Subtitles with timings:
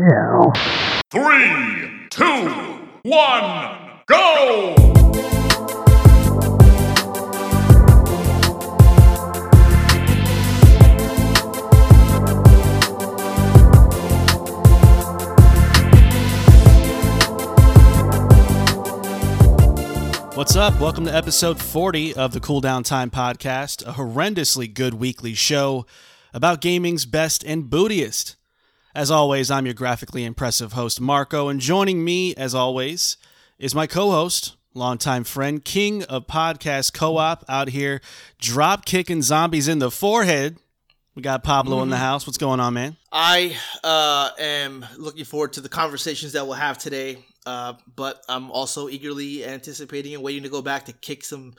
[0.00, 0.50] Yeah.
[1.10, 2.48] Three, two,
[3.02, 4.74] one, go!
[20.34, 20.80] What's up?
[20.80, 25.84] Welcome to episode 40 of the Cool Down Time podcast, a horrendously good weekly show
[26.32, 28.36] about gaming's best and bootiest.
[28.94, 33.16] As always, I'm your graphically impressive host, Marco, and joining me, as always,
[33.56, 38.00] is my co host, longtime friend, king of podcast co op out here,
[38.40, 40.56] drop kicking zombies in the forehead.
[41.14, 42.26] We got Pablo in the house.
[42.26, 42.96] What's going on, man?
[43.12, 48.50] I uh, am looking forward to the conversations that we'll have today, uh, but I'm
[48.50, 51.54] also eagerly anticipating and waiting to go back to kick some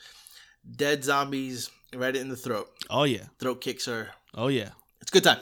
[0.75, 2.69] dead zombies right in the throat.
[2.89, 3.23] Oh, yeah.
[3.39, 4.69] Throat kicks are Oh, yeah.
[4.99, 5.39] it's a good time.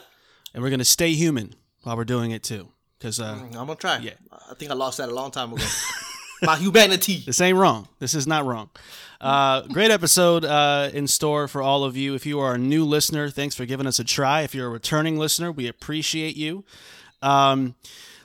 [0.54, 2.68] And we're going to stay human while we're doing it, too.
[2.98, 3.98] Because uh, I'm gonna try.
[3.98, 4.12] Yeah.
[4.50, 5.64] I think I lost that a long time ago.
[6.42, 7.22] My humanity.
[7.24, 7.88] This ain't wrong.
[7.98, 8.70] This is not wrong.
[9.20, 12.14] Uh, great episode uh, in store for all of you.
[12.14, 14.42] If you are a new listener, thanks for giving us a try.
[14.42, 16.64] If you're a returning listener, we appreciate you.
[17.22, 17.74] A um,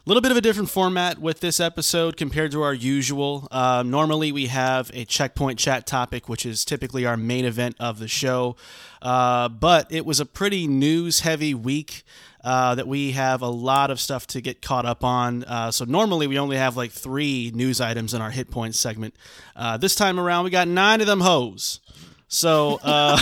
[0.06, 3.50] little bit of a different format with this episode compared to our usual.
[3.52, 8.00] Uh, normally, we have a checkpoint chat topic, which is typically our main event of
[8.00, 8.56] the show.
[9.02, 12.04] Uh, but it was a pretty news heavy week.
[12.46, 15.44] Uh, that we have a lot of stuff to get caught up on.
[15.46, 19.16] Uh, so normally we only have like three news items in our hit points segment.
[19.56, 21.80] Uh, this time around we got nine of them hoes.
[22.28, 23.18] So uh,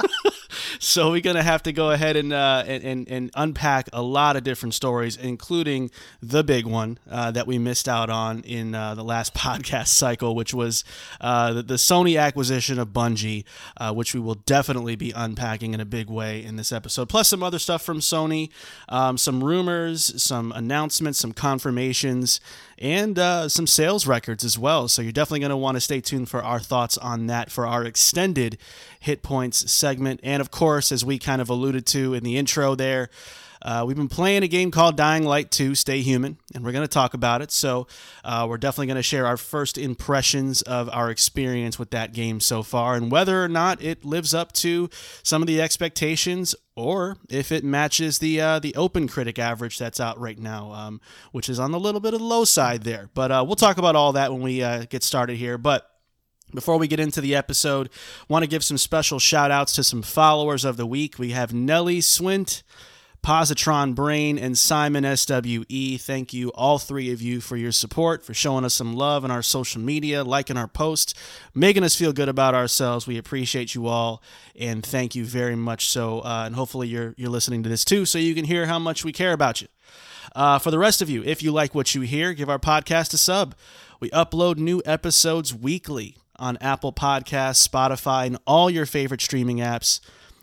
[0.78, 4.44] so we're gonna have to go ahead and, uh, and, and unpack a lot of
[4.44, 5.90] different stories, including
[6.22, 10.34] the big one uh, that we missed out on in uh, the last podcast cycle,
[10.34, 10.84] which was
[11.20, 13.44] uh, the, the Sony acquisition of Bungie,
[13.76, 17.08] uh, which we will definitely be unpacking in a big way in this episode.
[17.08, 18.50] Plus some other stuff from Sony,
[18.88, 22.40] um, some rumors, some announcements, some confirmations
[22.82, 24.88] and uh, some sales records as well.
[24.88, 27.64] So you're definitely going to want to stay tuned for our thoughts on that for
[27.64, 28.58] our extended
[28.98, 30.18] hit points segment.
[30.24, 33.08] And of course, as we kind of alluded to in the intro there,
[33.62, 36.84] uh, we've been playing a game called Dying Light 2 Stay Human, and we're going
[36.84, 37.50] to talk about it.
[37.50, 37.86] So,
[38.24, 42.40] uh, we're definitely going to share our first impressions of our experience with that game
[42.40, 44.90] so far and whether or not it lives up to
[45.22, 50.18] some of the expectations or if it matches the uh, the OpenCritic average that's out
[50.18, 51.00] right now, um,
[51.32, 53.10] which is on the little bit of the low side there.
[53.14, 55.58] But uh, we'll talk about all that when we uh, get started here.
[55.58, 55.88] But
[56.54, 57.90] before we get into the episode,
[58.28, 61.18] want to give some special shout outs to some followers of the week.
[61.18, 62.62] We have Nelly Swint,
[63.22, 65.96] Positron Brain, and Simon SWE.
[65.96, 69.30] Thank you, all three of you, for your support, for showing us some love in
[69.30, 71.14] our social media, liking our posts,
[71.54, 73.06] making us feel good about ourselves.
[73.06, 74.22] We appreciate you all,
[74.58, 75.86] and thank you very much.
[75.86, 78.80] So, uh, and hopefully you're you're listening to this too, so you can hear how
[78.80, 79.68] much we care about you.
[80.34, 83.14] Uh, for the rest of you, if you like what you hear, give our podcast
[83.14, 83.54] a sub.
[84.00, 90.00] We upload new episodes weekly on Apple Podcasts, Spotify, and all your favorite streaming apps.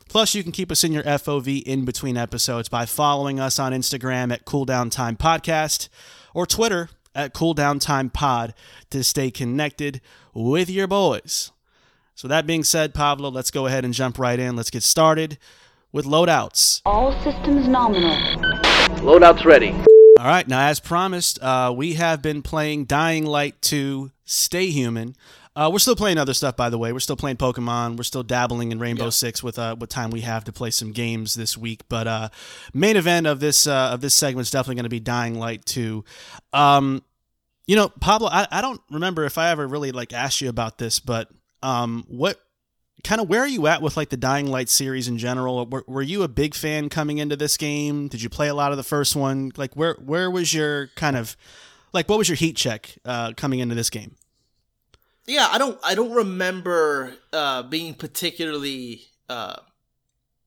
[0.09, 3.73] Plus, you can keep us in your FOV in between episodes by following us on
[3.73, 5.87] Instagram at Cooldown Time Podcast
[6.33, 8.55] or Twitter at Cooldown Time Pod
[8.89, 10.01] to stay connected
[10.33, 11.51] with your boys.
[12.15, 14.55] So, that being said, Pablo, let's go ahead and jump right in.
[14.55, 15.37] Let's get started
[15.91, 16.81] with loadouts.
[16.85, 18.15] All systems nominal.
[19.01, 19.71] Loadout's ready.
[20.19, 25.15] All right, now as promised, uh, we have been playing Dying Light 2 Stay Human.
[25.59, 26.93] Uh, we're still playing other stuff, by the way.
[26.93, 27.97] We're still playing Pokemon.
[27.97, 29.09] We're still dabbling in Rainbow Yeah.
[29.09, 31.81] Six with uh, what time we have to play some games this week.
[31.89, 32.29] But uh,
[32.73, 35.65] main event of this uh, of this segment is definitely going to be Dying Light
[35.65, 36.05] 2.
[36.53, 37.03] Um,
[37.67, 40.77] you know, Pablo, I, I don't remember if I ever really like asked you about
[40.77, 41.29] this, but
[41.61, 42.39] um, what
[43.03, 45.65] kind of where are you at with like the Dying Light series in general?
[45.65, 48.07] Were, were you a big fan coming into this game?
[48.07, 49.51] Did you play a lot of the first one?
[49.57, 51.35] Like where where was your kind of
[51.91, 54.15] like what was your heat check uh, coming into this game?
[55.29, 59.57] Yeah, I don't I don't remember uh being particularly uh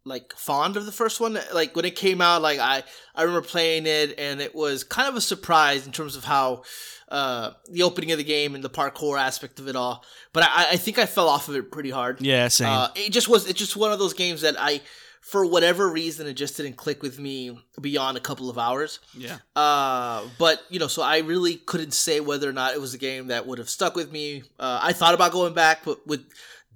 [0.05, 1.39] like fond of the first one.
[1.55, 2.83] Like when it came out, like I
[3.15, 6.65] I remember playing it and it was kind of a surprise in terms of how
[7.09, 10.05] uh the opening of the game and the parkour aspect of it all.
[10.33, 12.21] But I, I think I fell off of it pretty hard.
[12.21, 12.69] Yeah, same.
[12.69, 13.47] Uh, it just was.
[13.47, 14.81] It's just one of those games that I,
[15.23, 18.99] for whatever reason, it just didn't click with me beyond a couple of hours.
[19.17, 19.39] yeah.
[19.57, 22.99] Uh, but you know, so I really couldn't say whether or not it was a
[22.99, 24.43] game that would have stuck with me.
[24.59, 26.25] Uh, I thought about going back, but with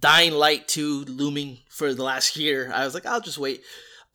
[0.01, 3.63] Dying Light 2 looming for the last year, I was like, I'll just wait.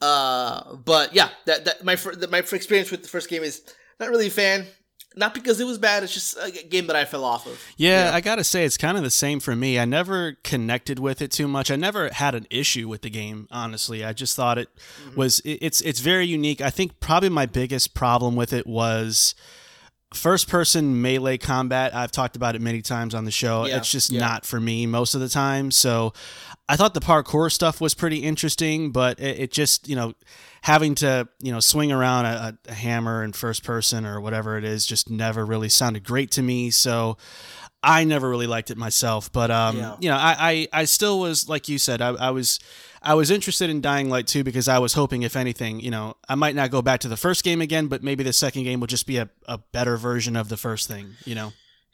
[0.01, 3.62] Uh, but yeah, that, that my that my experience with the first game is
[4.00, 4.66] not really a fan.
[5.16, 6.04] Not because it was bad.
[6.04, 7.60] It's just a game that I fell off of.
[7.78, 8.16] Yeah, Yeah.
[8.16, 9.78] I gotta say it's kind of the same for me.
[9.80, 11.69] I never connected with it too much.
[11.69, 13.48] I never had an issue with the game.
[13.52, 14.69] Honestly, I just thought it
[15.06, 15.19] Mm-hmm.
[15.19, 16.62] was it, it's it's very unique.
[16.62, 19.36] I think probably my biggest problem with it was
[20.13, 21.96] first person melee combat.
[21.96, 23.66] I've talked about it many times on the show.
[23.66, 24.19] Yeah, It's just yeah.
[24.19, 25.72] not for me most of the time.
[25.72, 26.13] So
[26.68, 30.13] I thought the parkour stuff was pretty interesting, but it, it just you know
[30.62, 34.63] having to you know swing around a, a hammer in first person or whatever it
[34.63, 36.72] is just never really sounded great to me.
[36.72, 37.18] So.
[37.83, 39.95] I never really liked it myself, but um, Yeah.
[40.00, 42.60] you know, I, I, I still was like you said, I, I was
[43.01, 46.16] I was interested in Dying Light 2 because I was hoping, if anything, you know,
[46.30, 48.80] I might not go back to the first game again, but maybe the second game
[48.80, 51.54] will just be a, a better version of the first thing, you know?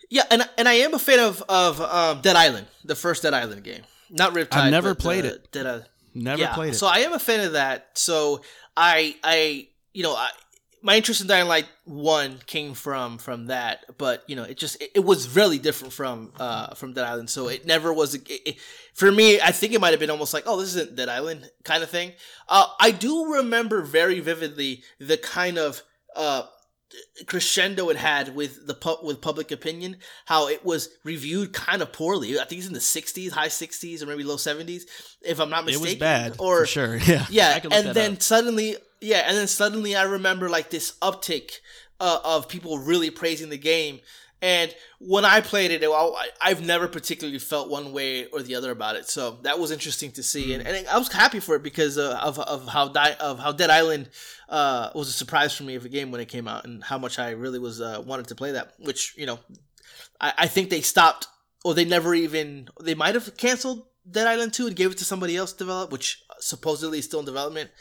[0.09, 3.33] Yeah, and and I am a fan of of um, Dead Island, the first Dead
[3.33, 4.53] Island game, not Riptide.
[4.57, 5.51] I've never but played the it.
[5.51, 5.85] Dead Island.
[6.13, 6.77] Never yeah, played it.
[6.77, 7.89] So I am a fan of that.
[7.97, 8.41] So
[8.75, 10.29] I I you know I
[10.81, 14.81] my interest in Dying Light one came from from that, but you know it just
[14.81, 17.29] it, it was really different from uh from Dead Island.
[17.29, 18.57] So it never was a, it, it-
[18.93, 19.39] for me.
[19.39, 21.89] I think it might have been almost like oh this isn't Dead Island kind of
[21.89, 22.13] thing.
[22.47, 25.81] Uh, I do remember very vividly the kind of
[26.15, 26.43] uh
[27.27, 31.91] crescendo it had with the pu- with public opinion how it was reviewed kind of
[31.91, 34.83] poorly i think it's in the 60s high 60s or maybe low 70s
[35.21, 35.85] if i'm not mistaken.
[35.87, 36.95] it was bad, or sure.
[37.05, 37.25] Yeah.
[37.29, 38.21] yeah I can look and then up.
[38.21, 41.59] suddenly yeah and then suddenly i remember like this uptick
[41.99, 43.99] uh, of people really praising the game.
[44.39, 48.69] And when i played it I, i've never particularly felt one way or the other
[48.69, 49.09] about it.
[49.09, 50.53] So that was interesting to see.
[50.53, 53.51] And, and i was happy for it because uh, of, of how Di- of how
[53.51, 54.09] dead island
[54.47, 56.99] uh, was a surprise for me of a game when it came out and how
[56.99, 59.39] much i really was uh, wanted to play that which you know
[60.21, 61.27] I, I think they stopped
[61.65, 65.05] or they never even they might have canceled dead island 2 and gave it to
[65.05, 67.71] somebody else to develop which supposedly is still in development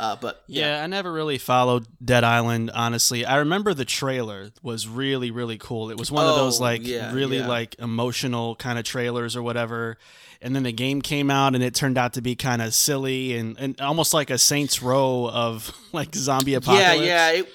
[0.00, 3.24] uh, but yeah, Yeah, I never really followed Dead Island, honestly.
[3.26, 5.90] I remember the trailer was really, really cool.
[5.90, 7.46] It was one of those Oh, like yeah, really yeah.
[7.46, 9.98] like emotional kind of trailers or whatever.
[10.42, 13.36] And then the game came out and it turned out to be kind of silly
[13.36, 17.00] and, and almost like a Saints Row of like zombie apocalypse.
[17.00, 17.48] yeah yeah it,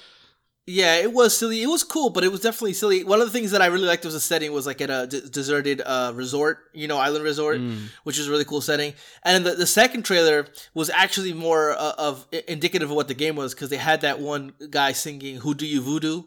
[0.67, 1.61] yeah it was silly.
[1.61, 3.03] It was cool but it was definitely silly.
[3.03, 4.51] One of the things that i really liked was the setting.
[4.51, 7.87] Was like at a d- deserted uh, resort you know island resort Mm.
[8.03, 8.93] which is a really cool setting.
[9.23, 13.13] And then the, the second trailer was actually more uh, of indicative of what the
[13.13, 16.23] game was because they had that one guy singing who do you voodoo?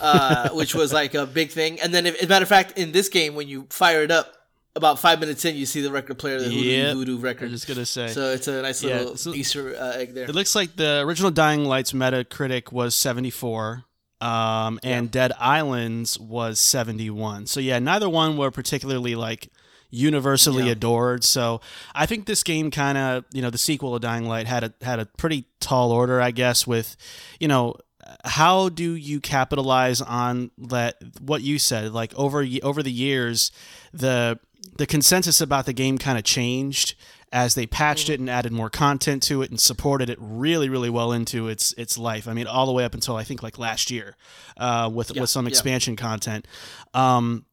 [0.00, 1.78] uh, which was like a big thing.
[1.80, 4.10] And then if, as a matter of fact in this game when you fire it
[4.10, 4.26] up
[4.74, 6.88] about five minutes in you see the record player the who do Yep.
[6.88, 8.08] you voodoo I record was just gonna say.
[8.08, 11.00] so it's a nice Yeah, little so- easter uh, egg there It looks like the
[11.00, 13.84] original Dying Light's Metacritic was 74,
[14.20, 17.46] um, and Dead Islands was 71.
[17.46, 19.48] So yeah, neither one were particularly like
[19.90, 20.72] universally Yeah.
[20.72, 21.22] adored.
[21.22, 21.60] So
[21.94, 24.72] I think this game kind of, you know, the sequel of Dying Light had a
[24.80, 26.96] had a pretty tall order, I guess, with,
[27.38, 27.76] you know.
[28.24, 30.96] How do you capitalize on that?
[31.20, 33.52] What you said, like over over the years,
[33.92, 34.38] the
[34.76, 36.94] the consensus about the game kind of changed
[37.32, 40.90] as they patched it and added more content to it and supported it really really
[40.90, 42.28] well into its its life.
[42.28, 44.16] I mean all the way up until i think like last year
[44.56, 45.50] uh, with with some yeah.
[45.50, 46.46] expansion content.
[46.94, 47.46] Um,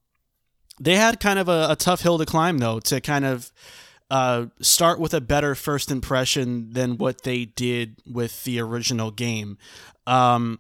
[0.80, 3.52] they had kind of a, a tough hill to climb though to kind of
[4.10, 9.58] uh, start with a better first impression than what they did with the original game.
[10.08, 10.60] Um,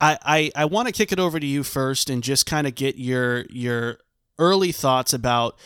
[0.00, 2.74] I, I, I want to kick it over to you first and just kind of
[2.74, 3.98] get your your
[4.38, 5.58] early thoughts about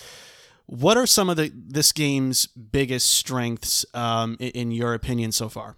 [0.66, 5.48] what are some of the this game's biggest strengths um, in, in your opinion so
[5.48, 5.76] far.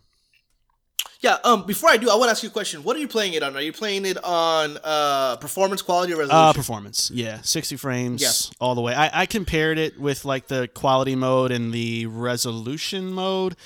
[1.25, 1.39] Yeah.
[1.43, 1.65] Um.
[1.67, 2.83] Before I do, I want to ask you a question.
[2.85, 3.57] What are you playing it on?
[3.57, 6.49] Are you playing it on uh performance, quality, or resolution?
[6.49, 8.55] Uh, performance, yeah, sixty frames Yeah.
[8.61, 8.95] all the way.
[8.95, 13.57] I, I compared it with like the quality mode and the resolution mode,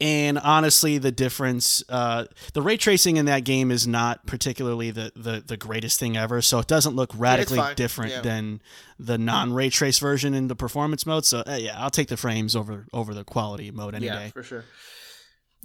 [0.00, 5.12] and honestly, the difference, uh, the ray tracing in that game is not particularly the,
[5.16, 6.42] the, the greatest thing ever.
[6.42, 8.20] So it doesn't look radically different Yeah.
[8.20, 8.60] than
[8.98, 11.24] the non ray trace version in the performance mode.
[11.24, 14.30] So uh, yeah, I'll take the frames over over the quality mode any yeah, day.
[14.34, 14.64] for sure.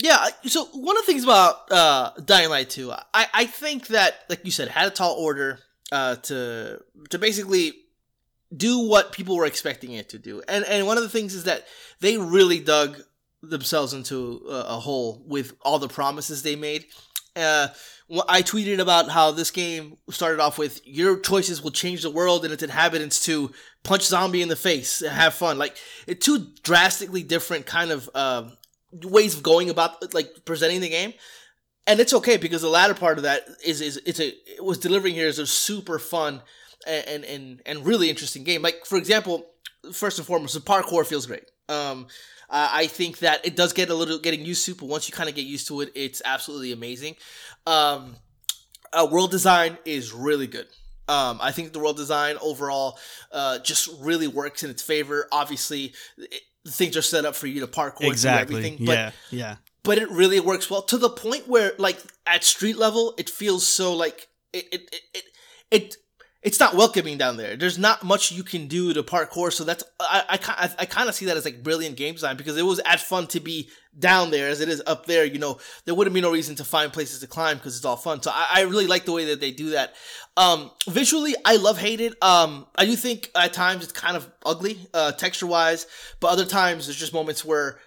[0.02, 0.28] Yeah.
[0.48, 4.44] So one of the things about uh Dying Light 2, I I think that like
[4.44, 5.60] you said, had a tall order
[5.92, 7.74] uh to to basically
[8.56, 11.46] do what people were expecting it to do, and and one of the things is
[11.46, 11.66] that
[12.00, 13.02] they really dug
[13.44, 16.86] themselves into a, a hole with all the promises they made.
[17.36, 17.68] Uh,
[18.28, 22.44] I tweeted about how this game started off with your choices will change the world
[22.44, 23.52] and its inhabitants to
[23.84, 25.58] punch zombie in the face and have fun.
[25.58, 25.78] Like
[26.20, 28.50] two drastically different kind of uh,
[29.04, 31.14] ways of going about like presenting the game.
[31.88, 34.78] And it's okay because the latter part of that is is it's a it was
[34.78, 36.42] delivering here is a super fun
[36.86, 38.62] and and and, really interesting game.
[38.62, 39.46] Like for example,
[39.92, 41.46] first and foremost, the parkour feels great.
[41.70, 42.08] Um,
[42.50, 45.30] I think that it does get a little getting used to, but once you kind
[45.30, 47.16] of get used to it, it's absolutely amazing.
[47.66, 48.16] Um,
[48.94, 50.68] Uh, world design is really good.
[51.08, 53.00] Um, I think the world design overall
[53.32, 55.28] uh, just really works in its favor.
[55.32, 55.94] Obviously,
[56.68, 58.56] things are set up for you to parkour exactly.
[58.56, 58.86] through everything.
[58.86, 59.56] But yeah, yeah.
[59.84, 63.66] but it really works well to the point where like at street level it feels
[63.66, 65.24] so like it it, it,
[65.72, 65.96] it
[66.42, 67.56] it's not welcoming down there.
[67.56, 71.08] There's not much you can do to parkour, so that's I I, I, I kind
[71.08, 73.70] of see that as like brilliant game design because it was as fun to be
[73.98, 75.24] down there as it is up there.
[75.24, 77.96] You know, there wouldn't be no reason to find places to climb because it's all
[77.96, 78.24] fun.
[78.24, 79.94] So I, I really like the way that they do that.
[80.36, 82.14] Um, visually, I love hate it.
[82.24, 85.86] Um, I do think at times it's kind of ugly, uh, texture wise,
[86.20, 87.80] but other times there's just moments where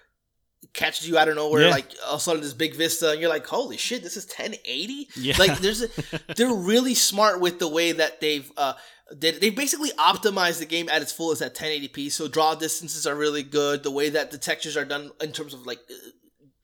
[0.75, 1.69] catches you out of nowhere, Yeah.
[1.71, 4.25] like all of a sudden this big vista, and you're like, "Holy shit, this is
[4.25, 5.35] 1080!" Yeah.
[5.39, 5.89] Like, there's, a,
[6.35, 8.73] they're really smart with the way that they've, uh,
[9.11, 12.11] they they basically optimized the game at its fullest at 1080p.
[12.11, 13.83] So draw distances are really good.
[13.83, 15.79] The way that the textures are done in terms of like.
[15.89, 15.95] uh,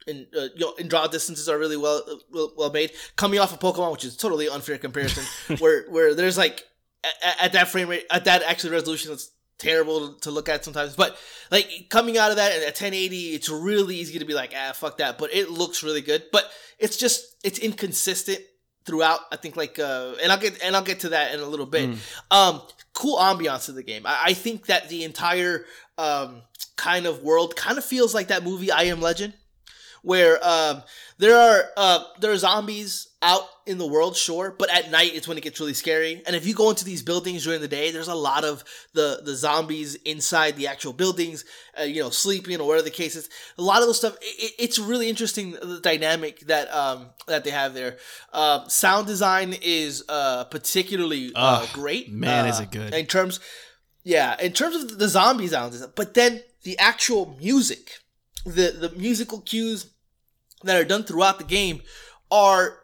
[0.07, 2.89] In, uh, you know, in draw distances are really well, uh, well well made.
[3.21, 5.23] Coming off of Pokemon, which is totally unfair comparison,
[5.63, 6.57] where where there's like
[7.29, 9.29] at, at that frame rate, at that actually resolution, it's
[9.61, 10.95] terrible to look at sometimes.
[10.95, 11.17] But
[11.51, 14.97] like coming out of that at 1080, it's really easy to be like, ah, fuck
[14.97, 15.17] that.
[15.17, 16.23] But it looks really good.
[16.31, 18.39] But it's just it's inconsistent
[18.85, 19.19] throughout.
[19.31, 21.65] I think like, uh, and I'll get and I'll get to that in a little
[21.65, 21.95] bit.
[22.31, 22.61] Um,
[22.93, 24.05] cool ambiance of the game.
[24.05, 25.65] I, I think that the entire
[25.97, 26.41] um
[26.75, 29.33] kind of world kind of feels like that movie I Am Legend
[30.03, 30.81] where um,
[31.21, 35.27] there are uh, there are zombies out in the world, sure, but at night it's
[35.27, 36.23] when it gets really scary.
[36.25, 38.63] And if you go into these buildings during the day, there's a lot of
[38.93, 41.45] the the zombies inside the actual buildings,
[41.79, 43.29] uh, you know, sleeping or whatever the case is.
[43.59, 44.17] A lot of those stuff.
[44.19, 47.97] It, it's really interesting the dynamic that um, that they have there.
[48.33, 52.11] Um, sound design is uh, particularly uh, great.
[52.11, 52.93] man, is uh, it good.
[52.95, 53.39] in terms.
[54.03, 57.99] Yeah, in terms of the zombie sounds, but then the actual music
[58.45, 59.91] the the musical cues
[60.63, 61.81] that are done throughout the game
[62.29, 62.79] are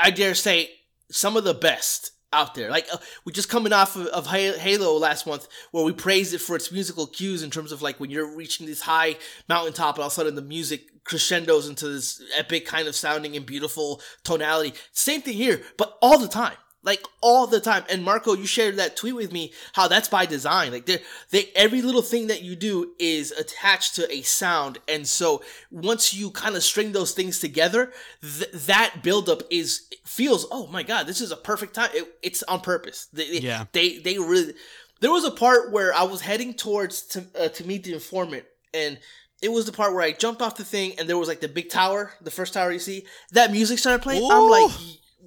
[0.00, 0.70] I dare say
[1.10, 2.70] some of the best out there.
[2.70, 6.40] Like uh, we just coming off of, of Halo last month, where we praised it
[6.40, 9.16] for its musical cues in terms of like when you're reaching this high
[9.48, 13.36] mountaintop, and all of a sudden the music crescendos into this epic kind of sounding
[13.36, 14.74] and beautiful tonality.
[14.92, 16.56] Same thing here, but all the time.
[16.82, 19.52] Like all the time, and Marco, you shared that tweet with me.
[19.74, 20.72] How that's by design.
[20.72, 20.98] Like they,
[21.30, 26.14] they, every little thing that you do is attached to a sound, and so once
[26.14, 30.46] you kind of string those things together, th- that buildup is feels.
[30.50, 31.90] Oh my god, this is a perfect time.
[31.92, 33.08] It, it's on purpose.
[33.12, 33.66] They, Yeah.
[33.72, 34.54] they they really.
[35.00, 38.44] There was a part where I was heading towards to uh, to meet the informant,
[38.72, 38.98] and
[39.42, 41.48] it was the part where I jumped off the thing, and there was like the
[41.48, 43.04] big tower, the first tower you see.
[43.32, 44.22] That music started playing.
[44.30, 44.70] I'm like,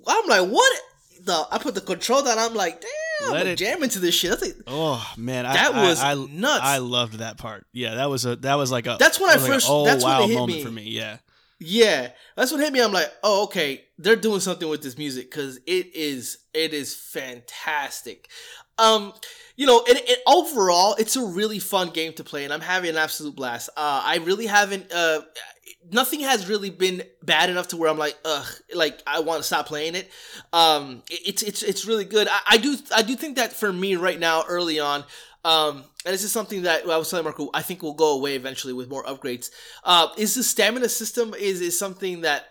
[0.08, 0.80] I'm like, what?
[1.26, 2.38] The I put the control down.
[2.38, 4.32] I'm like, damn, Let I'm it- jamming to this shit.
[4.32, 6.62] That's like, Oh man, I, That I- was I, nuts.
[6.64, 7.66] I loved that part.
[7.72, 9.86] Yeah, that was a that was like a That's when I like a, first- oh
[9.86, 10.64] that's when wow it hit moment me.
[10.64, 10.84] for me.
[10.84, 11.18] Yeah,
[11.60, 12.82] Yeah, that's what hit me.
[12.82, 16.94] I'm like, oh, okay, they're doing something with this music because it is it is
[16.96, 18.28] fantastic.
[18.78, 19.14] Um,
[19.56, 22.90] you know, and, and overall, it's a really fun game to play, and I'm having
[22.90, 23.70] an absolute blast.
[23.78, 24.92] Uh, I really haven't.
[24.92, 25.22] Uh,
[25.92, 29.44] nothing has really been bad enough to where I'm like, ugh, like I want to
[29.44, 30.10] stop playing it.
[30.52, 32.28] Um, it- it's it's it's really good.
[32.30, 35.04] I, I do I do think that for me right now, early on.
[35.46, 38.36] Um, and this is something that I was telling Marco, I think will go away
[38.36, 39.50] eventually with more upgrades.
[39.84, 42.46] Uh, is the stamina system is is something that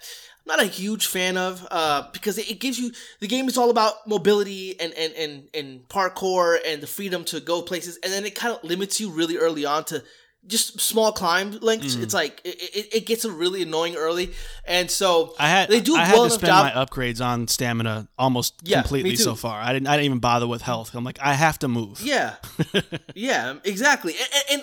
[0.46, 3.56] I'm not a huge fan of uh, because it, it gives you the game is
[3.56, 8.12] all about mobility and, and and and parkour and the freedom to go places, and
[8.12, 10.02] then it kind of limits you really early on to
[10.46, 11.94] just small climb lengths.
[11.96, 12.02] Mm.
[12.02, 14.32] It's like it, it, it gets really annoying early,
[14.64, 16.74] and so I had they do I had well to spend job.
[16.74, 19.60] my upgrades on stamina almost Yeah, completely so far.
[19.60, 20.94] I didn't I didn't even bother with health.
[20.94, 22.00] I'm like I have to move.
[22.02, 22.34] Yeah,
[23.14, 24.14] yeah, exactly.
[24.50, 24.62] And, and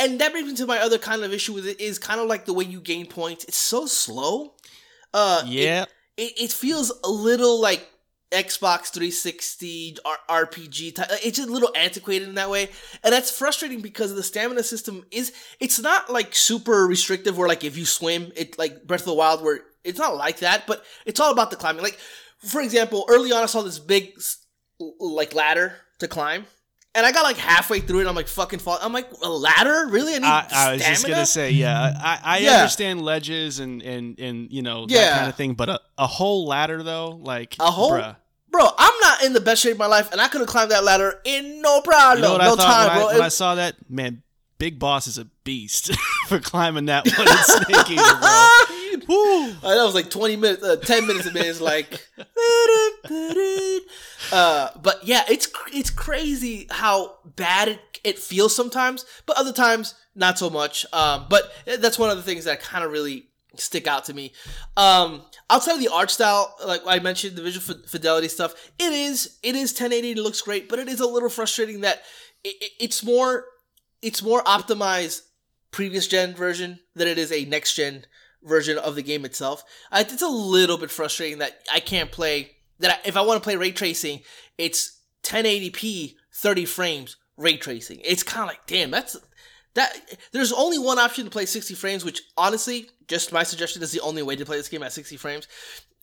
[0.00, 2.26] and that brings me to my other kind of issue with it is kind of
[2.26, 3.44] like the way you gain points.
[3.44, 4.54] It's so slow.
[5.12, 5.84] Uh, it- yeah.
[6.16, 7.86] it, it feels a little like
[8.30, 11.08] Xbox 360 R- RPG type.
[11.24, 12.70] It's just a little antiquated in that way,
[13.02, 15.32] and that's frustrating because the stamina system is.
[15.60, 19.14] It's not like super restrictive where like if you swim, it like Breath of the
[19.14, 21.82] Wild where it's not like that, but it's all about the climbing.
[21.82, 21.98] Like
[22.38, 24.12] for example, early on I saw this big
[25.00, 26.44] like ladder to climb.
[26.94, 28.78] And I got like halfway through it, and I'm like fucking fall.
[28.80, 30.14] I'm like a ladder, really?
[30.14, 32.56] I need I, I was just gonna say, yeah, I, I Yeah.
[32.56, 35.16] understand ledges and and and you know that Yeah.
[35.18, 38.16] kind of thing, but a, a whole ladder though, like A whole- bruh.
[38.50, 38.66] bro.
[38.76, 40.82] I'm not in the best shape of my life, and I could have climbed that
[40.82, 43.08] ladder in no problem, You know no time, when, bro.
[43.10, 43.76] I, It- I saw that?
[43.88, 44.22] Man,
[44.58, 45.94] Big Boss is a beast
[46.26, 48.48] for climbing that one Snake Eater, bro.
[49.08, 49.50] Woo!
[49.62, 51.40] Uh, that was like 20 minutes, uh, 10 minutes of me.
[51.40, 52.06] It's like,
[54.32, 59.94] uh, but yeah, it's it's crazy how bad it, it feels sometimes, but other times
[60.14, 60.84] not so much.
[60.92, 64.32] Um, but that's one of the things that kind of really stick out to me.
[64.76, 69.38] Um, outside of the art style, like I mentioned, the visual fidelity stuff, it is
[69.42, 70.12] it is 1080.
[70.12, 72.02] It looks great, but it is a little frustrating that
[72.44, 73.46] it, it, it's more
[74.02, 75.22] it's more optimized
[75.70, 78.04] previous gen version than it is a next gen
[78.42, 79.64] version of the game itself.
[79.92, 83.56] It's a little bit frustrating that I can't play that if I want to play
[83.56, 84.20] ray tracing,
[84.56, 88.00] it's 1080p 30 frames ray tracing.
[88.04, 89.16] It's kind of like damn, that's
[89.74, 89.96] that
[90.32, 94.00] there's only one option to play 60 frames, which honestly, just my suggestion is the
[94.00, 95.46] only way to play this game at 60 frames.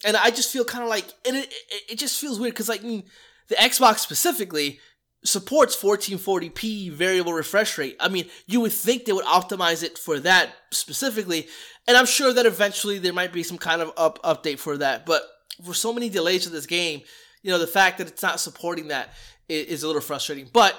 [0.05, 2.69] And I just feel kind of like, and it, it, it just feels weird because
[2.69, 4.79] like the Xbox specifically
[5.23, 7.97] supports 1440p variable refresh rate.
[7.99, 11.47] I mean, you would think they would optimize it for that specifically,
[11.87, 15.05] and I'm sure that eventually there might be some kind of up update for that.
[15.05, 15.23] But
[15.63, 17.01] for so many delays to this game,
[17.41, 19.13] you know, the fact that it's not supporting that
[19.47, 20.49] is, is a little frustrating.
[20.51, 20.75] But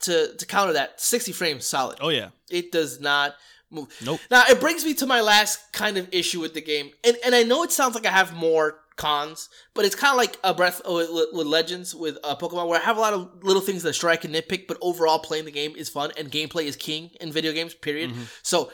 [0.00, 1.98] to to counter that, 60 frames solid.
[2.00, 2.30] Oh yeah.
[2.50, 3.34] It does not
[3.70, 3.88] move.
[4.04, 4.20] Nope.
[4.30, 7.34] Now it brings me to my last kind of issue with the game, and and
[7.34, 10.54] I know it sounds like I have more cons, but it's kind of like a
[10.54, 13.82] breath with, with Legends with uh, Pokemon, where I have a lot of little things
[13.82, 17.10] that strike and nitpick, but overall playing the game is fun and gameplay is king
[17.20, 17.74] in video games.
[17.74, 18.12] Period.
[18.42, 18.70] So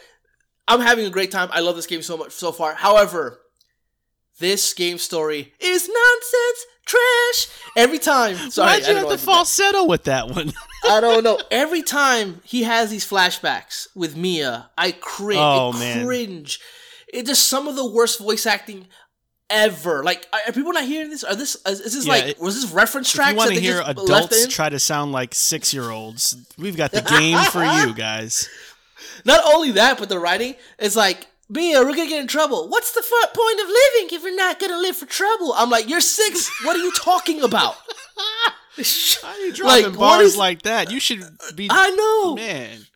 [0.70, 1.48] I'm having a great time.
[1.52, 2.74] I love this game so much so far.
[2.74, 3.40] However,
[4.38, 7.48] this game story is nonsense, trash.
[7.76, 9.24] Every time, sorry, Why'd you have the did that.
[9.24, 10.52] falsetto with that one?
[10.84, 11.40] I don't know.
[11.50, 15.40] Every time he has these flashbacks with Mia, I cringe.
[15.40, 16.06] Oh, I man.
[16.06, 16.60] cringe.
[17.12, 18.86] It's just some of the worst voice acting
[19.50, 20.02] ever.
[20.04, 21.24] Like, are people not hearing this?
[21.24, 23.32] Are this is this Yeah, like it- was this reference track?
[23.32, 27.02] you want to hear adults try to sound like six year olds, we've got the
[27.18, 28.48] game for you guys.
[29.24, 31.26] Not only that, but the writing is like.
[31.52, 32.68] Mia, we're gonna get in trouble.
[32.68, 35.52] What's the fu- point of living if we're not gonna live for trouble?
[35.56, 36.48] I'm like, you're six.
[36.64, 37.74] What are you talking about?
[38.76, 38.84] Why
[39.24, 40.92] are you Like, dropping what bars is- like that?
[40.92, 41.24] You should
[41.56, 41.66] be.
[41.68, 42.36] I know.
[42.36, 42.86] man.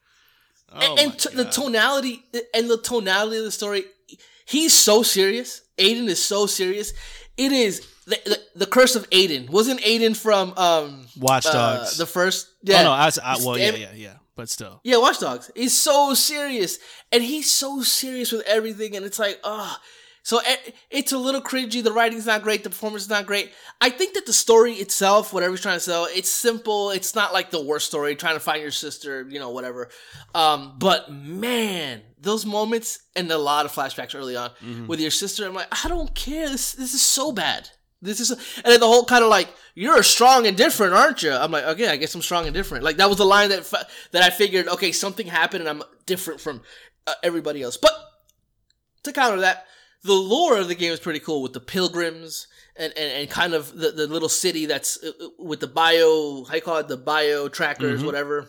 [0.72, 3.84] Oh and, and t- the tonality and the tonality of the story
[4.46, 6.92] he's so serious aiden is so serious
[7.36, 9.50] it is the, the, the curse of aiden.
[9.50, 12.48] Wasn't aiden from um Watch uh, the first?
[12.62, 12.80] Yeah.
[12.80, 14.80] Oh no, I was, I, well, yeah, yeah, yeah, but still.
[14.84, 15.50] yeah watch dogs.
[15.54, 16.78] He's so serious.
[17.12, 19.76] And he's so serious with everything and it's like oh
[20.24, 20.56] so eh,
[20.90, 21.84] it's a little cringy.
[21.84, 22.64] The writing's not great.
[22.64, 23.52] The performance is not great.
[23.80, 26.90] I think that the story itself whatever he's trying to sell it's simple.
[26.90, 29.90] It's not like the worst story trying to find your sister you know whatever.
[30.34, 34.50] Um, but man those moments and a lot of flashbacks early on
[34.86, 36.48] with your sister i'm like i don't care.
[36.48, 37.68] This, this is so bad.
[38.00, 41.32] This is, and then the whole kind of like you're strong and different, aren't you?
[41.32, 42.84] I'm like, okay, I guess I'm strong and different.
[42.84, 43.64] Like that was the line that
[44.12, 46.60] that I figured, okay, something happened and I'm different from
[47.06, 47.78] uh, everybody else.
[47.78, 47.92] But
[49.04, 49.66] to counter that,
[50.04, 53.54] the lore of the game is pretty cool with the pilgrims and, and, and kind
[53.54, 56.88] of the, the little city that's uh, uh, with the bio, how you call it,
[56.88, 58.48] the bio trackers, whatever.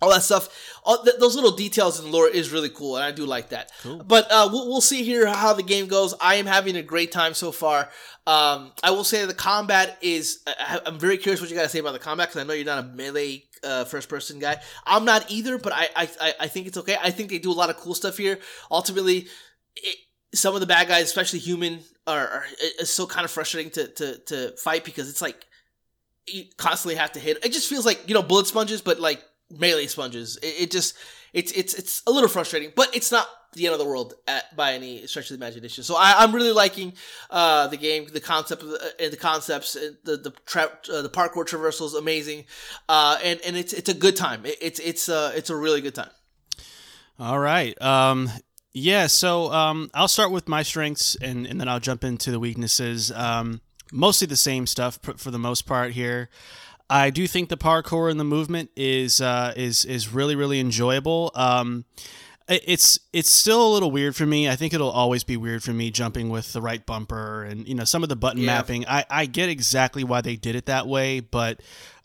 [0.00, 0.48] All that stuff,
[0.84, 3.48] all th- those little details in the lore is really cool, and I do like
[3.48, 3.72] that.
[4.06, 6.14] But uh, we'll, we'll see here how the game goes.
[6.20, 7.90] I am having a great time so far.
[8.24, 10.38] Um, I will say the combat is.
[10.46, 12.52] I, I'm very curious what you got to say about the combat because I know
[12.54, 14.60] you're not a melee uh, first person guy.
[14.86, 16.96] I'm not either, but I, I I- I think it's okay.
[17.02, 18.38] I think they do a lot of cool stuff here.
[18.70, 19.26] Ultimately,
[19.74, 19.96] it,
[20.34, 22.44] some of the bad guys, especially human, are,
[22.80, 25.46] are so kind of frustrating to, to to fight because it's like
[26.26, 27.44] you constantly have to hit.
[27.44, 30.36] It just feels like you know bullet sponges, but like melee sponges.
[30.42, 30.96] It, it just
[31.32, 34.54] it's it's it's a little frustrating, but it's not the end of the world at,
[34.56, 35.82] by any stretch of the imagination.
[35.82, 36.92] So I, I'm really liking
[37.30, 41.02] uh, the game, the concept of the, and the concepts, and the the tra- uh,
[41.02, 42.44] the parkour traversal is amazing,
[42.88, 44.44] uh, and and it's it's a good time.
[44.44, 46.10] It, it's it's uh, it's a really good time.
[47.18, 47.80] All right.
[47.82, 48.30] Um,
[48.78, 49.06] yeah.
[49.08, 53.10] So um, I'll start with my strengths, and, and then I'll jump into the weaknesses.
[53.12, 53.60] Um,
[53.92, 56.28] mostly the same stuff for the most part here.
[56.90, 61.30] I do think the parkour and the movement is uh, is is really really enjoyable.
[61.34, 61.84] Um,
[62.48, 64.48] it's it's still a little weird for me.
[64.48, 67.74] I think it'll always be weird for me jumping with the right bumper and you
[67.74, 68.46] know some of the button Yeah.
[68.46, 68.86] mapping.
[68.88, 71.60] I, I get exactly why they did it that way, but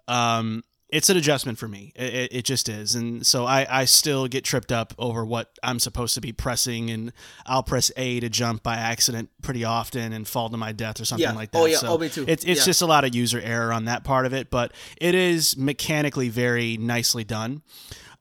[0.10, 1.92] um, it's an adjustment for me.
[1.96, 5.80] It, it, just is, and so I, I still get tripped up over what I'm
[5.80, 7.12] supposed to be pressing, and
[7.46, 11.06] I'll press A to jump by accident pretty often and fall to my death or
[11.06, 11.34] something Yeah.
[11.34, 11.58] like that.
[11.58, 11.78] Oh, yeah.
[11.78, 12.26] So Oh, me too.
[12.28, 12.66] It's it's Yeah.
[12.66, 16.30] just a lot of user error on that part of it, but it is mechanically
[16.30, 17.64] very nicely done.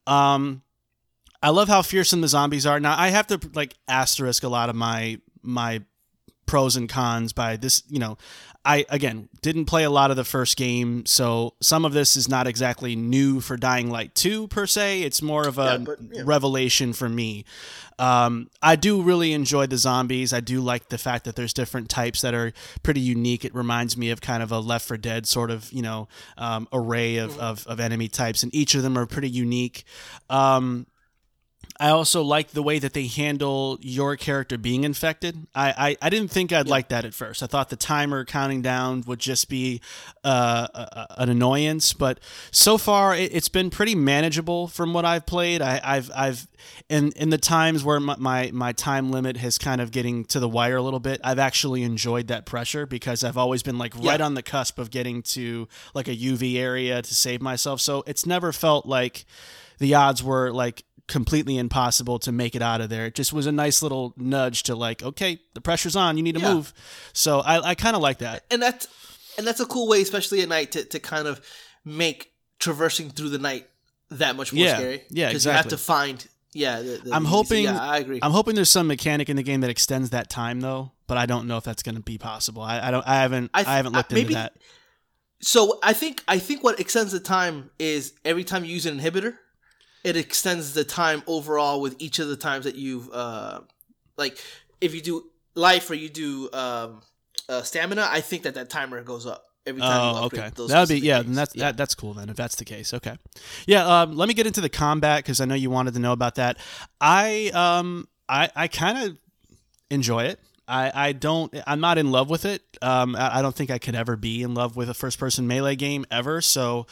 [0.06, 0.62] Um,
[1.42, 2.80] I love how fearsome the zombies are.
[2.80, 5.82] Now I have to like asterisk a lot of my my
[6.46, 7.82] pros and cons by this.
[7.88, 8.18] You know,
[8.64, 12.28] I again didn't play a lot of the first game, so some of this is
[12.28, 15.02] not exactly new for Dying Light Two per se.
[15.02, 16.22] It's more of a Yeah, but, yeah.
[16.24, 17.44] revelation for me.
[17.98, 20.32] Um, I do really enjoy the zombies.
[20.32, 23.44] I do like the fact that there's different types that are pretty unique.
[23.44, 26.68] It reminds me of kind of a Left 4 Dead sort of you know um,
[26.72, 29.84] array of, of, of enemy types, and each of them are pretty unique.
[30.30, 30.86] Um,
[31.80, 35.46] I also like the way that they handle your character being infected.
[35.54, 37.42] I, I, I didn't think I'd like that at first.
[37.42, 39.80] I thought the timer counting down would just be
[40.22, 45.26] uh, a, an annoyance, but so far it, has been pretty manageable from what I've
[45.26, 45.62] played.
[45.62, 46.46] I, have I've
[46.88, 50.38] in in the times where my, my, my time limit has kind of getting to
[50.38, 51.20] the wire a little bit.
[51.24, 54.26] I've actually enjoyed that pressure because I've always been like right Yeah.
[54.26, 57.80] on the cusp of getting to like a UV area to save myself.
[57.80, 59.24] So it's never felt like
[59.78, 63.06] the odds were like completely impossible to make it out of there.
[63.06, 66.34] It just was a nice little nudge to like, okay, the pressure's on, you need
[66.34, 66.54] to Yeah.
[66.54, 66.72] move.
[67.12, 68.44] So I, I kind of like that.
[68.50, 68.88] and that's
[69.38, 71.40] and that's a cool way, especially at night, to, to kind of
[71.84, 73.68] make traversing through the night
[74.10, 74.74] that much more Yeah.
[74.76, 75.02] scary.
[75.10, 76.26] Yeah, because you have to find.
[76.54, 78.18] Yeah, the, the I'm hoping Yeah, I agree.
[78.22, 81.24] I'm hoping there's some mechanic in the game that extends that time though, but I
[81.26, 82.62] don't know if that's going to be possible.
[82.62, 84.52] I, I don't I haven't I, I haven't looked uh, into that.
[85.40, 88.98] So I think I think what extends the time is every time you use an
[89.00, 89.36] inhibitor,
[90.04, 93.60] it extends the time overall with each of the times that you've uh
[94.16, 94.38] like
[94.80, 97.02] if you do life or you do um
[97.48, 100.16] uh, stamina, I think that that timer goes up every time.
[100.16, 100.50] Oh, okay.
[100.54, 101.16] Those That would be yeah.
[101.16, 101.26] things.
[101.26, 101.64] Then that's Yeah.
[101.66, 102.14] that, that's cool.
[102.14, 103.16] Then if that's the case, okay.
[103.66, 103.84] Yeah.
[104.02, 106.36] Um, let me get into the combat because I know you wanted to know about
[106.36, 106.56] that.
[107.00, 109.18] I um I I kind of
[109.90, 110.40] enjoy it.
[110.68, 112.62] I, I don't I'm not in love with it.
[112.80, 115.46] Um, I, I don't think I could ever be in love with a first person
[115.46, 116.40] melee game ever.
[116.40, 116.86] So,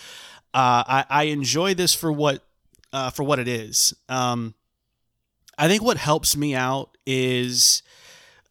[0.53, 2.43] uh, I I enjoy this for what
[2.93, 3.95] uh, for what it is.
[4.09, 4.55] Um,
[5.59, 7.83] I think what helps me out is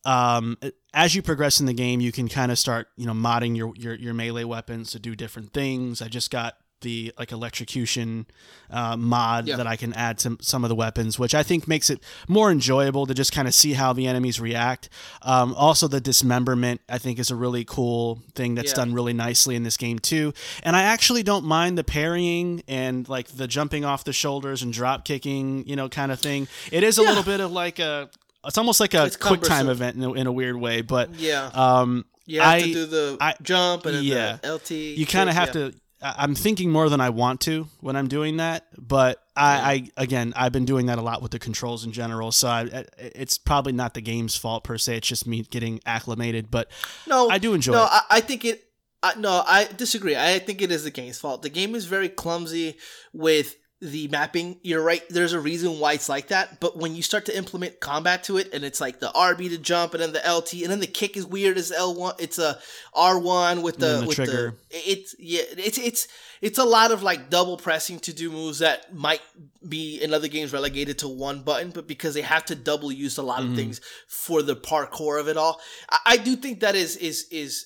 [0.06, 0.58] um,
[0.94, 3.74] as you progress in the game, you can kind of start, you know, modding your,
[3.76, 6.02] your your melee weapons to do different things.
[6.02, 8.26] I just got the like electrocution
[8.70, 9.58] uh, mod Yeah.
[9.58, 12.52] that I can add to some of the weapons, which I think makes it more
[12.52, 14.90] enjoyable to just kind of see how the enemies react.
[15.22, 18.76] Um, also, the dismemberment I think is a really cool thing that's Yeah.
[18.76, 20.34] done really nicely in this game too.
[20.64, 24.72] And I actually don't mind the parrying and like the jumping off the shoulders and
[24.72, 26.48] drop kicking, you know, kind of thing.
[26.72, 27.10] It is a Yeah.
[27.10, 28.10] little bit of like a
[28.46, 31.14] it's almost like a It's quick time event in a, in a weird way, but
[31.16, 34.38] Yeah, um, you have I- to do the I- jump and then yeah.
[34.42, 34.72] the LT.
[34.98, 35.54] you kind of have yeah.
[35.72, 35.74] to.
[36.02, 40.04] I- I'm thinking more than I want to when I'm doing that, but I, I
[40.04, 43.38] again I've been doing that a lot with the controls in general, so I, it's
[43.38, 44.98] probably not the game's fault per se.
[44.98, 46.70] It's just me getting acclimated, but
[47.08, 47.90] No, I do enjoy No, it.
[47.92, 48.66] I, I think it.
[49.02, 50.16] I, no, I disagree.
[50.18, 51.42] I think it is the game's fault.
[51.42, 52.76] The game is very clumsy
[53.14, 54.60] with the mapping.
[54.62, 55.02] You're right.
[55.10, 56.60] There's a reason why it's like that.
[56.60, 59.58] But when you start to implement combat to it, and it's like the RB to
[59.58, 62.16] jump, and then the LT, and then the kick is weird as L1.
[62.20, 62.60] It's a
[62.96, 64.58] R1 with the, the with trigger.
[64.70, 64.92] the.
[64.92, 65.44] It's yeah.
[65.58, 66.08] It's it's
[66.42, 69.22] it's a lot of like double pressing to do moves that might
[69.68, 73.18] be in other games relegated to one button, but because they have to double use
[73.18, 73.56] a lot of Mhm.
[73.56, 77.66] things for the parkour of it all, I, I do think that is is is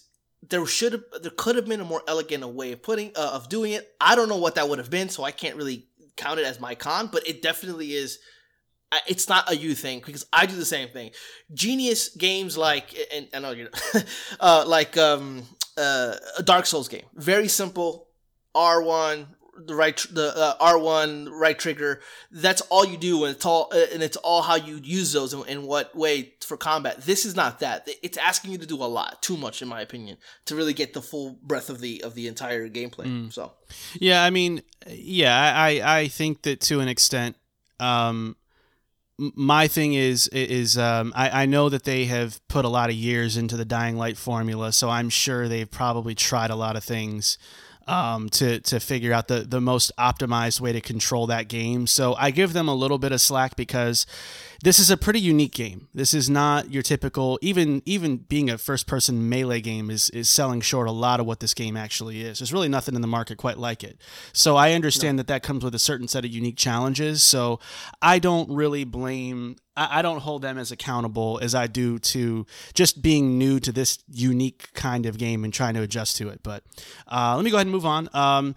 [0.49, 3.47] there should have there could have been a more elegant way of putting uh, of
[3.49, 3.89] doing it.
[4.01, 6.59] I don't know what that would have been, so I can't really count it as
[6.59, 8.19] my con, but it definitely is.
[9.07, 11.11] It's not a you thing because I do the same thing.
[11.51, 13.69] Genius games like and I know you
[14.39, 15.43] uh, like um
[15.77, 18.07] uh, a Dark Souls game, very simple.
[18.53, 22.01] R one the right the uh, R one right trigger.
[22.31, 25.33] That's all you do, and it's all uh, and it's all how you use those
[25.33, 27.01] and in what way for combat.
[27.01, 27.87] This is not that.
[28.01, 30.93] It's asking you to do a lot, too much in my opinion, to really get
[30.93, 33.31] the full breadth of the of the entire gameplay.
[33.31, 33.53] So
[33.99, 37.35] Yeah, I mean, yeah, I I I think that to an extent,
[37.79, 38.35] um,
[39.17, 42.95] my thing is is um, I I know that they have put a lot of
[42.95, 46.83] years into the Dying Light formula, so I'm sure they've probably tried a lot of
[46.83, 47.37] things.
[47.85, 52.15] Um, to to figure out the the most optimized way to control that game, so
[52.15, 54.05] I give them a little bit of slack because
[54.63, 55.89] this is a pretty unique game.
[55.93, 60.29] This is not your typical even even being a first person melee game is is
[60.29, 62.39] selling short a lot of what this game actually is.
[62.39, 63.99] There's really nothing in the market quite like it.
[64.31, 67.23] So I understand that that comes with a certain set of unique challenges.
[67.23, 67.59] So
[68.01, 72.45] I don't really blame I I don't hold them as accountable as I do to
[72.73, 76.41] just being new to this unique kind of game and trying to adjust to it.
[76.41, 76.63] But
[77.11, 78.07] uh, let me go ahead and move on.
[78.13, 78.55] Um,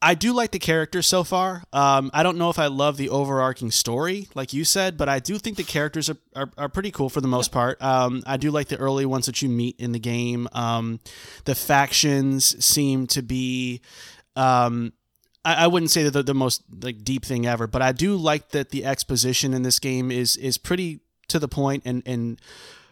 [0.00, 1.64] I do like the characters so far.
[1.72, 5.18] Um, I don't know if I love the overarching story, like you said, but I
[5.18, 7.82] do think the characters are, are, are pretty cool for the most part.
[7.82, 10.46] Um, I do like the early ones that you meet in the game.
[10.52, 11.00] Um,
[11.44, 13.80] the factions seem to be.
[14.36, 14.92] Um,
[15.44, 18.50] I, I wouldn't say that the most like deep thing ever, but I do like
[18.50, 22.40] that the exposition in this game is is pretty to the point and and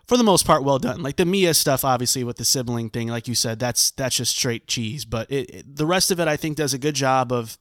[0.07, 1.03] for the most part well done.
[1.03, 4.37] Like the Mia stuff, obviously with the sibling thing, like you said, that's that's just
[4.37, 5.05] straight cheese.
[5.05, 7.59] But it, it- the rest of it, I think, does a good job of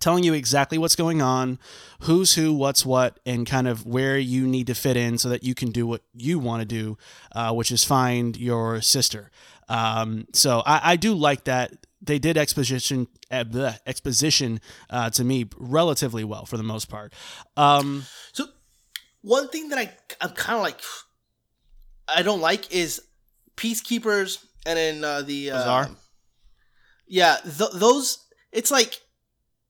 [0.00, 1.58] telling you exactly what's going on,
[2.00, 5.44] who's who, what's what, and kind of where you need to fit in so that
[5.44, 6.98] you can do what you want to do,
[7.32, 9.30] uh, which is find your sister.
[9.68, 15.46] Um, so I, I do like that they did exposition uh, exposition uh, to me
[15.56, 17.12] relatively well for the most part.
[17.56, 18.46] Um, So
[19.22, 20.80] one thing that I I'm kind of like
[22.08, 23.02] I don't like is
[23.56, 25.90] peacekeepers and then uh, the uh, Bazaar?
[27.06, 29.00] Yeah, th- those it's like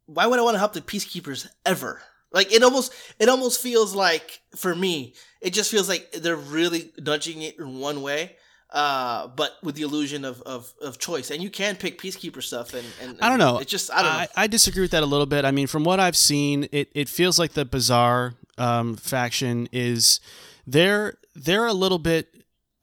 [0.06, 2.00] why would I want to help the peacekeepers ever?
[2.32, 6.92] Like it almost it almost feels like for me it just feels like they're really
[6.98, 8.36] nudging it in one way.
[8.68, 12.74] Uh, but with the illusion of, of, of choice, and you can pick peacekeeper stuff,
[12.74, 13.58] and, and I don't know.
[13.58, 14.18] It just I don't know.
[14.18, 15.44] I, I disagree with that a little bit.
[15.44, 20.20] I mean, from what I've seen, it, it feels like the Bazaar um, faction is
[20.66, 22.28] they're they're a little bit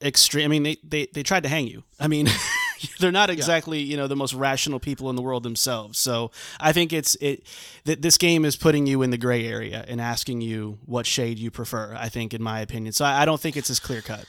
[0.02, 0.44] extreme.
[0.44, 1.82] I mean, they, they, they tried to hang you.
[1.98, 2.28] I mean,
[3.00, 5.98] they're not exactly you know the most rational people in the world themselves.
[5.98, 7.46] So I think it's it
[7.84, 11.38] that this game is putting you in the gray area and asking you what shade
[11.38, 11.94] you prefer.
[11.96, 12.92] I think, in my opinion.
[12.92, 14.24] So I, I don't think it's as clear cut.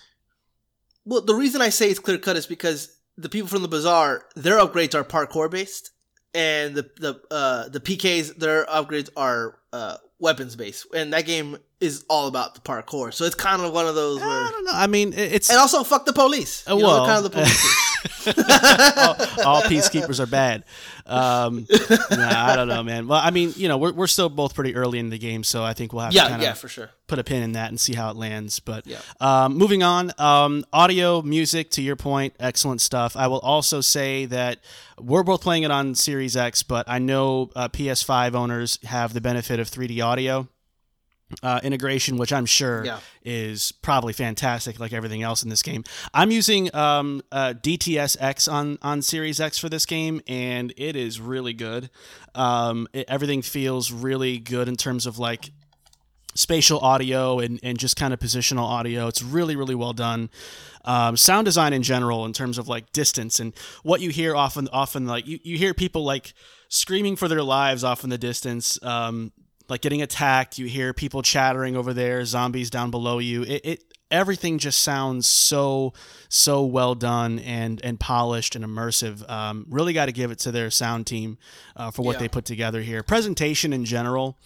[1.06, 4.24] Well, the reason I say it's clear cut is because the people from the bazaar,
[4.36, 5.92] their upgrades are parkour based,
[6.34, 11.58] and the the uh, the PKs, their upgrades are uh, weapons base, and that game
[11.82, 13.14] is all about the parkour.
[13.14, 14.72] So it's kind of one of those I don't know.
[14.74, 16.64] I mean, it- it's and also fuck the police.
[16.68, 17.92] Uh, know, well, they're kind of the police.
[18.28, 19.16] all,
[19.46, 20.64] all peacekeepers are bad.
[21.06, 21.68] Um,
[22.12, 23.08] nah, I don't know, man.
[23.08, 25.64] Well, I mean, you know, we're, we're still both pretty early in the game, so
[25.64, 26.90] I think we'll have to yeah, kind yeah, of for sure.
[27.08, 28.60] put a pin in that and see how it lands.
[28.60, 28.98] But Yeah.
[29.20, 33.16] um, moving on, um, audio, music, to your point, excellent stuff.
[33.16, 34.60] I will also say that
[35.00, 39.22] we're both playing it on Series X, but I know uh, PS5 owners have the
[39.22, 40.48] benefit of 3D audio.
[41.42, 43.00] Uh, integration, which I'm sure Yeah.
[43.24, 45.84] is probably fantastic, like everything else in this game.
[46.14, 51.20] I'm using um, uh, DTS-X on on Series X for this game, and it is
[51.20, 51.90] really good.
[52.36, 55.50] Um, it, everything feels really good in terms of like
[56.36, 59.08] spatial audio and, and just kind of positional audio.
[59.08, 60.30] It's really, really well done.
[60.84, 64.68] Um, sound design in general, in terms of like distance and what you hear often,
[64.72, 66.34] often like you, you hear people like
[66.70, 69.32] screaming for their lives off in the distance, um,
[69.70, 70.58] like getting attacked.
[70.58, 73.44] You hear people chattering over there, zombies down below you.
[73.44, 75.94] It, it everything just sounds so
[76.30, 79.28] so well done and and polished and immersive.
[79.30, 81.38] Um, really got to give it to their sound team
[81.76, 82.20] uh, for what Yeah.
[82.20, 83.04] they put together here.
[83.04, 84.38] Presentation in general,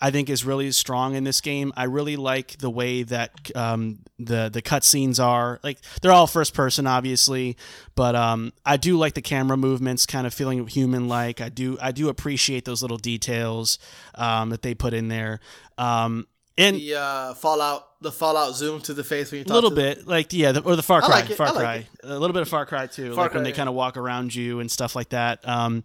[0.00, 1.72] I think, is really strong in this game.
[1.76, 5.60] I really like the way that um, the the cutscenes are.
[5.62, 7.56] Like they're all first person, obviously,
[7.94, 11.40] but um, I do like the camera movements, kind of feeling human like.
[11.40, 13.78] I do I do appreciate those little details
[14.14, 15.40] um, that they put in there.
[15.78, 16.26] Um,
[16.58, 19.70] and The uh, Fallout, the Fallout zoom to the face when you talk a little
[19.70, 19.94] to them.
[19.96, 21.88] bit like yeah the, or the far cry like far like cry it.
[22.04, 23.56] a little bit of far cry too Far like when they yeah.
[23.56, 25.82] kind of walk around you and stuff like that um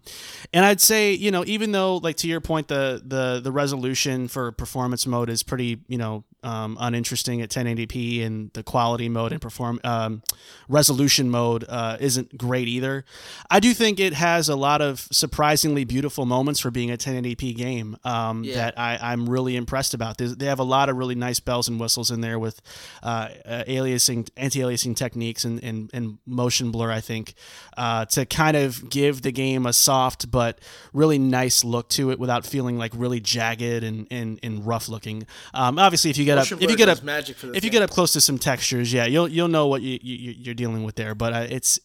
[0.52, 4.28] and i'd say you know even though like to your point the the the resolution
[4.28, 9.30] for performance mode is pretty you know um, uninteresting at 1080p and the quality mode
[9.30, 10.22] and perform um,
[10.68, 13.04] resolution mode uh, isn't great either
[13.48, 17.56] i do think it has a lot of surprisingly beautiful moments for being a 1080p
[17.56, 18.56] game um, Yeah.
[18.56, 21.68] that I, i'm really impressed about There's, they have a lot of really nice bells
[21.68, 22.60] and whistles in there with
[23.02, 27.34] uh, uh, aliasing anti-aliasing techniques and, and, and motion blur i think
[27.76, 30.58] uh, to kind of give the game a soft but
[30.92, 35.26] really nice look to it without feeling like really jagged and, and, and rough looking.
[35.54, 37.82] Um, obviously if you get Motion up if you get up magic if you get
[37.82, 40.96] up close to some textures yeah you'll you'll know what you, you you're dealing with
[40.96, 41.78] there but uh, it's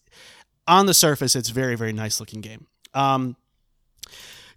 [0.68, 2.68] on the surface it's very very nice looking game.
[2.94, 3.36] Um,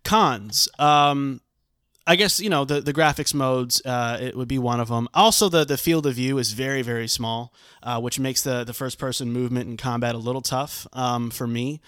[0.04, 1.40] cons um,
[2.10, 3.80] I guess you know the, the graphics modes.
[3.86, 5.08] Uh, it would be one of them.
[5.14, 8.74] Also, the the field of view is very very small, uh, which makes the the
[8.74, 11.80] first person movement and combat a little tough um, for me.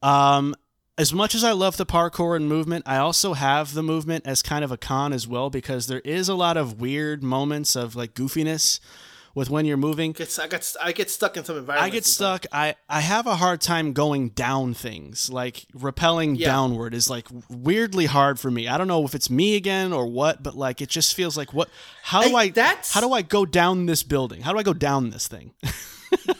[0.00, 0.54] Um,
[0.96, 4.42] as much as I love the parkour and movement, I also have the movement as
[4.42, 7.96] kind of a con as well because there is a lot of weird moments of
[7.96, 8.78] like goofiness
[9.34, 10.10] with when you're moving.
[10.40, 11.86] I get I get stuck in some environments.
[11.92, 12.40] I get sometimes.
[12.42, 12.54] stuck.
[12.54, 15.28] I I have a hard time going down things.
[15.30, 16.48] Like rappelling Yeah.
[16.48, 18.68] downward is like weirdly hard for me.
[18.68, 21.52] I don't know if it's me again or what, but like it just feels like
[21.52, 21.68] what
[22.02, 24.42] how do I- I, that's- how do I go down this building?
[24.42, 25.52] How do I go down this thing?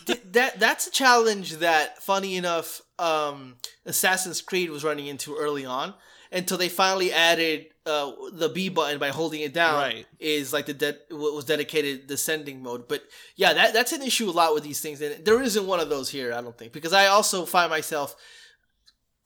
[0.06, 5.64] Th- that that's a challenge that, funny enough, um, Assassin's Creed was running into early
[5.64, 5.94] on
[6.30, 9.74] until they finally added uh, the B button by holding it down.
[9.74, 10.06] Right.
[10.18, 12.88] Is like the de- what was dedicated descending mode.
[12.88, 13.02] But
[13.36, 15.88] yeah, that that's an issue a lot with these things, and there isn't one of
[15.88, 16.32] those here.
[16.32, 18.16] I don't think because I also find myself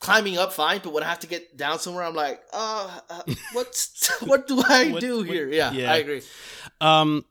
[0.01, 3.23] climbing up fine, but when I have to get down somewhere, I'm like, uh, uh
[3.53, 5.49] what's what do I What- do what- here?
[5.49, 5.93] Yeah, yeah.
[5.93, 6.23] I agree.
[6.81, 7.25] Um,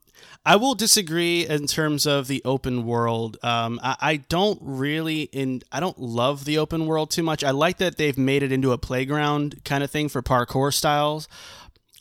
[0.47, 3.35] I will disagree in terms of the open world.
[3.43, 7.43] Um, I, I don't really in I don't love the open world too much.
[7.43, 11.27] I like that they've made it into a playground kind of thing for parkour styles.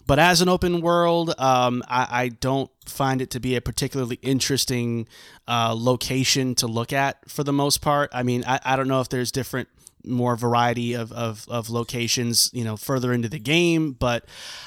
[0.06, 4.20] But as an open world, um, I, I don't find it to be a particularly
[4.22, 5.08] interesting
[5.48, 8.10] uh, location to look at for the most part.
[8.12, 9.68] I mean, I, I don't know if there's different
[10.06, 13.92] more variety of, of, of locations, you know, further into the game.
[13.92, 14.24] But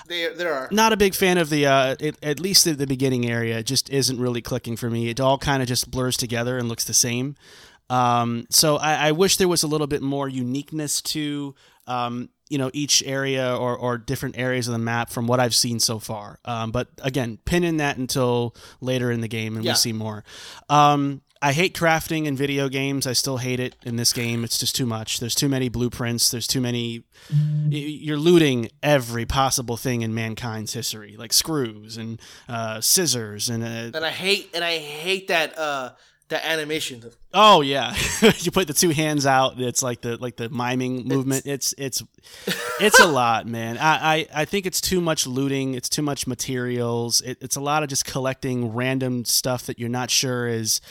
[0.08, 0.68] There, there are.
[0.72, 3.60] not a big fan of the uh, it, at least at the beginning area.
[3.60, 5.10] It just isn't really clicking for me.
[5.10, 7.36] It all kind of just blurs together and looks the same.
[7.90, 11.56] Um, so I, I wish there was a little bit more uniqueness to
[11.88, 15.56] um, you know each area or, or different areas of the map from what I've
[15.56, 16.40] seen so far.
[16.46, 19.72] Um, but again, pin in that until later in the game and Yeah.
[19.72, 20.24] we see more.
[20.70, 23.08] Um, I hate crafting in video games.
[23.08, 24.44] I still hate it in this game.
[24.44, 25.20] It's just too much.
[25.22, 26.32] There's too many blueprints.
[26.32, 27.04] There's too many.
[27.70, 33.64] You're looting every possible thing in mankind's history, like screws and uh, scissors and.
[33.64, 35.92] Uh, And I hate and I hate that uh
[36.28, 37.04] that animation.
[37.34, 37.96] oh yeah,
[38.40, 39.60] you put the two hands out.
[39.60, 41.46] It's like the like the miming movement.
[41.48, 42.04] It's it's
[42.80, 43.78] it's a lot, man.
[43.80, 45.74] I, I I think it's too much looting.
[45.74, 47.22] It's too much materials.
[47.22, 50.82] It, it's a lot of just collecting random stuff that you're not sure is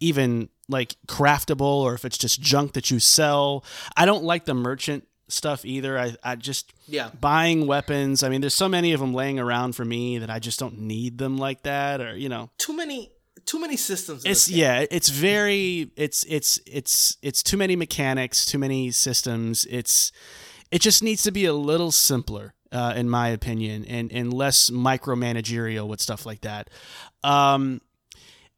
[0.00, 3.64] even like craftable or if it's just junk that you sell.
[3.96, 5.98] I don't like the merchant stuff either.
[5.98, 7.10] I I just Yeah.
[7.20, 8.22] buying weapons.
[8.22, 10.78] I mean, there's so many of them laying around for me that I just don't
[10.80, 12.50] need them like that or you know.
[12.58, 13.10] Too many
[13.46, 14.24] too many systems.
[14.24, 19.66] In It's yeah, it's very it's it's it's it's too many mechanics, too many systems.
[19.68, 20.12] It's
[20.70, 24.70] it just needs to be a little simpler, uh, in my opinion, and and less
[24.70, 26.70] micromanagerial with stuff like that.
[27.22, 27.80] Um,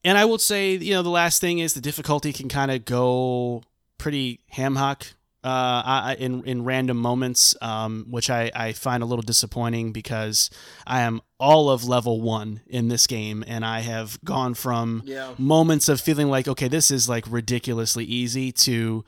[0.05, 2.85] and I will say, you know, the last thing is the difficulty can kind of
[2.85, 3.63] go
[3.99, 5.07] pretty ham hock
[5.45, 10.51] uh, in in random moments, um, which I, I find a little disappointing because
[10.87, 15.35] I am all of level one in this game, and I have gone from Yeah.
[15.39, 19.05] moments of feeling like, okay, this is like ridiculously easy to,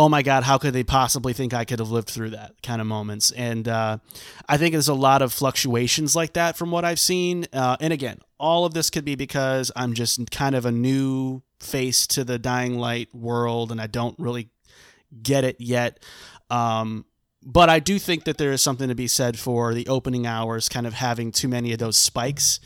[0.00, 2.80] oh my God, how could they possibly think I could have lived through that kind
[2.80, 3.32] of moments?
[3.32, 3.98] And uh,
[4.48, 7.46] I think there's a lot of fluctuations like that from what I've seen.
[7.52, 11.42] Uh, and again, all of this could be because I'm just kind of a new
[11.58, 14.48] face to the Dying Light world and I don't really
[15.22, 16.02] get it yet.
[16.48, 17.04] Um,
[17.42, 20.70] but I do think that there is something to be said for the opening hours
[20.70, 22.58] kind of having too many of those spikes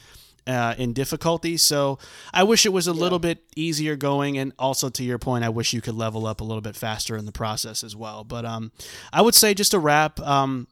[0.47, 1.57] uh, in difficulty.
[1.57, 1.99] So
[2.33, 5.49] I wish it was a little bit easier going, and also to your point, I
[5.49, 8.25] wish you could level up a little bit faster in the process as well.
[8.25, 8.73] But um,
[9.13, 10.69] I would say just to wrap, um,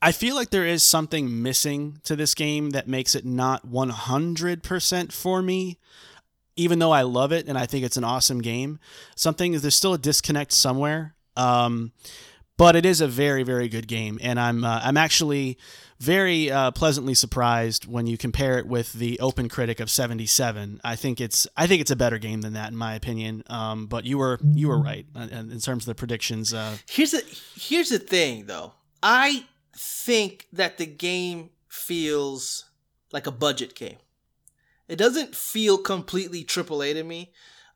[0.00, 5.12] I feel like there is something missing to this game that makes it not 100%
[5.12, 5.78] for me.
[6.54, 8.78] Even though I love it and I think it's an awesome game,
[9.16, 11.14] something is there's still a disconnect somewhere.
[11.34, 11.92] Um,
[12.58, 15.58] but it is a very very good game and i'm uh, i'm actually
[16.02, 21.20] very uh, pleasantly surprised when you compare it with the OpenCritic of 77 i think
[21.20, 24.18] it's i think it's a better game than that in my opinion um, but you
[24.18, 27.22] were you were right uh, in terms of the predictions uh, Here's the
[27.56, 28.72] here's the thing though.
[29.02, 32.66] I think that the game feels
[33.12, 33.96] like a budget game.
[34.88, 37.32] It doesn't feel completely AAA to me.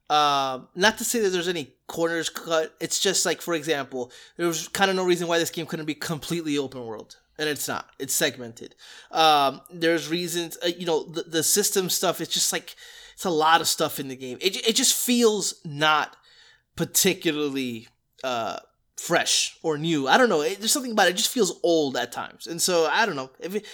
[0.08, 2.74] Um, not to say that there's any corners cut.
[2.78, 5.86] It's just like, for example, there was kind of no reason why this game couldn't
[5.86, 7.88] be completely open world, and it's not.
[7.99, 8.75] It's segmented.
[9.11, 12.20] Um, there's reasons, uh, you know, the, the system stuff.
[12.20, 12.75] It's just like
[13.14, 14.38] it's a lot of stuff in the game.
[14.40, 16.16] It it just feels not
[16.77, 17.88] particularly
[18.25, 18.59] uh
[18.96, 20.09] fresh or new.
[20.09, 20.42] I don't know.
[20.42, 21.11] It, there's something about it.
[21.11, 23.31] It just feels old at times, and so I don't know.
[23.40, 23.66] If it,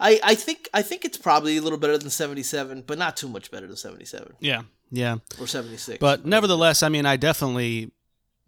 [0.00, 3.28] I I think I think it's probably a little better than 77, but not too
[3.28, 5.98] much better than 77 yeah yeah or 76.
[6.00, 7.90] but nevertheless i mean i definitely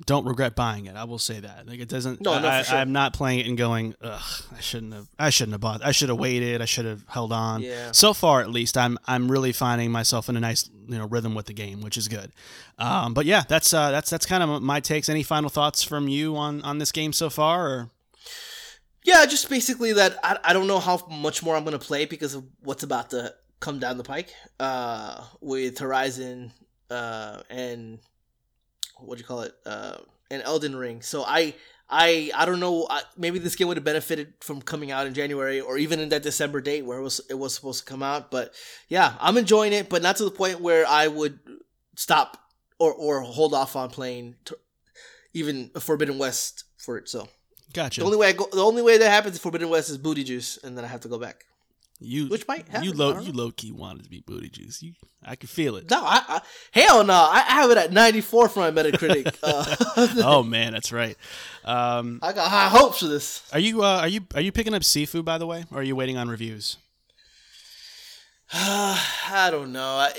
[0.06, 0.96] don't regret buying it.
[0.96, 1.66] I will say that.
[1.68, 2.78] Like it doesn't No, no, I, sure.
[2.78, 5.92] I'm not playing it and going ugh i shouldn't have i shouldn't have bought i
[5.92, 6.62] should have waited.
[6.62, 7.62] I should have held on.
[7.62, 7.92] Yeah.
[7.92, 11.34] so far at least i'm i'm really finding myself in a nice you know rhythm
[11.34, 12.32] with the game which is good.
[12.78, 15.08] Um, but yeah that's uh that's that's kind of my takes.
[15.08, 17.90] Any final thoughts from you on on this game so far or?
[19.02, 22.34] Yeah, just basically that I, I don't know how much more I'm gonna play because
[22.34, 26.52] of what's about to come down the pike uh, with Horizon
[26.90, 27.98] uh, and
[29.04, 29.98] what do you call it uh,
[30.30, 31.02] and Elden Ring.
[31.02, 31.54] So I
[31.88, 32.86] I I don't know.
[32.88, 36.10] I, maybe this game would have benefited from coming out in January or even in
[36.10, 38.30] that December date where it was it was supposed to come out.
[38.30, 38.54] But
[38.88, 41.40] yeah, I'm enjoying it, but not to the point where I would
[41.96, 42.36] stop
[42.78, 44.54] or or hold off on playing t-
[45.34, 47.08] even Forbidden West for it.
[47.08, 47.28] So.
[47.72, 49.98] gotcha The only way I go, the only way that happens in Forbidden West is
[49.98, 51.44] booty juice, and then I have to go back.
[52.02, 54.94] You Which might happen, you low you low key wanted to be booty juice you
[55.22, 56.40] i can feel it No, I, I
[56.72, 59.36] hell no, I, have it at ninety four for my Metacritic.
[59.42, 61.16] Uh, oh man that's right
[61.64, 63.42] um I got high hopes for this.
[63.52, 65.82] Are you uh, are you are you picking up Sifu by the way, or are
[65.82, 66.78] you waiting on reviews?
[68.52, 69.96] I don't know.
[69.98, 70.12] I,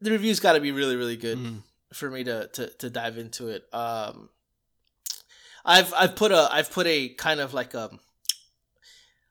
[0.00, 1.62] the review's got to be really, really good Mhm.
[1.92, 3.64] for me to, to to dive into it.
[3.72, 4.28] Um,
[5.64, 7.90] I've I've put a I've put a kind of like a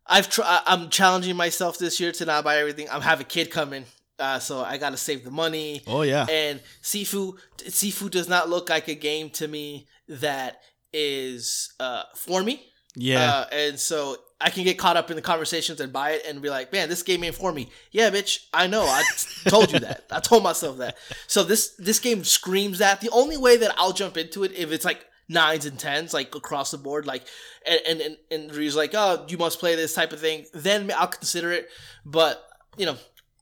[0.06, 2.88] I've tr- I'm challenging myself this year to not buy everything.
[2.92, 3.86] I'm have a kid coming
[4.20, 5.82] Uh, so I gotta save the money.
[5.88, 6.26] Oh yeah.
[6.30, 12.44] And Sifu, Sifu does not look like a game to me that is uh, for
[12.44, 12.64] me.
[12.96, 13.32] yeah.
[13.32, 16.42] Uh, and so I can get caught up in the conversations and buy it and
[16.42, 17.70] be like, man, this game ain't for me.
[17.92, 18.84] Yeah, bitch, I know.
[18.84, 19.02] I
[19.48, 20.04] told you that.
[20.12, 20.98] I told myself that.
[21.28, 23.02] So this this game screams that.
[23.02, 26.36] The only way that I'll jump into it if it's like nines and tens, like
[26.36, 27.24] across the board, like
[27.66, 30.46] and and and, and Ryu's like, oh, you must play this type of thing.
[30.54, 31.70] Then I'll consider it.
[32.06, 32.44] But
[32.78, 32.98] you know.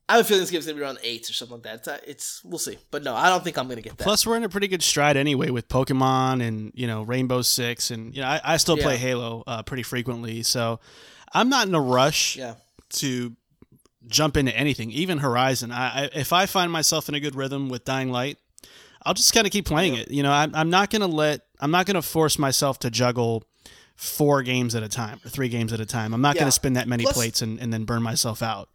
[0.09, 2.03] I have a feeling this game's gonna be around eights or something like that.
[2.03, 4.03] It's, it's we'll see, but no, I don't think I'm gonna get that.
[4.03, 7.91] Plus, we're in a pretty good stride anyway with Pokemon and you know Rainbow Six,
[7.91, 8.99] and you know I, I still play Yeah.
[8.99, 10.81] Halo uh, pretty frequently, so
[11.31, 12.55] I'm not in a rush yeah,
[12.89, 13.33] to
[14.07, 15.71] jump into anything, even Horizon.
[15.71, 18.37] I, I if I find myself in a good rhythm with Dying Light,
[19.05, 20.11] I'll just kind of keep playing it.
[20.11, 23.43] You know, I'm, I'm not gonna let I'm not gonna force myself to juggle
[23.95, 26.13] four games at a time or three games at a time.
[26.13, 26.41] I'm not Yeah.
[26.41, 28.69] gonna spin that many Plus- plates and, and then burn myself out.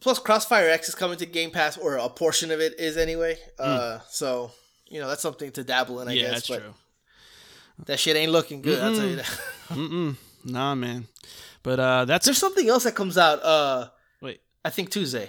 [0.00, 3.38] Plus, Crossfire X is coming to Game Pass, or a portion of it is anyway.
[3.58, 4.50] Uh, so
[4.88, 6.32] you know that's something to dabble in, I yeah, guess.
[6.32, 6.74] that's but true.
[7.86, 8.82] that shit ain't looking good.
[8.82, 9.26] I'll tell you that.
[9.68, 10.16] Mm-mm.
[10.44, 11.06] Nah, man.
[11.62, 13.42] But uh, that's There's something else that comes out.
[13.42, 13.88] Uh,
[14.22, 15.28] wait, I think Tuesday.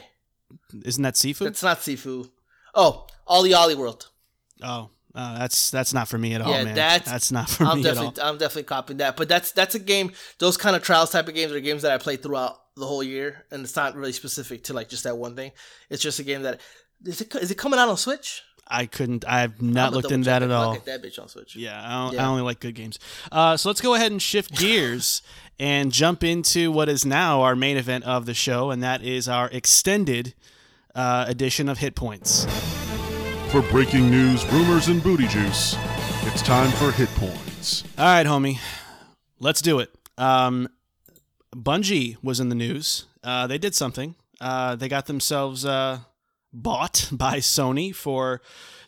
[0.85, 1.45] isn't that Sifu?
[1.47, 2.29] It's not Sifu.
[2.73, 4.07] Oh, OlliOlli World.
[4.63, 6.75] Oh, uh, that's that's not for me at all, Yeah, man.
[6.75, 8.05] that's- not for I'm me at all.
[8.11, 9.17] definitely I'm definitely copying that.
[9.17, 10.11] But that's that's a game.
[10.39, 13.03] Those kind of trials type of games are games that I play throughout the whole
[13.03, 15.51] year, and it's not really specific to like just that one thing.
[15.89, 16.61] It's just a game that
[17.05, 18.41] is it is it coming out on Switch?
[18.73, 19.25] I couldn't.
[19.27, 20.77] I've not looked into that at all.
[20.85, 21.57] That bitch on Switch.
[21.57, 22.99] Yeah, I, don't, I only like good games.
[23.29, 25.21] Uh, so let's go ahead and shift gears
[25.59, 29.27] and jump into what is now our main event of the show, and that is
[29.27, 30.33] our extended
[30.95, 32.45] uh, edition of Hit Points.
[33.51, 35.75] For breaking news, rumors, and booty juice,
[36.21, 37.83] it's time for hit points.
[37.97, 38.59] All right, homie,
[39.41, 39.93] let's do it.
[40.17, 40.69] Um,
[41.53, 43.07] Bungie was in the news.
[43.21, 44.15] Uh, they did something.
[44.39, 45.99] Uh, they got themselves uh,
[46.53, 48.41] bought by Sony for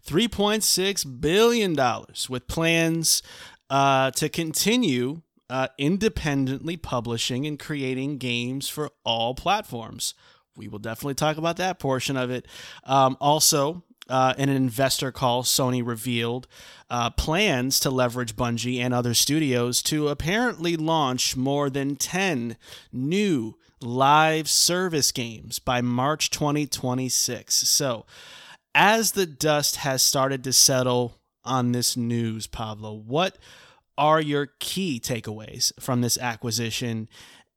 [0.08, 1.76] $3.6 billion
[2.30, 3.22] with plans
[3.70, 10.14] uh, to continue uh, independently publishing and creating games for all platforms.
[10.56, 12.48] We will definitely talk about that portion of it.
[12.86, 16.48] Um, also, uh, in an investor call, Sony revealed
[16.90, 22.58] uh, plans to leverage Bungie and other studios to apparently launch more than 10
[22.92, 27.56] new live service games by March 2026.
[27.56, 28.06] So,
[28.76, 33.38] as the dust has started to settle on this news, Pablo, what
[33.98, 37.08] are your key takeaways from this acquisition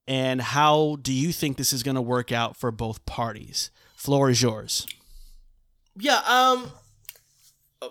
[0.07, 3.70] and how do you think this is going to work out for both parties?
[3.97, 4.86] Floor is yours.
[5.99, 6.20] Yeah.
[6.26, 6.70] Um.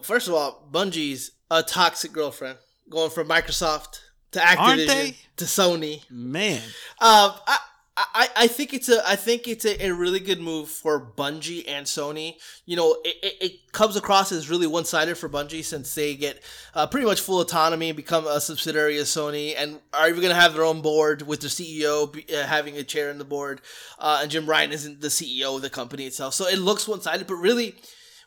[0.01, 2.58] First of all, Bungie's a toxic girlfriend,
[2.89, 3.99] going from Microsoft
[4.32, 6.10] to Activision to Sony.
[6.10, 6.62] Man,
[6.99, 7.58] Um, I,
[7.97, 11.64] I, I think it's a I think it's a, a really good move for Bungie
[11.66, 12.36] and Sony.
[12.66, 16.16] You know, it, it, it comes across as really one sided for Bungie since they
[16.16, 16.43] get
[16.74, 20.36] uh, pretty much full autonomy, and become a subsidiary of Sony, and are even going
[20.36, 23.24] to have their own board with their CEO be, uh, having a chair in the
[23.24, 23.62] board,
[23.97, 26.34] uh, and Jim Ryan isn't the CEO of the company itself.
[26.34, 27.76] So it looks one sided, but really,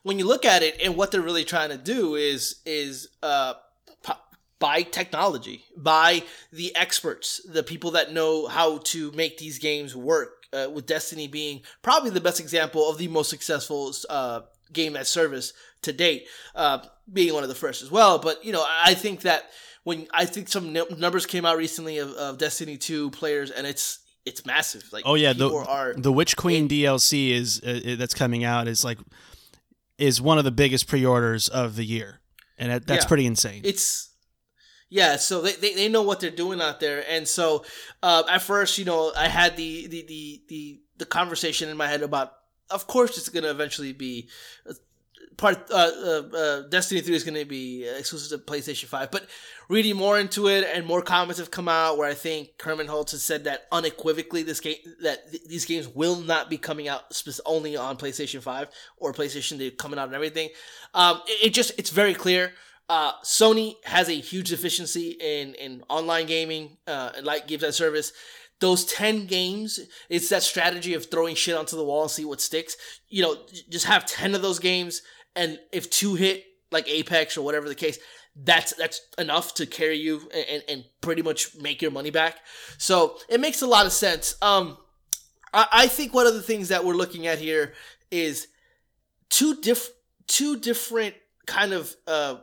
[0.03, 3.55] when you look at it and what they're really trying to do is is uh,
[4.59, 6.23] buy technology, by
[6.53, 10.35] the experts, the people that know how to make these games work.
[10.51, 14.41] Uh, with Destiny being probably the best example of the most successful uh,
[14.73, 16.79] game as service to date, uh,
[17.13, 18.19] being one of the first as well.
[18.19, 19.51] But you know, I think that
[19.85, 23.67] when I think some n- numbers came out recently of, of Destiny two players, and
[23.67, 24.85] it's it's massive.
[24.91, 28.85] Like oh yeah, the are the Witch Queen DLC is uh, that's coming out is
[28.85, 28.99] like
[29.99, 32.21] is one of the biggest pre-orders of the year,
[32.57, 33.09] and that, that's Yeah.
[33.09, 33.63] pretty insane.
[33.65, 34.07] it's
[34.91, 37.63] yeah so they, they, they know what they're doing out there and so
[38.03, 41.87] uh, at first you know i had the the, the the the conversation in my
[41.87, 42.33] head about
[42.71, 44.31] of course it's going to eventually be
[44.67, 44.73] uh,
[45.39, 49.27] part uh, uh, uh, destiny 3 is going to be exclusive to playstation 5 but
[49.69, 53.13] reading more into it and more comments have come out where i think Hermen Hulst
[53.13, 57.15] has said that unequivocally this game that th- these games will not be coming out
[57.15, 58.69] spec- only on playstation 5
[58.99, 60.51] or playstation they're coming out and everything
[60.93, 62.53] um, it, it just it's very clear
[62.89, 68.13] uh, Sony has a huge deficiency in, in online gaming, uh, like gives that service.
[68.61, 69.79] Those 10 games,
[70.09, 72.77] it's that strategy of throwing shit onto the wall and see what sticks.
[73.09, 73.37] You know,
[73.69, 75.03] just have 10 of those games,
[75.39, 77.99] and if two hit, like Apex or whatever the case,
[78.37, 82.37] that's that's enough to carry you and, and, pretty much make your money back.
[82.77, 84.37] So it makes a lot of sense.
[84.43, 84.77] Um,
[85.55, 87.73] I, I think one of the things that we're looking at here
[88.11, 88.49] is
[89.31, 89.91] two diff
[90.27, 91.15] two different
[91.47, 92.37] kind of uh,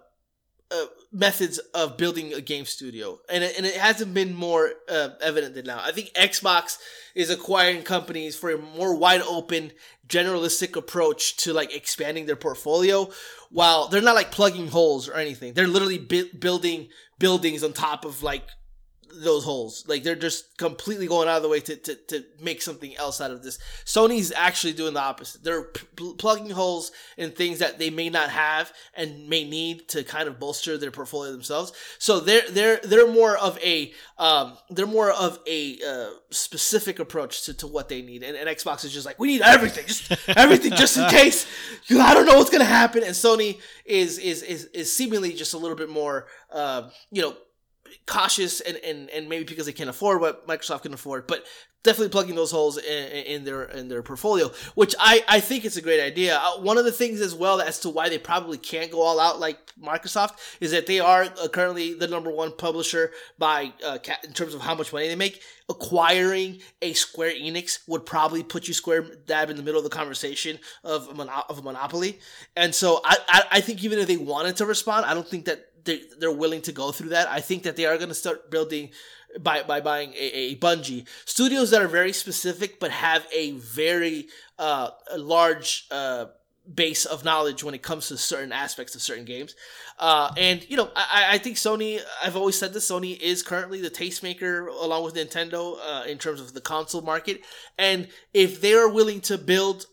[0.72, 0.86] uh,
[1.16, 5.56] methods of building a game studio, and it, and it hasn't been more uh, evident
[5.56, 5.80] than now.
[5.82, 6.78] I think Xbox
[7.16, 9.72] is acquiring companies for a more wide open,
[10.08, 13.10] generalistic approach to like expanding their portfolio.
[13.50, 18.22] While they're not like plugging holes or anything, they're literally building buildings on top of
[18.22, 18.44] like
[19.22, 19.86] those holes.
[19.88, 23.22] Like they're just completely going out of the way to, to, to make something else
[23.22, 23.58] out of this.
[23.86, 25.44] Sony's actually doing the opposite.
[25.44, 30.04] They're p- plugging holes in things that they may not have and may need to
[30.04, 31.74] kind of bolster their portfolio themselves.
[32.00, 37.44] So they're they're they're more of a um, they're more of a uh, specific approach
[37.46, 38.24] to, to what they need.
[38.24, 41.46] And, and Xbox is just like we need everything, just everything, just in case.
[41.92, 43.04] I don't know what's gonna happen.
[43.04, 47.36] And Sony is is is is seemingly just a little bit more uh, you know
[48.06, 51.46] cautious and, and, and maybe because they can't afford what Microsoft can afford, but
[51.86, 55.78] definitely plugging those holes in, in their in their portfolio, which I, I think it's
[55.78, 56.38] a great idea.
[56.38, 59.20] Uh, one of the things as well as to why they probably can't go all
[59.20, 64.00] out like Microsoft is that they are uh, currently the number one publisher by uh,
[64.24, 65.42] in terms of how much money they make.
[65.68, 69.90] Acquiring a Square Enix would probably put you square dab in the middle of the
[69.90, 72.20] conversation of a, mono- of a monopoly,
[72.56, 75.46] and so I, I I think even if they wanted to respond, I don't think
[75.46, 77.28] that they, they're willing to go through that.
[77.30, 78.90] I think that they are going to start building
[79.40, 84.28] by, by buying a, a Bungie studios that are very specific but have a very
[84.58, 86.26] uh, large uh,
[86.74, 89.56] base of knowledge when it comes to certain aspects of certain games.
[90.00, 92.02] Uh, and you know, I, I think Sony.
[92.24, 92.90] I've always said this.
[92.90, 97.42] Sony is currently the tastemaker along with Nintendo uh, in terms of the console market.
[97.78, 99.86] And if they are willing to build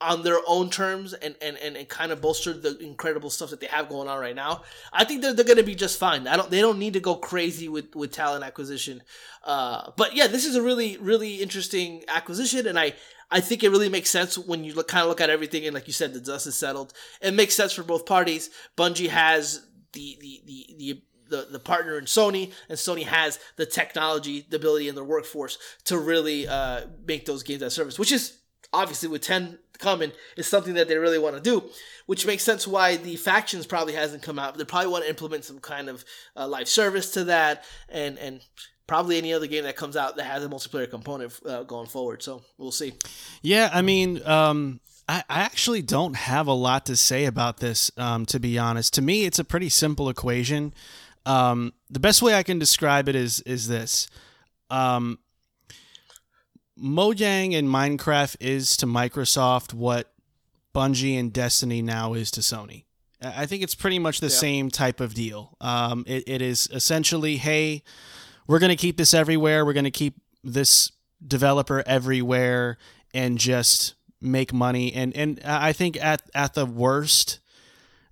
[0.00, 3.60] on their own terms and, and, and, and kind of bolster the incredible stuff that
[3.60, 6.26] they have going on right now, I think they're, they're going to be just fine.
[6.26, 9.02] I don't they don't need to go crazy with, with talent acquisition.
[9.44, 12.94] Uh, but yeah, this is a really really interesting acquisition, and I
[13.30, 15.74] I think it really makes sense when you look, kind of look at everything and
[15.74, 16.92] like you said, the dust is settled.
[17.20, 18.50] It makes sense for both parties.
[18.76, 23.64] Bungie has the the the, the the, the partner in Sony, and Sony has the
[23.64, 28.10] technology, the ability, and the workforce to really uh, make those games as service, which
[28.10, 28.39] is
[28.72, 31.64] obviously with 10 coming is something that they really want to do,
[32.06, 34.56] which makes sense why the factions probably hasn't come out.
[34.56, 36.04] They probably want to implement some kind of
[36.36, 38.40] uh, live service to that, and and
[38.86, 42.22] probably any other game that comes out that has a multiplayer component uh, going forward.
[42.22, 42.92] So we'll see.
[43.40, 47.90] Yeah, I mean, um, I, actually don't have a lot to say about this.
[47.96, 50.74] Um, to be honest, to me, it's a pretty simple equation.
[51.24, 54.08] Um, the best way I can describe it is is this.
[54.70, 55.18] Um,
[56.80, 60.12] Mojang and Minecraft is to Microsoft what
[60.74, 62.84] Bungie and Destiny now is to Sony.
[63.22, 64.36] I think it's pretty much the yeah.
[64.36, 65.56] same type of deal.
[65.60, 67.82] Um, it, it is essentially, hey,
[68.46, 69.64] we're going to keep this everywhere.
[69.66, 70.90] We're going to keep this
[71.26, 72.78] developer everywhere
[73.12, 74.92] and just make money.
[74.94, 77.40] And and I think at at the worst,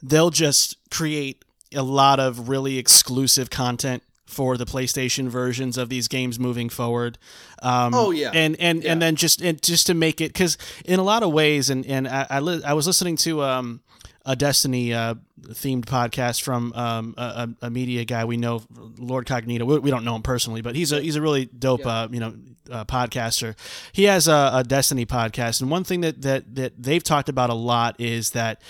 [0.02, 1.44] they'll just create
[1.74, 7.18] a lot of really exclusive content for the PlayStation versions of these games moving forward.
[7.62, 8.92] Um, oh yeah, and and yeah.
[8.92, 11.84] and then just and just to make it because in a lot of ways, and
[11.86, 13.80] and I I, li- I was listening to um,
[14.26, 18.62] a Destiny uh, themed podcast from um, a, a, media guy we know,
[18.98, 19.62] Lord Cognito.
[19.62, 22.02] We, we, don't know him personally, but he's a he's a really dope yeah.
[22.02, 22.34] uh, you know
[22.70, 23.56] uh, podcaster.
[23.92, 27.48] He has a, a Destiny podcast, and one thing that that that they've talked about
[27.48, 28.60] a lot is that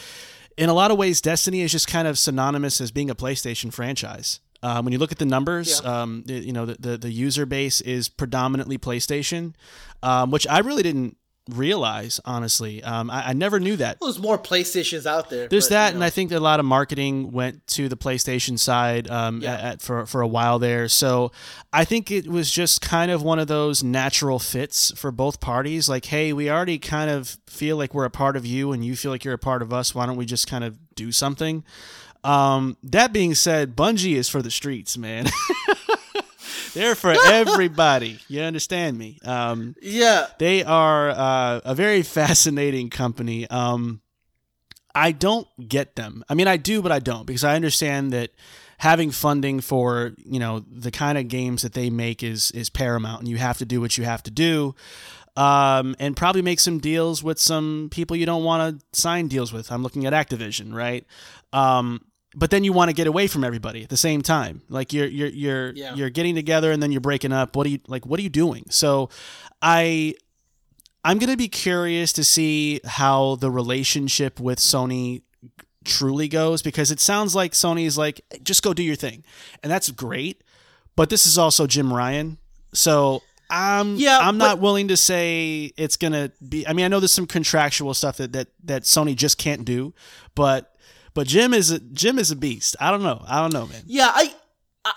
[0.56, 3.72] in a lot of ways, Destiny is just kind of synonymous as being a PlayStation
[3.72, 4.40] franchise.
[4.62, 6.02] Um, when you look at the numbers, yeah.
[6.02, 9.54] um, you know the, the, the user base is predominantly PlayStation,
[10.02, 11.16] um, which I really didn't
[11.48, 12.82] realize honestly.
[12.82, 13.98] Um, I, I, never knew that.
[14.00, 15.48] Well, there's more PlayStations out there.
[15.48, 15.96] There's but, that, you know.
[15.96, 19.54] and I think that a lot of marketing went to the PlayStation side um, yeah.
[19.54, 20.88] at, at, for for a while there.
[20.88, 21.32] So
[21.72, 25.88] I think it was just kind of one of those natural fits for both parties.
[25.88, 28.96] Like, hey, we already kind of feel like we're a part of you, and you
[28.96, 29.94] feel like you're a part of us.
[29.94, 31.64] Why don't we just kind of do something?
[32.24, 35.26] Um, that being said, Bungie is for the streets, man.
[36.74, 38.18] They're for everybody.
[38.28, 39.18] You understand me?
[39.24, 40.26] Um, yeah.
[40.38, 43.48] They are uh, a very fascinating company.
[43.48, 44.00] Um,
[44.94, 46.24] I don't get them.
[46.28, 48.30] I mean, I do, but I don't because I understand that
[48.78, 53.20] having funding for you know the kind of games that they make is is paramount,
[53.20, 54.74] and you have to do what you have to do.
[55.38, 59.52] Um, and probably make some deals with some people you don't want to sign deals
[59.52, 59.70] with.
[59.70, 61.06] I'm looking at Activision, right?
[61.52, 62.00] Um,
[62.34, 64.62] but then you want to get away from everybody at the same time.
[64.68, 65.94] Like you're you're you're yeah.
[65.94, 67.54] you're getting together and then you're breaking up.
[67.54, 68.04] What are you like?
[68.04, 68.64] What are you doing?
[68.68, 69.10] So,
[69.62, 70.14] I
[71.04, 75.22] I'm gonna be curious to see how the relationship with Sony
[75.84, 79.24] truly goes because it sounds like Sony's like just go do your thing,
[79.62, 80.42] and that's great.
[80.96, 82.38] But this is also Jim Ryan,
[82.74, 86.66] so I'm yeah, I'm not willing to say it's gonna be.
[86.66, 89.94] I mean, I know there's some contractual stuff that that that Sony just can't do,
[90.34, 90.74] but
[91.14, 92.76] but Jim is a, Jim is a beast.
[92.78, 93.24] I don't know.
[93.26, 93.82] I don't know, man.
[93.86, 94.34] Yeah, I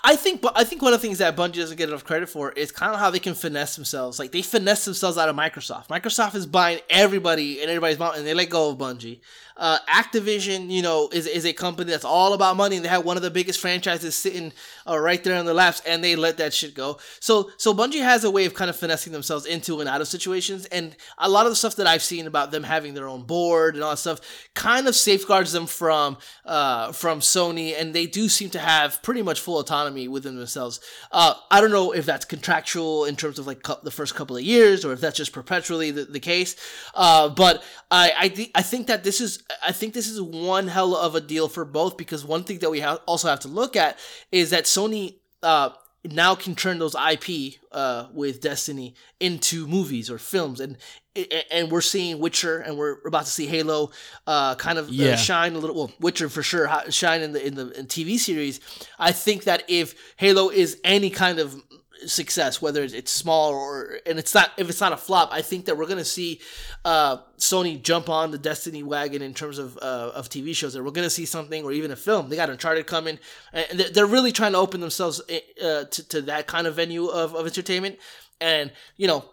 [0.04, 2.28] I think, but I think one of the things that Bungie doesn't get enough credit
[2.28, 4.18] for is kind of how they can finesse themselves.
[4.18, 5.88] Like they finesse themselves out of Microsoft.
[5.88, 9.20] Microsoft is buying everybody and everybody's mouth, and they let go of Bungie.
[9.62, 13.04] Uh, Activision, you know, is, is a company that's all about money, and they have
[13.04, 14.52] one of the biggest franchises sitting
[14.88, 16.98] uh, right there on their laps, and they let that shit go.
[17.20, 20.08] So, so Bungie has a way of kind of finessing themselves into and out of
[20.08, 23.22] situations, and a lot of the stuff that I've seen about them having their own
[23.22, 24.20] board and all that stuff
[24.54, 29.22] kind of safeguards them from uh, from Sony, and they do seem to have pretty
[29.22, 30.80] much full autonomy within themselves.
[31.12, 34.36] Uh, I don't know if that's contractual in terms of like cu- the first couple
[34.36, 36.56] of years, or if that's just perpetually the, the case.
[36.96, 40.68] Uh, but I I, th- I think that this is I think this is one
[40.68, 43.48] hell of a deal for both because one thing that we ha- also have to
[43.48, 43.98] look at
[44.30, 45.70] is that Sony uh,
[46.04, 50.76] now can turn those IP uh, with Destiny into movies or films, and
[51.50, 53.90] and we're seeing Witcher, and we're about to see Halo,
[54.26, 55.16] uh, kind of uh, Yeah.
[55.16, 55.76] shine a little.
[55.76, 58.60] Well, Witcher for sure shine in the in the in TV series.
[58.98, 61.54] I think that if Halo is any kind of
[62.06, 65.66] success, whether it's small or and it's not if it's not a flop, I think
[65.66, 66.40] that we're gonna see
[66.84, 70.74] uh, Sony jump on the Destiny wagon in terms of uh, of TV shows.
[70.74, 72.28] That we're gonna see something or even a film.
[72.28, 73.18] They got Uncharted coming,
[73.52, 77.34] and they're- really trying to open themselves uh, to to that kind of venue of,
[77.34, 77.98] of entertainment.
[78.40, 79.24] And you know,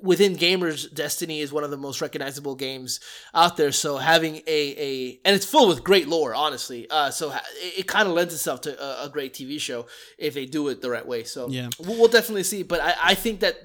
[0.00, 3.00] within gamers, Destiny is one of the most recognizable games
[3.34, 3.72] out there.
[3.72, 6.88] So having a a and it's full with great lore, honestly.
[6.90, 9.86] Uh, so it, it kind of lends itself to a, a great TV show
[10.18, 11.24] if they do it the right way.
[11.24, 11.68] So Yeah.
[11.78, 12.62] we'll, we'll definitely see.
[12.62, 13.56] But I, I think that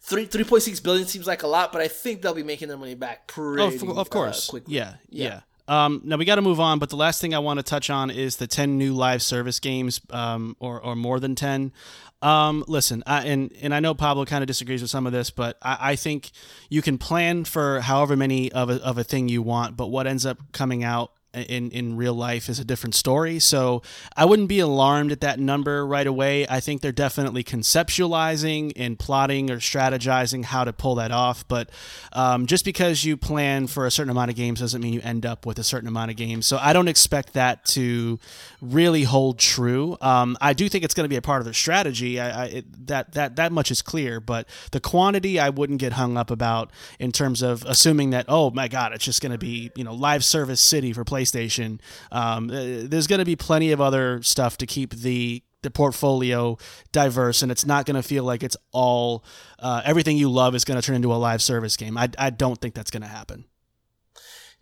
[0.00, 2.68] three three point six billion seems like a lot, but I think they'll be making
[2.68, 3.62] their money back pretty.
[3.62, 4.48] Oh, of, of course.
[4.48, 4.74] uh, quickly.
[4.74, 5.24] yeah, yeah.
[5.28, 5.40] Yeah.
[5.72, 7.88] Um, now we got to move on, but the last thing I want to touch
[7.88, 11.72] on is the ten new live service games, um, or or more than ten.
[12.20, 15.30] Um, listen, I, and and I know Pablo kind of disagrees with some of this,
[15.30, 16.30] but I, I think
[16.68, 20.06] you can plan for however many of a, of a thing you want, but what
[20.06, 23.38] ends up coming out in in real life is a different story.
[23.38, 23.82] So
[24.16, 26.46] I wouldn't be alarmed at that number right away.
[26.48, 31.46] I think they're definitely conceptualizing and plotting or strategizing how to pull that off.
[31.48, 31.70] But
[32.12, 35.24] um, just because you plan for a certain amount of games doesn't mean you end
[35.24, 36.46] up with a certain amount of games.
[36.46, 38.18] So I don't expect that to
[38.60, 39.96] really hold true.
[40.00, 42.20] Um, I do think it's going to be a part of their strategy.
[42.20, 44.20] I, I, it, that that that much is clear.
[44.20, 48.50] But the quantity, I wouldn't get hung up about in terms of assuming that oh
[48.50, 51.80] my god, it's just going to be you know live service city for PlayStation.
[52.10, 56.58] Um, uh, there's going to be plenty of other stuff to keep the the portfolio
[56.90, 59.24] diverse, and it's not going to feel like it's all
[59.60, 61.96] uh, everything you love is going to turn into a live service game.
[61.96, 63.44] I I don't think that's going to happen.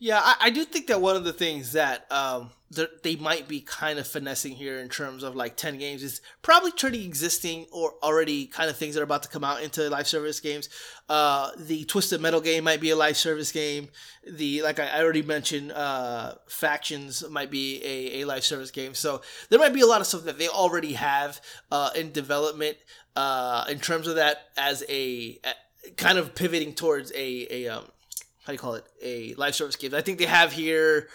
[0.03, 2.89] Yeah, I, I do think that one of the things that um, they're-
[3.21, 7.03] might be kind of finessing here in terms of like 10 games is probably turning
[7.03, 10.41] existing or already kind of things that are about to come out into live service
[10.41, 10.71] games.
[11.11, 13.89] Uh, the Twisted Metal game might be a live service game.
[14.27, 18.95] The, like I I already mentioned, uh, Factions might be a, a live service game.
[18.95, 19.21] So
[19.51, 22.79] there might be a lot of stuff that they already have uh, in development
[23.17, 27.85] uh, in terms of that as a, a kind of pivoting towards a, a um,
[28.45, 29.95] how do you call it a live service game.
[29.95, 31.09] I think they have here.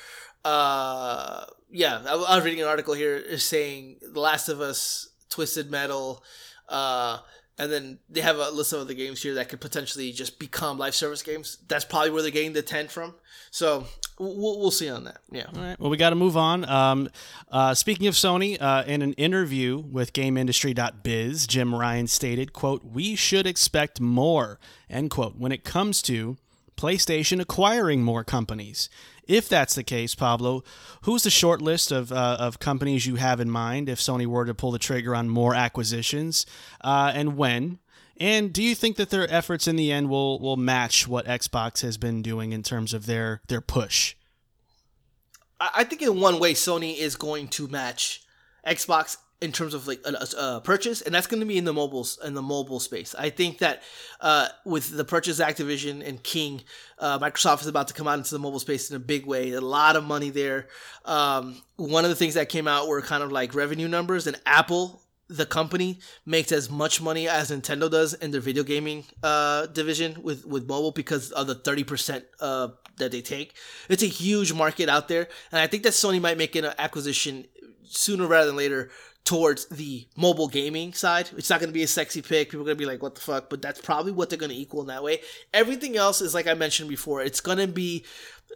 [0.44, 5.72] Uh, yeah, I, I was reading an article here saying The Last of Us, Twisted
[5.72, 6.24] Metal,
[6.70, 7.18] uh,
[7.58, 10.78] and then they have a list of other games here that could potentially just become
[10.78, 11.58] live service games.
[11.68, 13.16] That's probably where they're getting the ten from.
[13.50, 13.86] So
[14.20, 15.20] we'll, we'll see on that.
[15.32, 15.46] Yeah.
[15.56, 15.80] All right.
[15.80, 16.68] Well, we got to move on.
[16.68, 17.10] Um,
[17.50, 23.16] uh, speaking of Sony, uh, in an interview with GameIndustry.biz, Jim Ryan stated, "quote We
[23.16, 24.60] should expect more."
[24.90, 25.38] End quote.
[25.38, 26.38] When it comes to
[26.76, 28.90] PlayStation acquiring more companies.
[29.28, 30.64] If that's the case, Pablo,
[31.02, 34.46] who's the short list of, uh, of companies you have in mind if Sony were
[34.46, 36.46] to pull the trigger on more acquisitions,
[36.82, 37.80] uh, and when?
[38.18, 41.82] And do you think that their efforts in the end will, will match what Xbox
[41.82, 44.16] has been doing in terms of their, their push?
[45.60, 48.24] I I think in one way Sony is going to match
[48.66, 51.74] Xbox in terms of like a, a- purchase, and that's going to be in the
[51.74, 53.14] mobiles in the mobile space.
[53.18, 53.84] I think that
[54.22, 56.62] uh, with the purchase Activision and King,
[57.00, 59.52] uh, Microsoft is about to come out into the mobile space in a big way.
[59.52, 60.68] A lot of money there.
[61.04, 64.40] Um, one of the things that came out were kind of like revenue numbers, and
[64.46, 65.02] Apple.
[65.28, 70.22] The company makes as much money as Nintendo does in their video gaming uh, division
[70.22, 72.68] with, with mobile because of the thirty percent uh,
[72.98, 73.56] that they take.
[73.90, 77.48] It's a huge market out there, and I think that Sony might make an acquisition
[77.84, 78.92] sooner rather than later
[79.26, 81.30] towards the mobile gaming side.
[81.36, 82.50] It's not going to be a sexy pick.
[82.52, 83.50] People are going to be like, what the fuck?
[83.50, 85.22] But that's probably what they're going to equal in that way.
[85.52, 87.22] Everything else is like I mentioned before.
[87.24, 88.06] It's going to be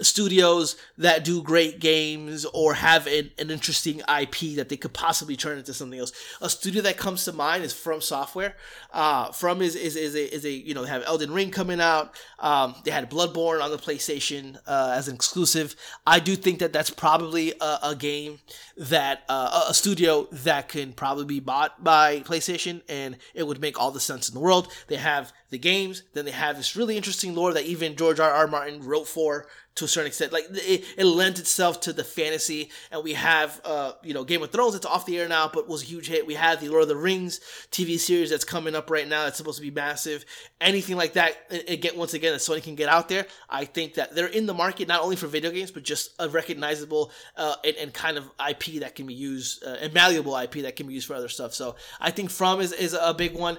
[0.02, 5.36] studios that do great games or have an, an interesting IP that they could possibly
[5.36, 6.12] turn into something else.
[6.42, 8.56] A studio that comes to mind is From Software.
[8.94, 11.82] Uh, From is, is, is, a, is a, you know, they have Elden Ring coming
[11.82, 12.16] out.
[12.40, 15.76] Um, they had Bloodborne on the PlayStation uh, as an exclusive.
[16.08, 18.40] I do think that that's probably a, a game
[18.78, 23.80] that, uh, a studio that can probably be bought by PlayStation and it would make
[23.80, 24.72] all the sense in the world.
[24.88, 28.32] They have the games, then they have this really interesting lore that even George R.
[28.32, 28.48] R.
[28.48, 29.48] Martin wrote for
[29.80, 30.32] to a certain extent.
[30.32, 34.44] Like it, it lends itself to the fantasy, and we have uh, you know Game
[34.44, 34.76] of Thrones.
[34.76, 36.28] It's off the air now, but was a huge hit.
[36.28, 37.40] We have the Lord of the Rings
[37.72, 39.24] TV series that's coming up right now.
[39.24, 40.26] That's supposed to be massive.
[40.62, 43.26] Anything like that, again, once again, that Sony can get out there.
[43.50, 46.30] I think that they're in the market not only for video games, but just a
[46.30, 50.54] recognizable uh, and, and, kind of IP that can be used, uh, and malleable IP
[50.62, 51.54] that can be used for other stuff.
[51.54, 53.58] So I think From is, is a big one.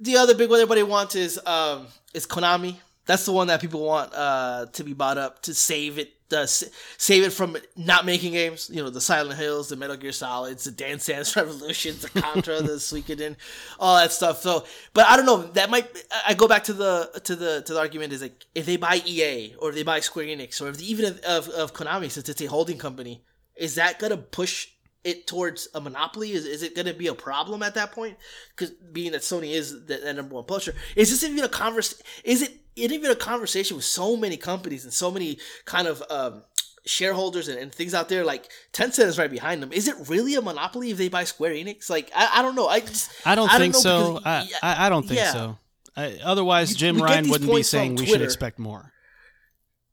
[0.00, 2.76] The other big one everybody wants is um, is Konami
[3.08, 6.44] that's the one that people want uh, to be bought up to save it, uh,
[6.44, 8.68] save it from not making games.
[8.70, 12.60] You know, the Silent Hills, the Metal Gear Solids, the Dance Dance Revolutions, the Contra,
[12.60, 13.36] the Suikoden,
[13.80, 14.42] all that stuff.
[14.42, 15.42] So, but I don't know.
[15.42, 15.88] That might.
[16.26, 19.00] I go back to the to the to the argument is like if they buy
[19.06, 22.10] EA or if they buy Square Enix or if they, even of, of, of Konami
[22.10, 23.24] since it's a holding company,
[23.56, 24.68] is that gonna push
[25.02, 26.32] it towards a monopoly?
[26.32, 28.16] Is, is it going to be a problem at that point?
[28.50, 32.02] Because being that Sony is the, the, number one publisher, is this even a converse?
[32.24, 36.42] Is it even a conversation with so many companies and so many kind of um,
[36.86, 38.24] shareholders and, and, things out there?
[38.24, 39.72] Like Tencent is right behind them.
[39.72, 41.90] Is it really a monopoly if they buy Square Enix?
[41.90, 42.68] Like I, I don't know.
[42.68, 44.14] I just I don't I think don't so.
[44.14, 45.32] Because, I, I don't think yeah.
[45.32, 45.58] so.
[45.96, 48.92] I, otherwise, Jim we Ryan wouldn't be saying we should expect more.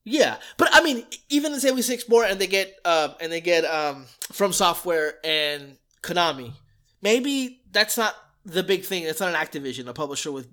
[0.04, 3.42] Yeah, but I mean, even say we six more, and they get uh, and they
[3.42, 6.54] get um, from software and Konami.
[7.02, 8.16] Maybe that's not
[8.46, 9.04] the big thing.
[9.04, 10.48] It's not an Activision, a publisher with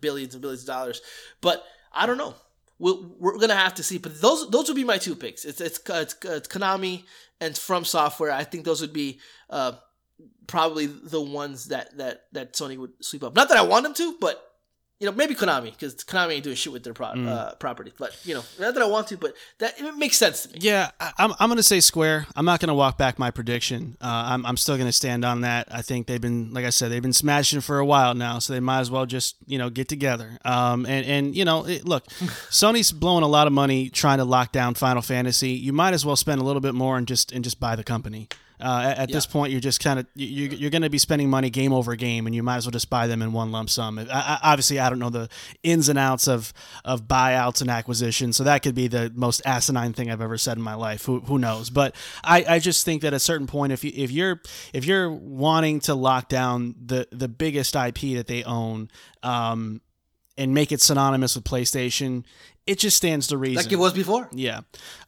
[0.00, 1.00] billions and billions of dollars.
[1.40, 2.34] But I don't know.
[2.78, 3.98] We'll, we're gonna have to see.
[3.98, 5.44] But those those would be my two picks.
[5.44, 7.04] It's it's, it's, it's Konami
[7.40, 8.30] and From Software.
[8.30, 9.72] I think those would be uh,
[10.46, 13.34] probably the ones that that that Sony would sweep up.
[13.34, 14.42] Not that I want them to, but
[14.98, 17.28] you know, maybe Konami because Konami ain't doing shit with their pro- mm.
[17.28, 17.92] uh, property.
[17.98, 20.58] But you know, not that I want to, but that it makes sense to me.
[20.60, 22.26] Yeah, I, am I'm gonna say Square.
[22.34, 23.98] I'm not gonna walk back my prediction.
[24.00, 25.68] Uh, I'm I'm still gonna stand on that.
[25.70, 28.54] I think they've been, like I said, they've been smashing for a while now, so
[28.54, 30.38] they might as well just you know get together.
[30.46, 32.06] Um, and and you know, it, look,
[32.50, 35.50] Sony's blowing a lot of money trying to lock down Final Fantasy.
[35.50, 37.84] You might as well spend a little bit more and just and just buy the
[37.84, 38.28] company.
[38.60, 39.14] Uh, at, at yeah.
[39.14, 41.94] this point, you're just kind of you, you're going to be spending money game over
[41.96, 43.98] game, and you might as well just buy them in one lump sum.
[43.98, 45.28] I, I, obviously, I don't know the
[45.62, 46.52] ins and outs of
[46.84, 50.56] of buyouts and acquisitions, so that could be the most asinine thing I've ever said
[50.56, 51.04] in my life.
[51.04, 51.70] Who, who knows?
[51.70, 51.94] But
[52.24, 54.40] I, I just think that at a certain point, if you if you're
[54.72, 58.90] if you're wanting to lock down the the biggest IP that they own,
[59.22, 59.80] um,
[60.38, 62.24] and make it synonymous with PlayStation,
[62.66, 63.62] it just stands to reason.
[63.62, 64.28] Like it was before.
[64.32, 64.62] Yeah.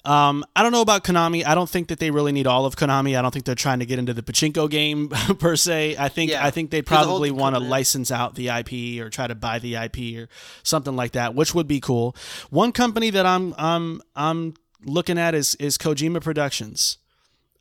[0.05, 1.45] Um, I don't know about Konami.
[1.45, 3.19] I don't think that they really need all of Konami.
[3.19, 5.09] I don't think they're trying to get into the pachinko game
[5.39, 5.97] per se.
[5.99, 6.47] I think yeah.
[6.47, 9.75] I think they probably want to license out the IP or try to buy the
[9.75, 10.29] IP or
[10.63, 12.15] something like that, which would be cool.
[12.51, 14.55] One company that I'm I'm I'm
[14.85, 16.99] looking at is is Kojima Productions.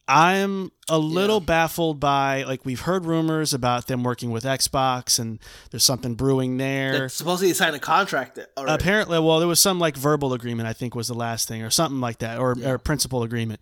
[0.08, 1.46] I'm a little yeah.
[1.46, 5.40] baffled by like we've heard rumors about them working with Xbox and
[5.70, 7.00] there's something brewing there.
[7.00, 8.40] That supposedly signed a contract.
[8.58, 8.74] Already.
[8.74, 11.70] Apparently, well, there was some like verbal agreement I think was the last thing or
[11.70, 12.72] something like that or, yeah.
[12.72, 13.60] or principal agreement.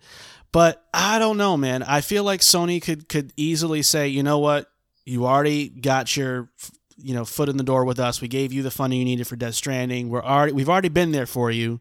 [0.52, 1.82] But I don't know, man.
[1.82, 4.70] I feel like Sony could could easily say, you know what,
[5.04, 6.48] you already got your
[6.96, 8.20] you know foot in the door with us.
[8.20, 10.10] We gave you the funding you needed for Death Stranding.
[10.10, 11.80] We're already we've already been there for you.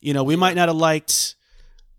[0.00, 1.36] You know, we might not have liked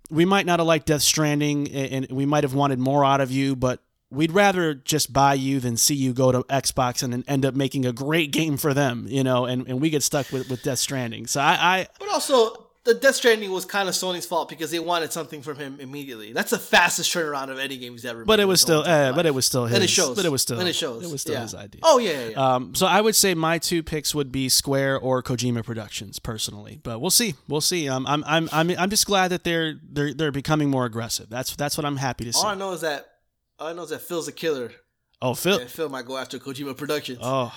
[0.10, 3.32] we might not have liked Death Stranding, and we might have wanted more out of
[3.32, 3.82] you, but
[4.12, 7.86] we'd rather just buy you than see you go to Xbox and end up making
[7.86, 10.80] a great game for them, you know, and, and we get stuck with, with Death
[10.80, 11.28] Stranding.
[11.28, 14.80] So I, I But also the Death Stranding was kind of Sony's fault because they
[14.80, 16.34] wanted something from him immediately.
[16.34, 18.24] That's the fastest turnaround of any game he's ever.
[18.24, 19.74] But it was still, uh, but it was still his.
[19.74, 20.16] And it shows.
[20.16, 20.60] But it was still.
[20.60, 21.04] And it shows.
[21.04, 21.42] It was still yeah.
[21.42, 21.82] his idea.
[21.84, 22.56] Oh yeah, yeah, yeah.
[22.56, 26.80] Um, so I would say my two picks would be Square or Kojima Productions, personally.
[26.84, 27.34] But we'll see.
[27.48, 27.90] We'll see.
[27.90, 31.28] Um, I'm, I'm, I'm, I'm just glad that they're, they're, they're becoming more aggressive.
[31.28, 32.40] That's, that's what I'm happy to see.
[32.40, 33.08] All I know is that,
[33.58, 34.72] all I know is that Phil's a killer.
[35.22, 35.60] Oh, Phil.
[35.60, 37.20] Yeah, Phil might go after Kojima Productions.
[37.22, 37.54] Oh,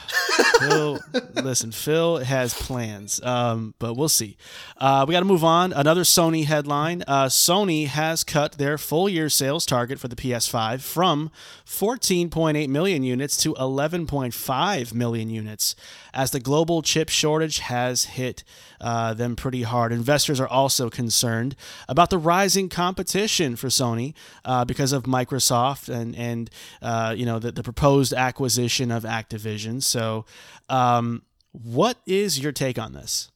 [0.60, 0.98] Phil.
[1.42, 4.36] listen, Phil has plans, um, but we'll see.
[4.76, 5.72] Uh, we got to move on.
[5.72, 10.80] Another Sony headline uh, Sony has cut their full year sales target for the PS5
[10.80, 11.30] from
[11.66, 15.74] 14.8 million units to 11.5 million units
[16.14, 18.44] as the global chip shortage has hit
[18.80, 19.92] uh, them pretty hard.
[19.92, 21.56] Investors are also concerned
[21.88, 26.50] about the rising competition for Sony uh, because of Microsoft and and
[26.82, 29.82] uh, you know the, the proposed acquisition of Activision.
[29.82, 30.24] So,
[30.68, 31.22] um,
[31.52, 33.30] what is your take on this?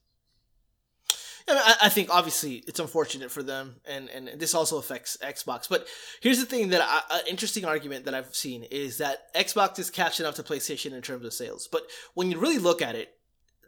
[1.47, 5.17] I, mean, I, I think obviously it's unfortunate for them, and and this also affects
[5.21, 5.67] Xbox.
[5.67, 5.87] But
[6.21, 10.25] here's the thing that an interesting argument that I've seen is that Xbox is catching
[10.25, 11.67] up to PlayStation in terms of sales.
[11.69, 11.83] But
[12.13, 13.13] when you really look at it,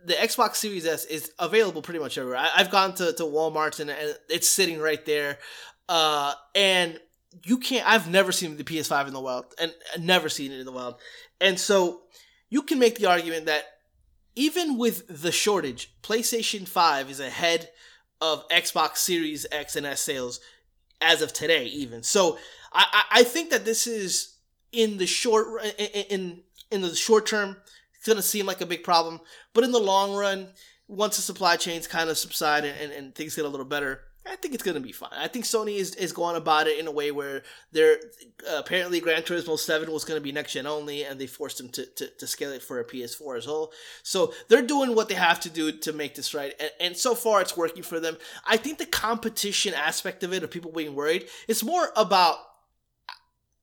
[0.06, 2.40] the Xbox Series S is available pretty much everywhere.
[2.40, 5.40] I, have gone to, to Walmart and, and, it's sitting right there.
[5.90, 7.00] Uh, and
[7.44, 10.66] you can't, I've never seen the PS5 in the wild and never seen it in
[10.66, 10.96] the wild.
[11.42, 12.02] And so
[12.50, 13.64] you can make the argument that
[14.36, 17.70] even with the shortage, PlayStation 5 is ahead
[18.22, 20.40] of Xbox Series X and S sales
[21.02, 22.04] as of today, even.
[22.04, 22.38] So
[22.74, 24.36] I, I think that this is
[24.72, 25.64] in the short
[26.10, 27.56] in in the short term
[28.06, 29.20] it's going to seem like a big problem.
[29.54, 30.50] But in the long run,
[30.88, 34.02] once the supply chains kind of subside and, and, and things get a little better,
[34.28, 35.12] I think it's to be fine.
[35.16, 37.98] I think Sony is, is going about it in a way where they're
[38.50, 41.70] uh, apparently Gran Turismo 7 was to be next gen only, and they forced them
[41.70, 43.72] to, to, to, scale it for a PS4 as well.
[44.04, 46.54] So they're doing what they have to do to make this right.
[46.60, 48.18] And, and so far, it's working for them.
[48.46, 52.38] I think the competition aspect of it, of people being worried, it's more about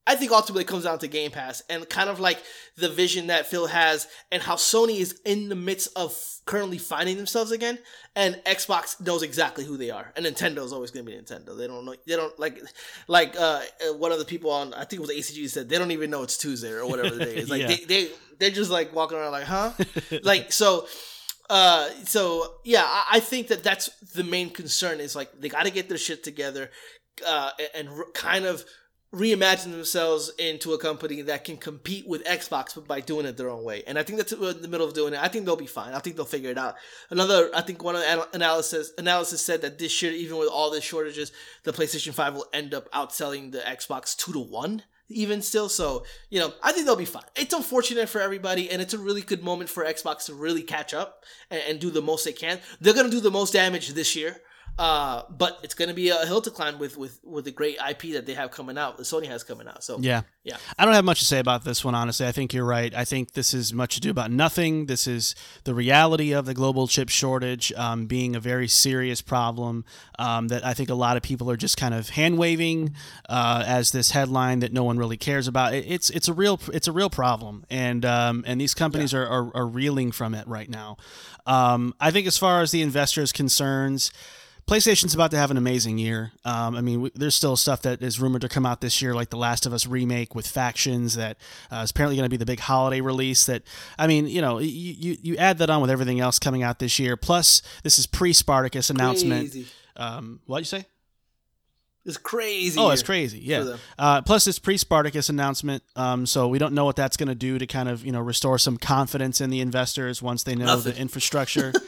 [0.07, 2.43] I think ultimately it comes down to Game Pass and kind of like
[2.77, 7.17] the vision that Phil has and how Sony is in the midst of currently finding
[7.17, 7.79] themselves again
[8.17, 11.57] and Xbox knows exactly who they are and Nintendo is always going to be Nintendo.
[11.57, 12.61] They don't know they don't like
[13.07, 13.61] like uh
[13.97, 16.25] one of the people on I think it was ACG said they don't even know
[16.25, 17.49] it's Tuesday or whatever the day is.
[17.49, 17.69] Like yeah.
[17.69, 18.09] they they
[18.41, 19.73] they're just like walking around like, "Huh?"
[20.25, 20.89] like so
[21.49, 25.65] uh so yeah, I, I think that that's the main concern is like they got
[25.65, 26.71] to get their shit together
[27.25, 28.65] uh and, and kind of
[29.15, 33.51] reimagine themselves into a company that can compete with Xbox, but by doing it their
[33.51, 33.83] own way.
[33.87, 35.21] And I think that's in the middle of doing it.
[35.23, 35.93] I think they'll be fine.
[35.93, 36.77] I think they'll figure it out.
[37.11, 40.71] Another, I think one of the analysis analysis said that this year, even with all
[40.71, 41.31] the shortages,
[41.65, 44.83] the PlayStation Five will end up outselling the Xbox two to one.
[45.09, 47.25] Even still, so you know, I think they'll be fine.
[47.37, 50.95] It's unfortunate for everybody, and it's a really good moment for Xbox to really catch
[50.95, 52.61] up and, and do the most they can.
[52.81, 54.41] They're gonna do the most damage this year
[54.79, 57.77] uh, but it's going to be a hill to climb with with with the great
[57.89, 59.85] IP that they have coming out, the Sony has coming out.
[59.85, 60.57] So yeah, yeah.
[60.79, 62.27] I don't have much to say about this one, honestly.
[62.27, 62.95] I think you're right.
[62.95, 64.87] I think this is much ado about nothing.
[64.87, 69.85] This is the reality of the global chip shortage um, being a very serious problem
[70.19, 72.95] um, that I think a lot of people are just kind of hand waving
[73.29, 75.75] uh, as this headline that no one really cares about.
[75.75, 79.21] It, it's it's a real it's a real problem, and um, and these companies yeah.
[79.21, 80.97] are, are, are reeling from it right now.
[81.45, 84.11] Um, I think as far as the investors' concerns.
[84.67, 86.33] PlayStation's about to have an amazing year.
[86.45, 89.31] Um, I mean, there's still stuff that is rumored to come out this year, like
[89.31, 91.37] the Last of Us remake with factions that
[91.71, 93.47] uh, is apparently going to be the big holiday release.
[93.47, 93.63] That
[93.99, 96.79] I mean, you know, you, you, you add that on with everything else coming out
[96.79, 97.17] this year.
[97.17, 99.55] Plus, this is pre Spartacus announcement.
[99.97, 100.87] Um, what you say?
[102.05, 102.81] It's crazy.
[102.81, 103.39] Oh, it's crazy.
[103.39, 103.77] Yeah.
[103.97, 105.85] Uh, plus, this pre Spartacus announcement.
[105.95, 108.21] Um, so we don't know what that's going to do to kind of you know
[108.21, 110.95] restore some confidence in the investors once they know Nothing.
[110.95, 111.73] the infrastructure.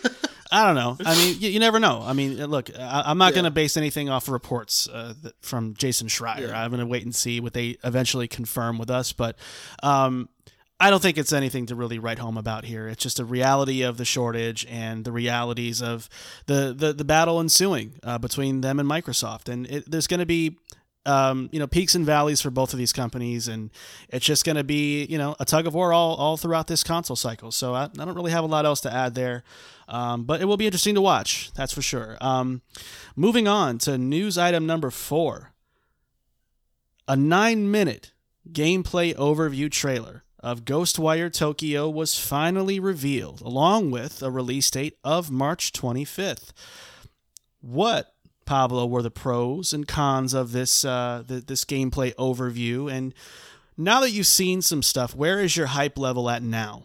[0.54, 0.96] I don't know.
[1.04, 2.00] I mean, you, you never know.
[2.00, 3.34] I mean, look, I, am not yeah.
[3.34, 6.48] going to base anything off of reports uh, from Jason Schreier.
[6.48, 6.62] Yeah.
[6.62, 9.12] I'm going to wait and see what they eventually confirm with us.
[9.12, 9.36] But
[9.82, 10.28] um,
[10.78, 12.86] I don't think it's anything to really write home about here.
[12.86, 16.08] It's just a reality of the shortage and the realities of
[16.46, 19.48] the the, the battle ensuing uh, between them and Microsoft.
[19.48, 20.56] And it, there's going to be
[21.06, 23.70] um, you know, peaks and valleys for both of these companies, and
[24.08, 26.82] it's just going to be, you know, a tug of war all, all throughout this
[26.82, 27.50] console cycle.
[27.50, 29.44] So I, I don't really have a lot else to add there.
[29.88, 32.16] Um, but it will be interesting to watch, that's for sure.
[32.20, 32.62] Um,
[33.16, 35.52] moving on to news item number four
[37.06, 38.12] a nine minute
[38.50, 45.30] gameplay overview trailer of Ghostwire Tokyo was finally revealed, along with a release date of
[45.30, 46.52] March 25th.
[47.60, 48.14] What,
[48.44, 52.92] Pablo, were the pros and cons of this uh, the, this gameplay overview?
[52.92, 53.14] And
[53.76, 56.84] now that you've seen some stuff, where is your hype level at now?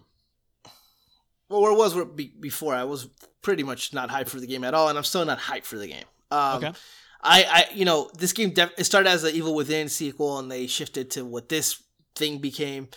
[1.50, 1.96] Well, where it was
[2.40, 2.76] before?
[2.76, 3.08] I was
[3.42, 5.78] pretty much not hyped for the game at all, and I'm still not hyped for
[5.78, 6.06] the game.
[6.32, 6.74] Um, okay.
[7.22, 10.50] I, I, you know, this game def- it started as an Evil Within sequel, and
[10.52, 11.82] they shifted to what this
[12.16, 12.88] thing became.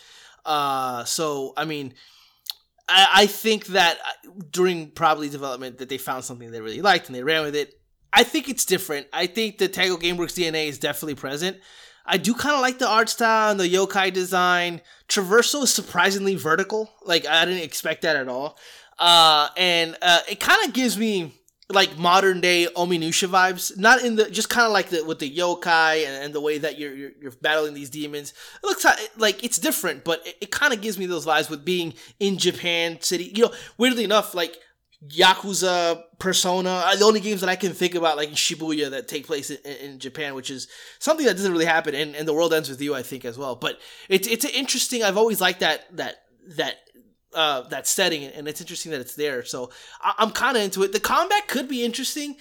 [0.44, 1.94] Uh, so I mean,
[2.88, 7.06] I, I think that uh, during probably development that they found something they really liked
[7.06, 7.78] and they ran with it.
[8.12, 9.06] I think it's different.
[9.12, 11.56] I think the Tango GameWorks DNA is definitely present.
[12.04, 14.80] I do kind of like the art style and the yokai design.
[15.08, 16.90] Traversal is surprisingly vertical.
[17.04, 18.58] Like I didn't expect that at all.
[18.98, 21.34] Uh, and uh, it kind of gives me
[21.68, 23.76] like modern day Onimusha vibes.
[23.76, 26.58] Not in the just kind of like the with the yokai and, and the way
[26.58, 28.32] that you're, you're, you're battling these demons.
[28.62, 28.84] It looks
[29.16, 32.38] like it's different, but it, it kind of gives me those vibes with being in
[32.38, 33.32] Japan City.
[33.34, 34.56] You know, weirdly enough, like
[35.08, 39.26] Yakuza, Persona are the only games that I can think about, like Shibuya, that take
[39.26, 40.68] place in, in Japan, which is
[41.00, 41.94] something that doesn't really happen.
[41.94, 43.56] And, and the world ends with you, I think, as well.
[43.56, 45.02] But it's it's interesting.
[45.02, 46.22] I've always liked that that
[46.56, 46.76] that
[47.34, 49.44] uh, that setting, and it's interesting that it's there.
[49.44, 50.92] So I- I'm kind of into it.
[50.92, 52.36] The combat could be interesting.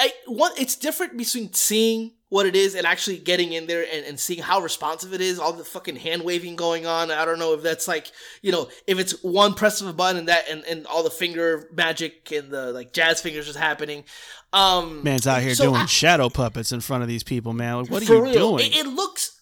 [0.00, 4.04] I, one, it's different between seeing what it is and actually getting in there and,
[4.04, 5.38] and seeing how responsive it is.
[5.38, 7.10] All the fucking hand waving going on.
[7.10, 8.10] I don't know if that's like
[8.42, 11.10] you know if it's one press of a button and that and, and all the
[11.10, 14.04] finger magic and the like jazz fingers is happening.
[14.52, 17.82] Um, Man's out here so doing I- shadow puppets in front of these people, man.
[17.82, 18.66] Like, what are you real, doing?
[18.66, 19.40] It, it looks.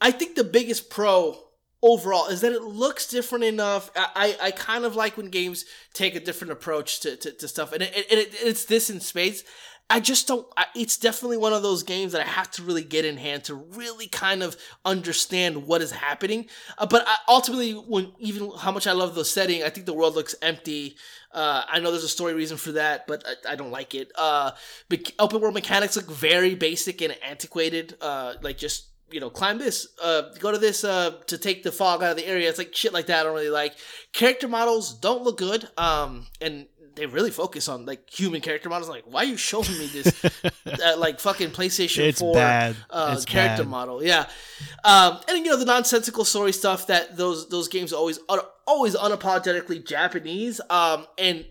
[0.00, 1.36] I think the biggest pro
[1.82, 3.90] overall is that it looks different enough.
[3.96, 7.48] I, I, I kind of like when games take a different approach to, to, to
[7.48, 9.44] stuff, and, it, it, it, it's this in space.
[9.90, 10.46] I just don't.
[10.74, 13.54] It's definitely one of those games that I have to really get in hand to
[13.54, 16.46] really kind of understand what is happening.
[16.76, 19.94] Uh, but I, ultimately, when even how much I love the setting, I think the
[19.94, 20.96] world looks empty.
[21.32, 24.12] Uh, I know there's a story reason for that, but I, I don't like it.
[24.14, 24.50] Uh,
[24.90, 27.96] bec- open world mechanics look very basic and antiquated.
[28.00, 31.72] Uh, like just you know, climb this, uh, go to this uh, to take the
[31.72, 32.46] fog out of the area.
[32.46, 33.20] It's like shit like that.
[33.20, 33.74] I don't really like.
[34.12, 35.66] Character models don't look good.
[35.78, 36.66] Um, and
[36.98, 38.88] they really focus on like human character models.
[38.88, 40.24] Like, why are you showing me this
[40.66, 42.76] uh, like fucking PlayStation It's Four bad.
[42.90, 43.70] Uh, It's character bad.
[43.70, 44.02] model?
[44.02, 44.28] Yeah,
[44.84, 48.94] um, and you know the nonsensical story stuff that those those games always are always
[48.94, 50.60] unapologetically Japanese.
[50.68, 51.46] Um, and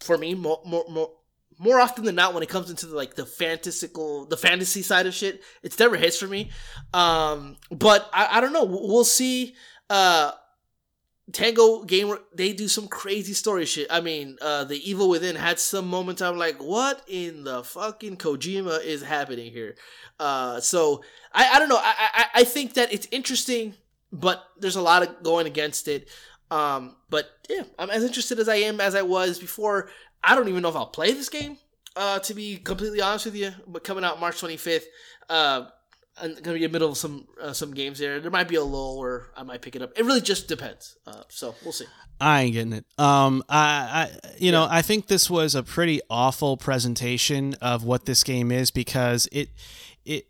[0.00, 1.10] for me, more more more.
[1.58, 5.06] More often than not, when it comes into the, like the fantastical, the fantasy side
[5.06, 6.50] of shit, it's never hits for me.
[6.92, 8.64] Um, but I, I don't know.
[8.64, 9.54] We'll see.
[9.88, 10.32] Uh,
[11.32, 13.88] Tango Gamer, they do some crazy story shit.
[13.90, 18.18] I mean, uh, the Evil Within had some moments I'm like, what in the fucking
[18.18, 19.74] Kojima is happening here?
[20.20, 21.02] Uh, so
[21.32, 21.80] I, I don't know.
[21.80, 23.74] I, I, I think that it's interesting,
[24.12, 26.08] but there's a lot of going against it.
[26.50, 29.88] Um, but yeah, I'm as interested as I am as I was before.
[30.22, 31.58] I don't even know if I'll play this game.
[31.96, 34.84] Uh, to be completely honest with you, but coming out March 25th,
[35.30, 35.64] uh,
[36.20, 38.20] I'm gonna be in the middle of some uh, some games there.
[38.20, 39.92] There might be a lull where I might pick it up.
[39.96, 40.96] It really just depends.
[41.06, 41.86] Uh, so we'll see.
[42.20, 42.86] I ain't getting it.
[42.98, 48.06] Um, I, I, you know, I think this was a pretty awful presentation of what
[48.06, 49.50] this game is because it,
[50.06, 50.26] it,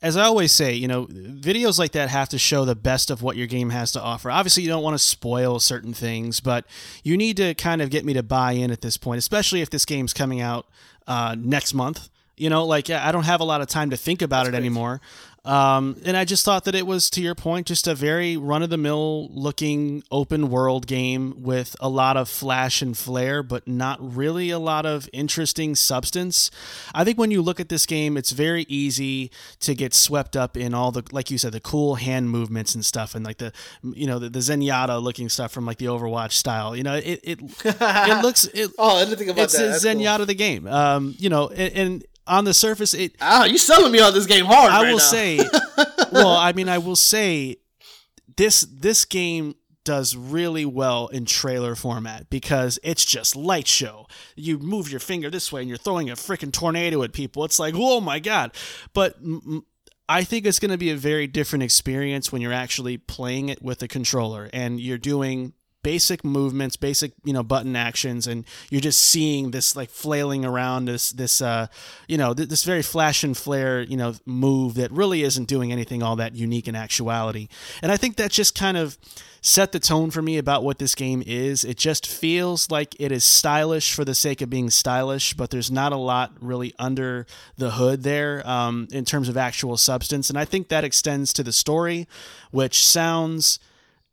[0.00, 3.20] as I always say, you know, videos like that have to show the best of
[3.20, 4.30] what your game has to offer.
[4.30, 6.64] Obviously, you don't want to spoil certain things, but
[7.02, 9.70] you need to kind of get me to buy in at this point, especially if
[9.70, 10.66] this game's coming out
[11.08, 12.08] uh, next month.
[12.40, 15.00] You know, like I don't have a lot of time to think about it anymore.
[15.48, 18.62] Um, and I just thought that it was, to your point, just a very run
[18.62, 23.66] of the mill looking open world game with a lot of flash and flare, but
[23.66, 26.50] not really a lot of interesting substance.
[26.94, 29.30] I think when you look at this game, it's very easy
[29.60, 32.84] to get swept up in all the, like you said, the cool hand movements and
[32.84, 33.50] stuff, and like the,
[33.82, 36.76] you know, the, the Zenyatta looking stuff from like the Overwatch style.
[36.76, 38.70] You know, it it it looks it.
[38.76, 39.64] Oh, I didn't think about it's that.
[39.64, 39.84] a That's
[40.18, 40.26] cool.
[40.26, 40.66] The game.
[40.66, 44.26] Um, you know, and, and on the surface, it Ah, you selling me on this
[44.26, 44.70] game hard.
[44.70, 45.04] I right will now.
[45.04, 45.38] say,
[46.12, 47.56] well, I mean, I will say,
[48.36, 49.54] this this game
[49.84, 54.06] does really well in trailer format because it's just light show.
[54.36, 57.42] You move your finger this way and you're throwing a freaking tornado at people.
[57.44, 58.52] It's like, oh my god!
[58.92, 59.62] But mm,
[60.08, 63.62] I think it's going to be a very different experience when you're actually playing it
[63.62, 65.52] with a controller and you're doing
[65.82, 70.86] basic movements basic you know button actions and you're just seeing this like flailing around
[70.86, 71.66] this this uh
[72.08, 75.70] you know th- this very flash and flare you know move that really isn't doing
[75.70, 77.48] anything all that unique in actuality.
[77.82, 78.98] And i think that just kind of
[79.40, 81.62] set the tone for me about what this game is.
[81.62, 85.70] It just feels like it is stylish for the sake of being stylish but there's
[85.70, 87.24] not a lot really under
[87.56, 90.28] the hood there um, in terms of actual substance.
[90.28, 92.08] And i think that extends to the story
[92.50, 93.60] which sounds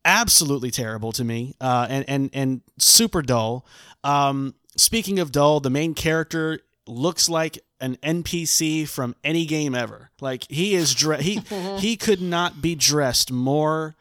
[0.06, 3.66] absolutely terrible to me uh, and, and, and super dull.
[4.04, 10.12] Um, speaking of dull, the main character looks like an NPC from any game ever.
[10.22, 11.36] Like he is dre- he
[11.80, 13.96] he could not be dressed more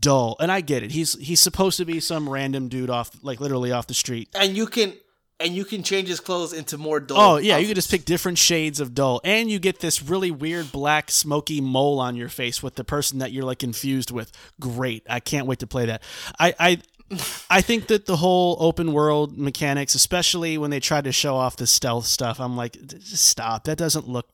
[0.00, 0.36] dull.
[0.40, 0.92] And I get it.
[0.92, 4.28] He's he's supposed to be some random dude off like literally off the street.
[4.34, 4.94] and you can
[5.40, 7.18] and you can change his clothes into more dull.
[7.18, 7.68] Oh yeah, you outfits.
[7.68, 11.60] could just pick different shades of dull, and you get this really weird black smoky
[11.60, 14.32] mole on your face with the person that you're like infused with.
[14.60, 16.02] Great, I can't wait to play that.
[16.38, 16.78] I I.
[17.48, 21.56] I think that the whole open world mechanics, especially when they tried to show off
[21.56, 23.64] the stealth stuff, I'm like, stop.
[23.64, 24.28] That doesn't look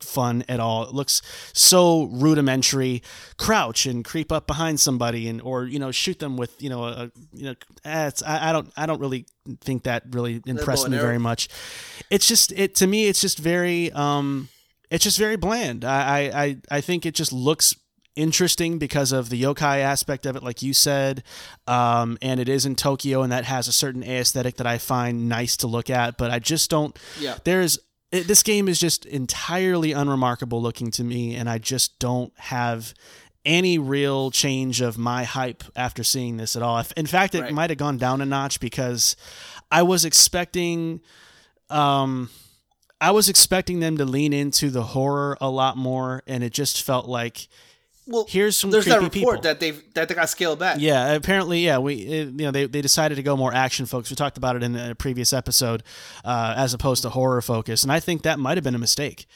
[0.00, 0.84] fun at all.
[0.84, 1.22] It looks
[1.52, 3.02] so rudimentary.
[3.36, 6.84] Crouch and creep up behind somebody, and or you know shoot them with you know
[6.84, 7.54] a you know.
[7.84, 9.26] Eh, it's, I, I don't I don't really
[9.60, 11.48] think that really impressed me very much.
[12.10, 13.06] It's just it to me.
[13.08, 14.48] It's just very um.
[14.90, 15.84] It's just very bland.
[15.84, 17.74] I I I, I think it just looks
[18.16, 21.22] interesting because of the yokai aspect of it like you said
[21.68, 25.28] um, and it is in tokyo and that has a certain aesthetic that i find
[25.28, 27.36] nice to look at but i just don't Yeah.
[27.44, 27.78] there's
[28.12, 32.92] it, this game is just entirely unremarkable looking to me and i just don't have
[33.44, 36.84] any real change of my hype after seeing this at all.
[36.94, 37.54] In fact, it Right.
[37.54, 39.16] might have gone down a notch because
[39.70, 41.00] I was expecting
[41.70, 42.28] um
[43.00, 46.82] I was expecting them to lean into the horror a lot more and it just
[46.82, 47.48] felt like
[48.06, 49.42] Well, here's some there's creepy that report people.
[49.42, 50.78] that they that they got scaled back.
[50.80, 51.78] Yeah, apparently, yeah.
[51.78, 54.10] We, it, you know, they, they decided to go more action focused.
[54.10, 55.82] We talked about it in a previous episode,
[56.24, 59.26] uh, as opposed to horror focus, and I think that might have been a mistake,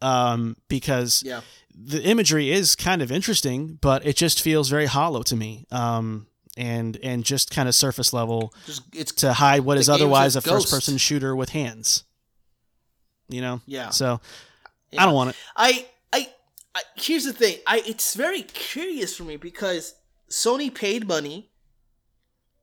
[0.00, 1.42] um, because Yeah.
[1.74, 6.26] the imagery is kind of interesting, but it just feels very hollow to me, um,
[6.56, 10.38] and and just kind of surface level Just it's to hide what is otherwise a
[10.38, 12.04] a first person shooter with hands.
[13.28, 13.90] You know, yeah.
[13.90, 14.20] so
[14.90, 15.02] Yeah.
[15.02, 15.36] I don't want it.
[15.56, 15.86] I,
[16.74, 17.58] I, here's the thing.
[17.66, 19.94] I it's very curious for me because
[20.30, 21.50] Sony paid money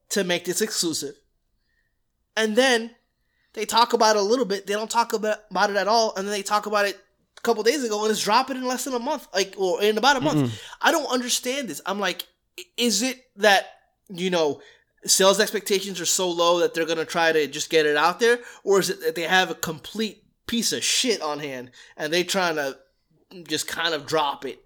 [0.09, 1.15] to make this exclusive,
[2.35, 2.91] and then
[3.53, 4.67] they talk about it a little bit.
[4.67, 6.99] They don't talk about, about it at all, and then they talk about it
[7.37, 9.97] a couple days ago, and it's dropping in less than a month, like or in
[9.97, 10.51] about a month.
[10.51, 10.61] Mm-mm.
[10.81, 11.81] I don't understand this.
[11.85, 12.27] I'm like,
[12.77, 13.67] is it that
[14.09, 14.61] you know?
[15.03, 18.37] Sales expectations are so low that they're gonna try to just get it out there,
[18.63, 22.23] or is it that they have a complete piece of shit on hand and they
[22.23, 22.77] trying to
[23.47, 24.63] just kind of drop it.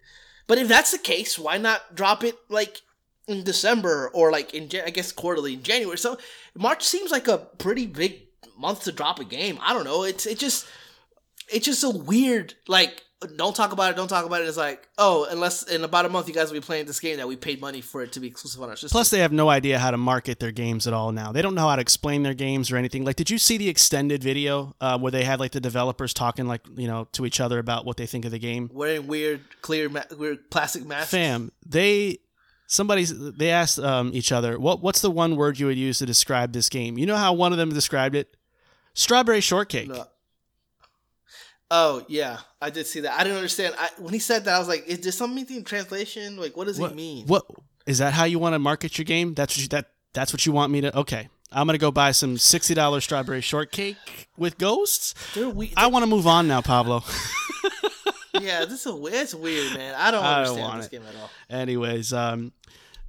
[0.48, 2.82] But if that's the case, why not drop it like
[3.28, 5.98] in December or like in I guess quarterly in January?
[5.98, 6.18] So
[6.56, 8.22] March seems like a pretty big
[8.58, 9.60] month to drop a game.
[9.62, 10.04] I don't know.
[10.04, 10.68] It's it just
[11.50, 13.04] it's just a weird like
[13.38, 14.48] don't talk about it, don't talk about it.
[14.48, 17.18] It's like, oh, unless in about a month you guys will be playing this game
[17.18, 18.90] that we paid money for it to be exclusive on our system.
[18.90, 21.32] Plus, they have no idea how to market their games at all now.
[21.32, 23.06] They don't know how to explain their games or anything.
[23.06, 26.46] Like, did you see the extended video uh, where they had like the developers talking
[26.46, 28.70] like you know to each other about what they think of the game?
[28.74, 31.12] wearing weird clear ma- weird plastic masks.
[31.12, 32.20] Fam, they
[32.68, 36.06] somebody they asked um, each other what what's the one word you would use to
[36.06, 36.98] describe this game?
[36.98, 38.36] You know how one of them described it?
[38.94, 39.90] Strawberry shortcake.
[39.90, 40.06] No.
[41.78, 43.20] Oh yeah, I did see that.
[43.20, 43.76] I didn't understand.
[43.78, 46.38] I, when he said that, I was like, "Is there something in translation?
[46.38, 47.44] Like, what does What, he mean?" what
[47.86, 48.14] is that?
[48.14, 49.34] How you want to market your game?
[49.34, 50.98] That's what you, that that's what you want me to?
[51.00, 53.98] Okay, I'm gonna go buy some sixty dollars strawberry shortcake
[54.38, 55.14] with ghosts.
[55.36, 57.04] We- I want to move on now, Pablo.
[58.40, 59.96] yeah, this is a, it's weird, man.
[59.98, 60.92] I don't I don't understand want this it.
[60.92, 61.30] game at all.
[61.50, 62.52] Anyways, um,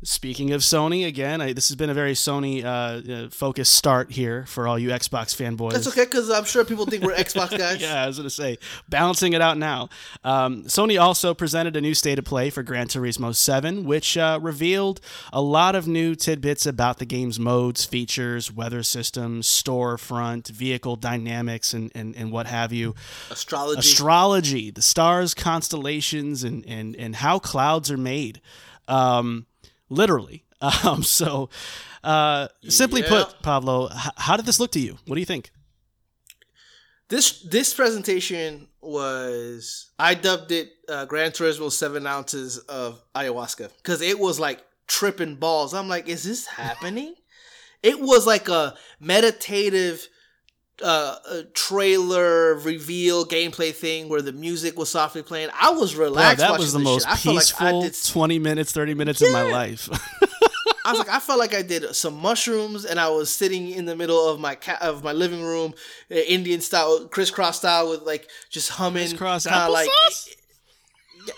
[0.02, 4.12] speaking of Sony, again, I, this has been a very Sony uh, uh, focused start
[4.12, 5.72] here for all you Xbox fanboys.
[5.72, 7.80] That's okay because I'm sure people think we're Xbox guys.
[7.80, 9.88] yeah, I was gonna say balancing it out now.
[10.22, 14.38] Um, Sony also presented a new state of play for Gran Turismo 7, which uh,
[14.42, 15.00] revealed
[15.32, 21.72] a lot of new tidbits about the game's modes, features, weather systems, storefront, vehicle dynamics,
[21.72, 22.94] and and, and what have you.
[23.30, 23.78] Astrology.
[23.78, 28.40] Astrology, the stars, constellations, and and and how clouds are made,
[28.88, 29.46] um,
[29.88, 30.42] literally.
[30.84, 31.50] Um, so,
[32.02, 33.08] uh, simply Yeah.
[33.24, 34.96] put, Pablo, h- how did this look to you?
[35.06, 35.50] What do you think?
[37.08, 44.00] this this presentation was I dubbed it uh, Gran Turismo Seven Ounces of Ayahuasca because
[44.00, 45.74] it was like tripping balls.
[45.74, 47.14] I'm like, is this happening?
[47.82, 50.08] it was like a meditative
[50.82, 55.48] uh, a trailer reveal gameplay thing where the music was softly playing.
[55.58, 56.38] I was Wow, relaxed.
[56.38, 57.08] that was the most shit.
[57.08, 59.88] I like I peaceful did 20 minutes, 30 minutes of my life.
[60.84, 63.86] I was like, I felt like I did some mushrooms, and I was sitting in
[63.86, 65.74] the middle of my ca- of my living room,
[66.12, 69.88] uh, Indian style, crisscross style, with like just humming, Crisscross kinda like.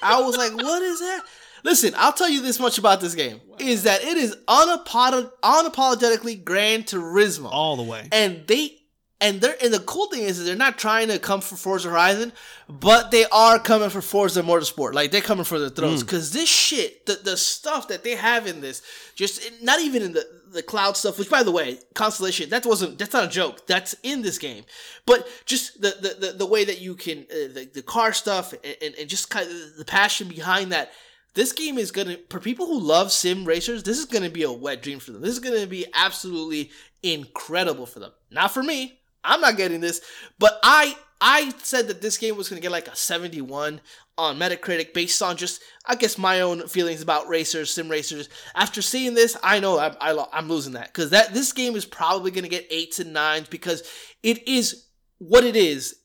[0.03, 1.23] I was like, what is that?
[1.65, 6.45] Listen, I'll tell you this much about this game: is that it is unapolog- unapologetically
[6.45, 8.07] Gran Turismo, All the way.
[8.13, 8.75] and they.
[9.21, 11.91] And they're and the cool thing is, is they're not trying to come for Forza
[11.91, 12.33] Horizon,
[12.69, 14.95] but they are coming for Forza Motorsport.
[14.95, 18.47] Like they're coming for the throats because this shit, the the stuff that they have
[18.47, 18.81] in this,
[19.17, 21.19] just not even in the the cloud stuff.
[21.19, 23.67] Which, by the way, Constellation that wasn't that's not a joke.
[23.67, 24.63] That's in this game,
[25.05, 28.53] but just the the the, the way that you can uh, the the car stuff
[28.53, 30.93] and, and, and just kind of the passion behind that.
[31.35, 33.83] This game is gonna for people who love sim racers.
[33.83, 35.23] This is gonna be a wet dream for them.
[35.23, 36.71] This is gonna be absolutely
[37.03, 38.13] incredible for them.
[38.31, 38.98] Not for me.
[39.29, 40.01] I'm not getting this,
[40.39, 43.81] but I I said that this game was gonna get like a 71
[44.17, 48.29] on Metacritic based on just I guess my own feelings about racers, sim racers.
[48.55, 51.77] After seeing this, I know I, I lo- I'm losing that because that this game
[51.77, 53.83] is probably gonna get eights and nines because
[54.23, 54.87] it is
[55.19, 55.97] what it is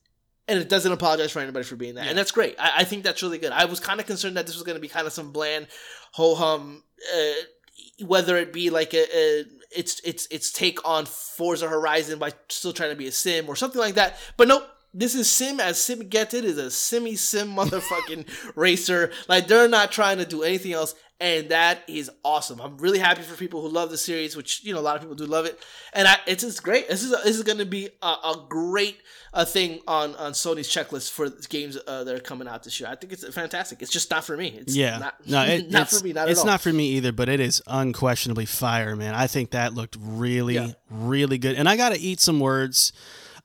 [0.47, 2.55] and it doesn't apologize for anybody for being that, and that's great.
[2.59, 3.53] I, I think that's really good.
[3.53, 5.67] I was kind of concerned that this was going to be kind of some bland,
[6.12, 6.83] ho hum,
[7.16, 9.43] uh, whether it be like a, a
[9.75, 13.55] its its its take on Forza Horizon by still trying to be a sim or
[13.55, 14.17] something like that.
[14.37, 19.11] But nope, this is sim as sim gets it is a simmy sim motherfucking racer.
[19.28, 22.59] Like they're not trying to do anything else, and that is awesome.
[22.61, 25.01] I'm really happy for people who love the series, which you know a lot of
[25.01, 25.59] people do love it,
[25.93, 26.87] and I, it's just great.
[26.89, 28.97] This is a, this is going to be a, a great
[29.33, 32.89] uh, thing on on Sony's checklist for games uh, that are coming out this year.
[32.89, 33.82] I think it's fantastic.
[33.82, 34.49] It's just not for me.
[34.49, 36.13] It's yeah, not, no, it, not for me.
[36.13, 36.47] Not it's at all.
[36.51, 39.15] not for me either, but it is unquestionably fire, man.
[39.15, 40.74] I think that looked really, Yeah.
[40.89, 41.55] really good.
[41.55, 42.93] And I got to eat some words.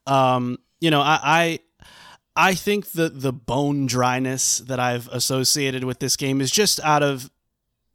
[0.07, 1.59] Um, you know, I, I
[2.37, 7.03] I think the the bone dryness that I've associated with this game is just out
[7.03, 7.31] of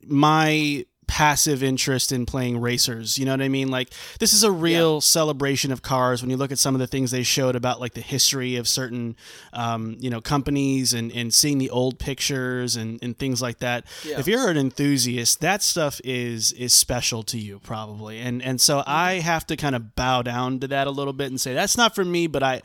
[0.05, 3.17] my passive interest in playing racers.
[3.17, 3.69] You know what I mean?
[3.71, 3.89] Like
[4.19, 6.21] this is a real celebration of cars.
[6.21, 8.67] When you look at some of the things they showed about like the history of
[8.67, 9.15] certain,
[9.53, 13.85] um, you know, companies and and seeing the old pictures and and things like that.
[14.03, 14.19] Yeah.
[14.19, 18.19] If you're an enthusiast, that stuff is is special to you probably.
[18.19, 18.91] And and so Mm-hmm.
[18.91, 21.77] I have to kind of bow down to that a little bit and say that's
[21.77, 22.61] not for me, but I.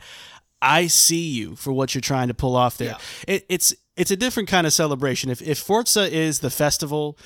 [0.61, 2.89] I see you for what you're trying to pull off there.
[2.89, 3.35] Yeah.
[3.35, 5.29] It, it's it's a different kind of celebration.
[5.29, 7.17] If if Forza is the festival,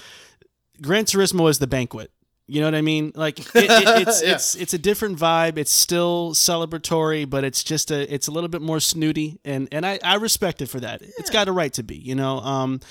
[0.82, 2.12] Gran Turismo is the banquet.
[2.45, 3.14] You know what I mean?
[3.16, 3.56] Like it, it,
[4.08, 4.34] it's Yeah.
[4.34, 5.58] it's it's a different vibe.
[5.58, 9.86] It's still celebratory, but it's just a it's a little bit more snooty, and and
[9.86, 11.02] I, I respect it for that.
[11.02, 12.40] It's got a right to be, you know.
[12.40, 12.82] Um,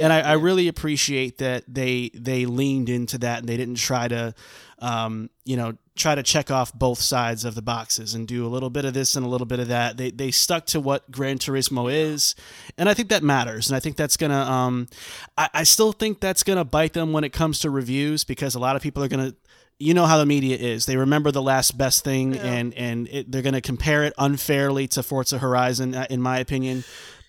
[0.00, 4.08] and I, I really appreciate that they they leaned into that and they didn't try
[4.08, 4.34] to,
[4.78, 8.48] um, you know, try to check off both sides of the boxes and do a
[8.48, 9.96] little bit of this and a little bit of that.
[9.96, 12.34] They they stuck to what Gran Turismo is,
[12.78, 13.68] and I think that matters.
[13.68, 14.88] And I think that's gonna, um,
[15.36, 18.58] I, I still think that's gonna bite them when it comes to reviews because a
[18.58, 19.34] lot of people are gonna.
[19.78, 20.86] You know how the media is.
[20.86, 24.86] They remember the last best thing, and and it, they're going to compare it unfairly
[24.88, 26.84] to Forza Horizon, uh, in my opinion.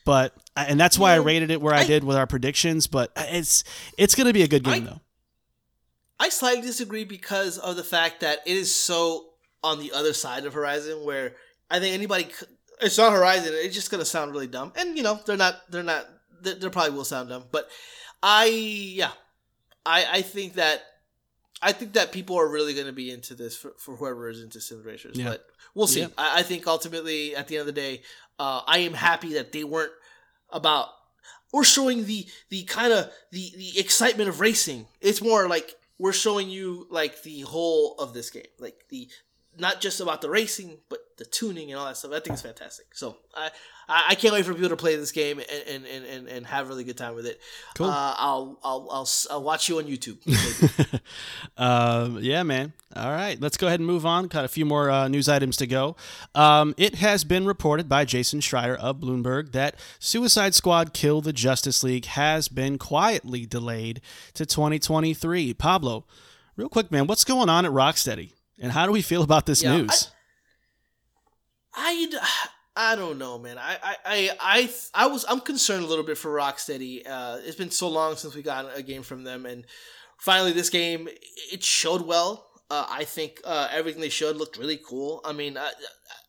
[0.05, 2.85] But and that's why I rated it where I, I- did with our predictions.
[2.85, 3.63] But it's
[3.97, 5.01] it's going to be a good game I- though.
[6.23, 9.25] I slightly disagree because of the fact that it is so
[9.61, 11.35] on the other side of Horizon, where
[11.69, 12.29] I think anybody,
[12.81, 15.83] it's on Horizon, it's just gonna sound really dumb, and you know they're not, they're
[15.83, 16.07] not,
[16.41, 17.67] they, they probably will sound dumb, but
[18.21, 19.11] I, yeah,
[19.85, 20.81] I, I think that,
[21.61, 24.61] I think that people are really gonna be into this for, for whoever is into
[24.61, 25.31] sim racers, Yeah.
[25.31, 25.45] but
[25.75, 26.01] we'll see.
[26.01, 26.07] Yeah.
[26.17, 28.01] I, I think ultimately, at the end of the day,
[28.39, 29.91] uh, I am happy that they weren't
[30.51, 30.87] about
[31.51, 34.87] we're showing the the kind of the the excitement of racing.
[35.01, 39.09] It's more like we're showing you like the whole of this game, like the
[39.57, 42.11] not just about the racing, but the tuning and all that stuff.
[42.11, 42.87] I think it's fantastic.
[42.93, 43.49] So I
[43.87, 46.69] I, can't wait for people to play this game and and, and, and have a
[46.69, 47.39] really good time with it.
[47.75, 47.87] Cool.
[47.87, 50.19] Uh, I'll, I'll I'll I'll watch you on YouTube.
[51.57, 52.73] um, yeah, man.
[52.95, 54.27] All right, let's go ahead and move on.
[54.27, 55.95] Got a few more uh, news items to go.
[56.35, 61.33] Um, it has been reported by Jason Schreier of Bloomberg that Suicide Squad Kill the
[61.33, 64.01] Justice League has been quietly delayed
[64.35, 65.53] to 2023.
[65.55, 66.05] Pablo,
[66.55, 68.33] real quick, man, what's going on at Rocksteady?
[68.59, 70.11] And how do we feel about this Yeah, news?
[71.73, 72.13] I,
[72.75, 73.57] I don't know, man.
[73.57, 77.03] I, I, I, I, I was I'm concerned a little bit for Rocksteady.
[77.07, 79.65] Uh, it's been so long since we got a game from them, and
[80.19, 81.07] finally this game
[81.51, 82.47] it showed well.
[82.69, 85.21] Uh, I think uh, everything they showed looked really cool.
[85.23, 85.71] I mean, I,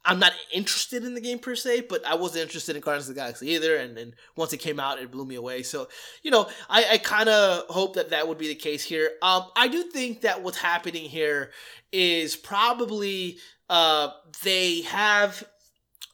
[0.07, 3.15] I'm not interested in the game per se, but I wasn't interested in Guardians of
[3.15, 3.77] the Galaxy either.
[3.77, 5.63] And, and once it came out, it blew me away.
[5.63, 5.89] So,
[6.23, 9.13] you know, I, I kind of hope that that would be the case here.
[9.23, 11.53] Um, I do think that what's happening here
[11.91, 13.39] is probably
[13.71, 14.11] uh,
[14.43, 15.43] they have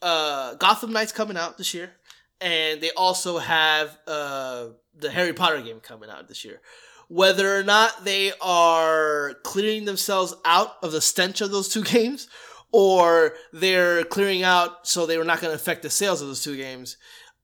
[0.03, 1.91] uh, Gotham Knights coming out this year,
[2.41, 6.61] and they also have uh, the Harry Potter game coming out this year.
[7.09, 12.29] Whether or not they are clearing themselves out of the stench of those two games,
[12.73, 16.43] or they're clearing out so they were not going to affect the sales of those
[16.43, 16.97] two games,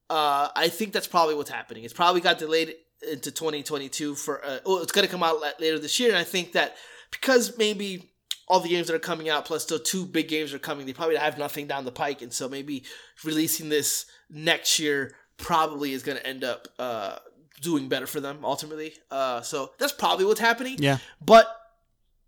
[0.09, 1.85] uh, I think that's probably what's happening.
[1.85, 2.74] It's probably got delayed
[3.11, 4.44] into 2022 for.
[4.44, 6.77] Uh, well, it's going to come out later this year, and I think that
[7.11, 8.11] because maybe
[8.48, 10.93] all the games that are coming out, plus still two big games are coming, they
[10.93, 12.85] probably have nothing down the pike, and so maybe
[13.24, 17.16] releasing this next year probably is going to end up uh,
[17.61, 18.94] doing better for them ultimately.
[19.11, 20.77] Uh, so that's probably what's happening.
[20.78, 20.98] yeah.
[21.24, 21.47] But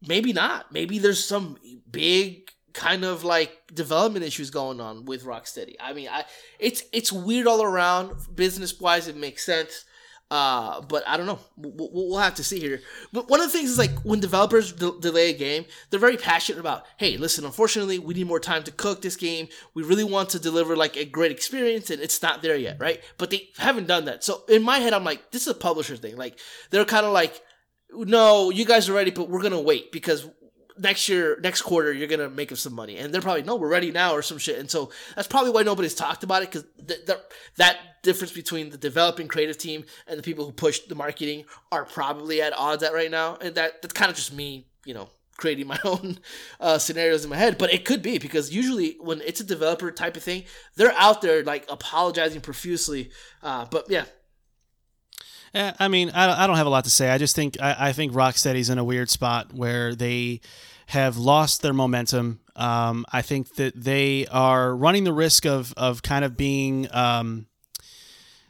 [0.06, 0.72] maybe not.
[0.72, 1.58] Maybe there's some
[1.90, 2.47] big
[2.78, 5.74] kind of like development issues going on with Rocksteady.
[5.80, 6.24] I mean, I
[6.60, 8.14] it's it's weird all around.
[8.34, 9.84] Business wise, it makes sense.
[10.30, 11.40] Uh, but I don't know.
[11.56, 12.80] We'll, we'll have to see here.
[13.12, 16.18] But one of the things is like when developers de- delay a game, they're very
[16.18, 16.84] passionate about.
[16.98, 17.44] Hey, listen.
[17.44, 19.48] Unfortunately, we need more time to cook this game.
[19.74, 23.02] We really want to deliver like a great experience, and it's not there yet, right?
[23.16, 24.22] But they haven't done that.
[24.22, 26.16] So in my head, I'm like, this is a publisher thing.
[26.16, 26.38] Like
[26.70, 27.42] they're kind of like,
[27.90, 30.28] no, you guys are ready, but we're gonna wait because
[30.78, 33.68] next year, next quarter, you're gonna make us some money, and they're probably no, we're
[33.68, 34.58] ready now or some shit.
[34.58, 37.18] And so that's probably why nobody's talked about it because th- th-
[37.56, 41.84] that difference between the developing creative team and the people who push the marketing are
[41.84, 45.08] probably at odds at right now, and that that's kind of just me, you know,
[45.38, 46.18] creating my own
[46.60, 49.90] uh, scenarios in my head, but it could be because usually when it's a developer
[49.90, 50.44] type of thing,
[50.76, 53.10] they're out there like apologizing profusely.
[53.42, 54.04] Uh, but yeah,
[55.54, 57.10] Yeah, I mean, I, I don't have a lot to say.
[57.10, 60.40] I just think I, I think Rocksteady's in a weird spot where they
[60.88, 62.40] have lost their momentum.
[62.56, 66.88] Um, I think that they are running the risk of of kind of being.
[66.94, 67.46] Um,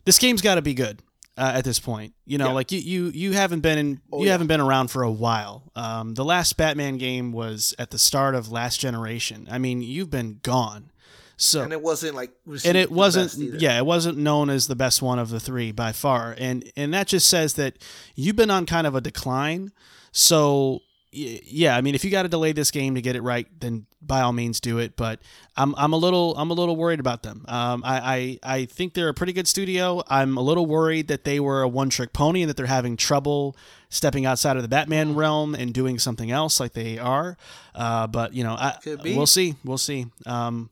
[0.05, 1.03] this game's got to be good
[1.37, 2.15] uh, at this point.
[2.25, 2.53] You know, Yeah.
[2.53, 4.33] like you, you you haven't been in Oh, you yeah.
[4.33, 5.71] haven't been around for a while.
[5.77, 9.47] Um, the last Batman game was at the start of last generation.
[9.51, 10.91] I mean, you've been gone.
[11.41, 12.33] So and it wasn't like
[12.65, 15.93] and it wasn't yeah it wasn't known as the best one of the three by
[15.93, 16.35] far.
[16.37, 17.77] And and that just says that
[18.17, 19.73] you've been on kind of a decline.
[20.13, 23.47] So yeah i mean if you got to delay this game to get it right
[23.61, 24.95] then by all means do it.
[24.95, 25.21] But
[25.57, 27.47] i'm, I'm a little i'm a little worried about them.
[27.49, 30.03] Um, I, I i think they're a pretty good studio.
[30.09, 32.97] I'm a little worried that they were a one trick pony and that they're having
[32.99, 33.57] trouble
[33.89, 35.19] stepping outside of the batman Mm-hmm.
[35.19, 37.39] realm and doing something else like they are.
[37.75, 39.17] Uh, but you know I, Could be.
[39.17, 40.07] we'll see we'll see.
[40.27, 40.69] Um,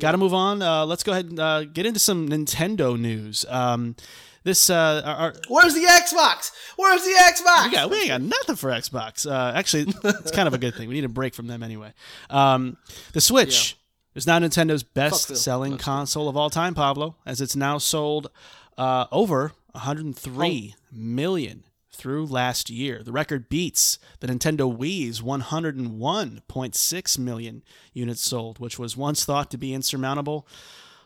[0.00, 0.62] Got to move on.
[0.62, 3.44] Uh, let's go ahead and uh, get into some Nintendo news.
[3.48, 3.94] Um,
[4.44, 6.50] this uh, our, Where's the Xbox?
[6.76, 7.64] Where's the Xbox?
[7.66, 9.30] we got we ain't got nothing for Xbox.
[9.30, 10.88] Uh, actually, it's kind of a good thing.
[10.88, 11.92] We need a break from them anyway.
[12.30, 12.76] Um,
[13.12, 13.76] the Switch
[14.14, 18.30] is now Nintendo's best-selling console of all time, Pablo, as it's now sold
[18.76, 23.02] uh, over 103 million through last year.
[23.02, 27.62] The record beats the Nintendo Wii's 101.6 million
[27.92, 30.46] units sold, which was once thought to be insurmountable.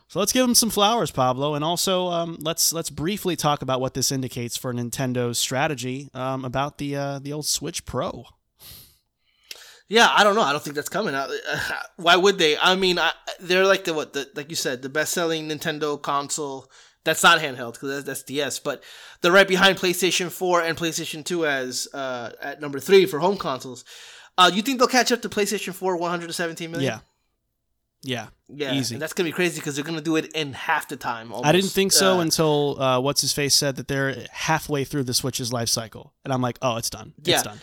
[0.07, 3.81] So let's give them some flowers, Pablo, and also um, let's let's briefly talk about
[3.81, 8.23] what this indicates for Nintendo's strategy um, about the uh, the old Switch Pro.
[9.89, 10.41] Yeah, I don't know.
[10.41, 11.29] I don't think that's coming out.
[11.97, 12.57] Why would they?
[12.57, 16.69] I mean, I, they're like the what, the, like you said, the best-selling Nintendo console.
[17.07, 18.83] That's not handheld because that's, that's DS, but
[19.21, 23.37] they're right behind PlayStation 4 and PlayStation 2 as uh, at number three for home
[23.37, 23.85] consoles.
[24.37, 26.99] Uh, you think they'll catch up to PlayStation 4 117 million?
[28.03, 28.95] Yeah, yeah, yeah, easy.
[28.95, 31.33] And that's gonna be crazy because they're gonna do it in half the time.
[31.33, 35.05] I didn't think so Uh, until uh, what's his face said that they're halfway through
[35.05, 37.13] the Switch's life cycle, and I'm like, oh, it's done.
[37.19, 37.43] It's Yeah.
[37.43, 37.59] done.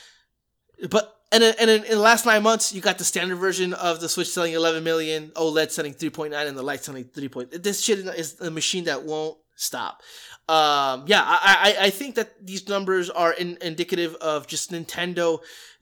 [0.91, 4.01] But and in, and in, the last nine months, you got the standard version of
[4.01, 7.29] the Switch selling 11 million, OLED selling 3.9, and the Lite selling 3.
[7.29, 7.63] Point.
[7.63, 10.03] This shit is a machine that won't stop.
[10.49, 15.41] Um, yeah, I, I I think that these numbers are in, indicative of just Nintendo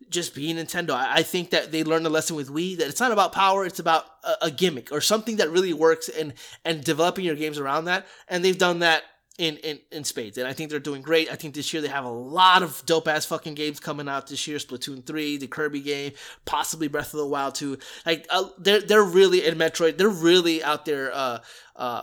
[0.09, 0.91] just being Nintendo.
[0.91, 3.65] I, I think that they learned a lesson with Wii that it's not about power,
[3.65, 6.35] it's about a, a gimmick or something that really works and
[6.65, 8.07] and developing your games around that.
[8.29, 9.03] And they've done that
[9.38, 10.36] in, in, in spades.
[10.38, 11.30] And I think they're doing great.
[11.30, 14.26] I think this year they have a lot of dope ass fucking games coming out
[14.26, 14.59] this year.
[14.59, 16.12] Splatoon 3, the Kirby game,
[16.44, 17.78] possibly Breath of the Wild 2.
[18.04, 21.38] Like, uh, they're, they're really, in Metroid, they're really out there, uh,
[21.76, 22.02] uh,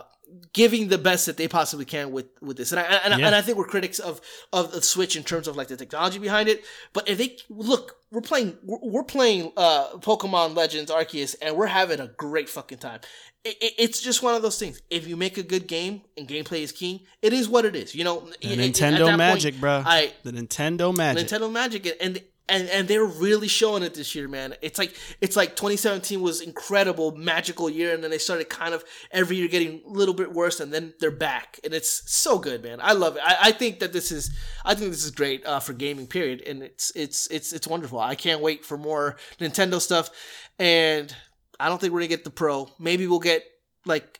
[0.52, 3.26] giving the best that they possibly can with with this and I and, Yeah.
[3.26, 4.20] and I think we're critics of
[4.52, 7.96] of the Switch in terms of like the technology behind it but if they look
[8.10, 13.00] we're playing we're, playing uh Pokemon Legends Arceus and we're having a great fucking time
[13.44, 16.26] it, it- it's just one of those things if you make a good game and
[16.28, 19.18] gameplay is king it is what it is you know The It- Nintendo that point,
[19.18, 19.82] magic, bro.
[19.86, 21.26] I the Nintendo magic.
[21.28, 22.20] Nintendo Magic and
[22.50, 24.54] and and they're really showing it this year, man.
[24.60, 28.84] It's like it's like 2017 was incredible, magical year, and then they started kind of
[29.10, 32.62] every year getting a little bit worse, and then they're back, and it's so good,
[32.62, 32.80] man.
[32.82, 33.22] I love it.
[33.24, 34.30] I, I think that this is
[34.64, 38.00] I think this is great uh, for gaming, period, and it's it's it's it's wonderful.
[38.00, 40.10] I can't wait for more Nintendo stuff,
[40.58, 41.14] and
[41.58, 42.68] I don't think we're gonna get the Pro.
[42.78, 43.44] Maybe we'll get
[43.86, 44.19] like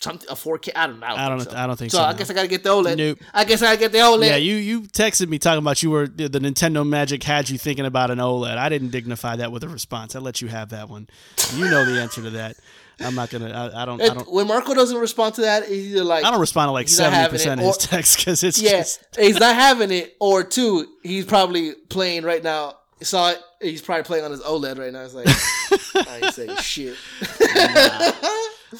[0.00, 0.70] something a 4K.
[0.74, 1.06] I don't know.
[1.06, 1.38] I don't.
[1.38, 1.56] think so.
[1.56, 2.04] I don't think So so.
[2.04, 2.18] I no.
[2.18, 2.96] guess I gotta get the OLED.
[2.96, 3.18] Nope.
[3.34, 4.26] I guess I gotta get the OLED.
[4.26, 7.58] Yeah, you you texted me talking about you were the the Nintendo Magic had you
[7.58, 8.56] thinking about an OLED.
[8.56, 10.14] I didn't dignify that with a response.
[10.14, 11.08] I let you have that one.
[11.54, 12.56] You know the answer to that.
[13.00, 13.50] I'm not gonna.
[13.50, 14.00] I, I don't.
[14.02, 14.32] I don't.
[14.32, 17.28] when Marco doesn't respond to that, he's either like I don't respond to like seventy
[17.28, 21.24] percent of his texts because it's yeah, just he's not having it, or two, he's
[21.24, 22.74] probably playing right now.
[23.00, 23.38] Saw it.
[23.60, 25.02] He's probably playing on his OLED right now.
[25.02, 25.28] It's like
[26.08, 26.96] I ain't saying shit.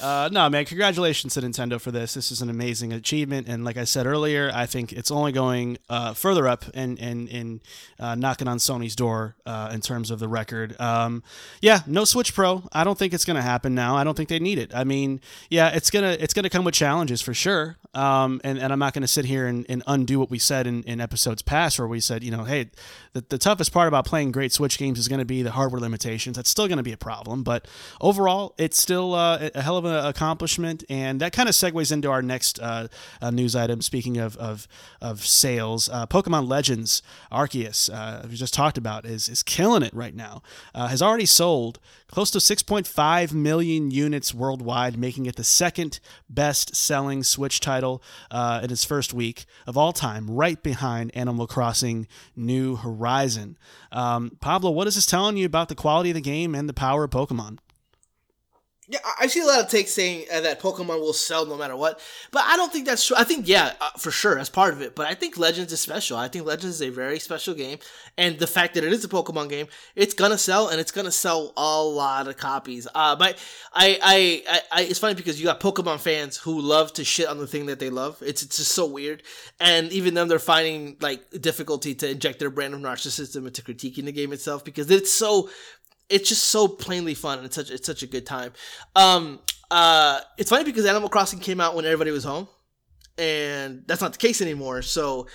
[0.01, 0.65] Uh, no, man.
[0.65, 2.13] Congratulations to Nintendo for this.
[2.13, 5.77] This is an amazing achievement, and like I said earlier, I think it's only going
[5.89, 7.61] uh, further up and and and
[7.99, 10.79] uh, knocking on Sony's door uh, in terms of the record.
[10.79, 11.23] Um,
[11.61, 12.63] yeah, no Switch Pro.
[12.71, 13.95] I don't think it's going to happen now.
[13.95, 14.73] I don't think they need it.
[14.73, 17.77] I mean, yeah, it's gonna it's gonna come with challenges for sure.
[17.93, 20.67] Um, and, and I'm not going to sit here and, and undo what we said
[20.67, 22.69] in, in episodes past, where we said, you know, hey,
[23.13, 25.81] the, the toughest part about playing great Switch games is going to be the hardware
[25.81, 26.35] limitations.
[26.35, 27.67] That's still going to be a problem, but
[27.99, 32.09] overall, it's still uh, a hell of an accomplishment, and that kind of segues into
[32.09, 32.87] our next uh,
[33.21, 33.81] uh, news item.
[33.81, 34.67] Speaking of of,
[35.01, 37.01] of sales, uh, Pokemon Legends
[37.31, 40.41] Arceus, uh, we just talked about, is is killing it right now.
[40.75, 45.99] Uh, has already sold close to 6.5 million units worldwide, making it the second
[46.29, 48.01] best selling Switch title
[48.31, 53.57] in its first week of all time, right behind Animal Crossing New Horizon.
[53.91, 56.73] Um, Pablo, what is this telling you about the quality of the game and the
[56.73, 57.59] power of Pokemon?
[58.91, 61.75] Yeah, I see a lot of takes saying uh, that Pokemon will sell no matter
[61.75, 61.99] what,
[62.31, 63.15] but I don't think that's true.
[63.19, 64.95] I think yeah, uh, for sure, that's part of it.
[64.95, 66.17] But I think Legends is special.
[66.17, 67.77] I think Legends is a very special game,
[68.17, 71.11] and the fact that it is a Pokemon game, it's gonna sell, and it's gonna
[71.11, 72.87] sell a lot of copies.
[72.95, 73.37] Uh, but
[73.75, 77.27] I, I, I, I it's funny because you got Pokemon fans who love to shit
[77.27, 78.17] on the thing that they love.
[78.25, 79.21] It's it's just so weird,
[79.59, 84.05] and even them, they're finding like difficulty to inject their brand of narcissism into critiquing
[84.05, 85.47] the game itself because it's so
[86.09, 88.51] it's just so plainly fun and it's such it's such a good time.
[88.95, 89.39] Um,
[89.71, 92.47] uh, it's funny because Animal Crossing came out when everybody was home,
[93.17, 94.81] and that's not the case anymore.
[94.81, 95.27] So,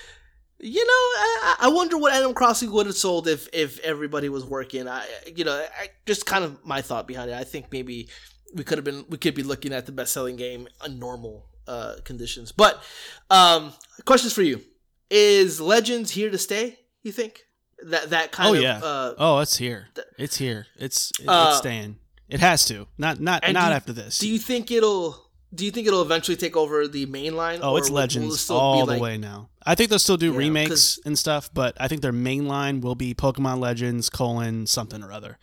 [0.59, 4.44] you know, I, I wonder what Animal Crossing would have sold if if everybody was
[4.44, 4.88] working.
[4.88, 7.34] I, you know, I, just kind of my thought behind it.
[7.34, 8.09] I think maybe
[8.55, 11.46] we could have been we could be looking at the best selling game on normal
[11.68, 12.51] uh, conditions.
[12.51, 12.82] But
[13.30, 13.72] um,
[14.05, 14.62] questions for you:
[15.10, 16.80] Is Legends here to stay?
[17.05, 17.44] You think?
[17.85, 18.78] That that kind oh, of yeah.
[18.82, 19.89] uh, oh, it's here.
[20.19, 20.66] It's here.
[20.77, 21.97] It's it, Uh, it's staying.
[22.28, 22.86] It has to.
[22.98, 24.19] Not not not you- after this.
[24.19, 25.23] Do you think it'll?
[25.55, 27.61] Do you think it'll eventually take over the main line?
[27.62, 29.51] oh, or it's it Legends still all the like- way now.
[29.65, 32.81] I think they'll still do remakes 'cause- and stuff, but I think their main line
[32.81, 35.39] will be Pokemon Legends colon something or other.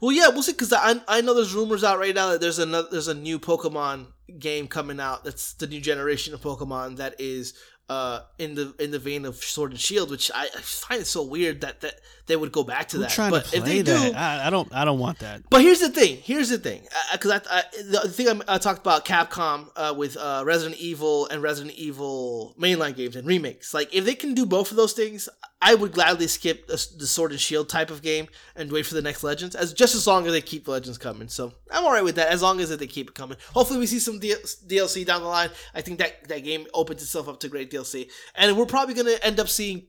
[0.00, 0.52] Well, yeah, we'll see.
[0.52, 3.38] Because I I know there's rumors out right now that there's another there's a new
[3.38, 4.06] Pokemon
[4.38, 5.24] game coming out.
[5.24, 7.54] That's the new generation of Pokemon that is
[7.88, 11.06] uh in the in the vein of Sword and Shield, which I, I find it
[11.06, 13.10] so weird that that they would go back to I'm that.
[13.10, 14.12] trying but to if they that.
[14.12, 14.72] do, I, I don't.
[14.72, 15.42] I don't want that.
[15.50, 16.18] But here's the thing.
[16.22, 16.82] Here's the thing.
[17.12, 21.42] Because I, I, the thing I, talked about Capcom uh, with uh, Resident Evil and
[21.42, 23.74] Resident Evil mainline games and remakes.
[23.74, 25.28] Like if they can do both of those things,
[25.60, 28.94] I would gladly skip the, the Sword and Shield type of game and wait for
[28.94, 29.56] the next Legends.
[29.56, 31.28] As just as long as they keep Legends coming.
[31.28, 32.28] So I'm alright with that.
[32.28, 33.38] As long as they keep it coming.
[33.54, 34.34] Hopefully we see some D-
[34.66, 35.50] DLC down the line.
[35.74, 39.16] I think that that game opens itself up to great DLC, and we're probably gonna
[39.22, 39.86] end up seeing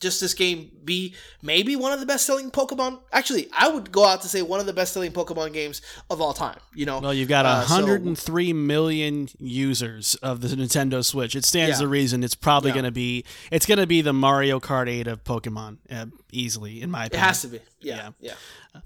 [0.00, 3.00] just this game be maybe one of the best selling Pokemon.
[3.12, 6.20] Actually, I would go out to say one of the best selling Pokemon games of
[6.20, 6.58] all time.
[6.74, 11.36] You know, Well, you've got Uh, so- 103 million users of the Nintendo Switch.
[11.36, 11.82] It stands Yeah.
[11.84, 12.74] to reason it's probably Yeah.
[12.74, 16.80] going to be it's going to be the Mario Kart 8 of Pokemon uh, easily
[16.80, 17.22] in my opinion.
[17.22, 17.60] it has to be.
[17.80, 18.34] Yeah, yeah,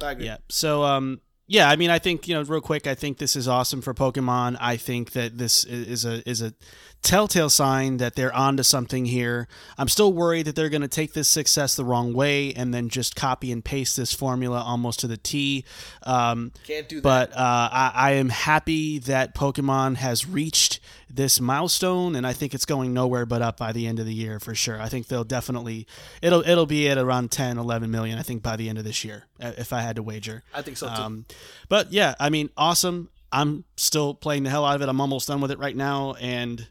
[0.01, 0.27] I agree.
[0.27, 0.39] Yeah.
[0.49, 3.47] So um yeah, I mean I think, you know, real quick, I think this is
[3.47, 4.57] awesome for Pokemon.
[4.61, 6.55] I think that this is a is a
[7.03, 9.47] telltale sign that they're onto something here.
[9.77, 12.89] I'm still worried that they're going to take this success the wrong way and then
[12.89, 15.65] just copy and paste this formula almost to the T.
[16.05, 17.03] Um Can't do that.
[17.03, 22.55] but uh, I, I am happy that Pokemon has reached this milestone, and I think
[22.55, 24.81] it's going nowhere but up by the end of the year for sure.
[24.81, 25.87] I think they'll definitely
[26.23, 28.19] it'll it'll be at around 10, 11 million.
[28.19, 30.43] I think by the end of this year, uh, if I had to wager.
[30.55, 31.03] I think so too.
[31.03, 31.27] Um,
[31.69, 33.11] but yeah, I mean, awesome.
[33.33, 34.89] I'm still playing the hell out of it.
[34.89, 36.69] I'm almost done with it right now, and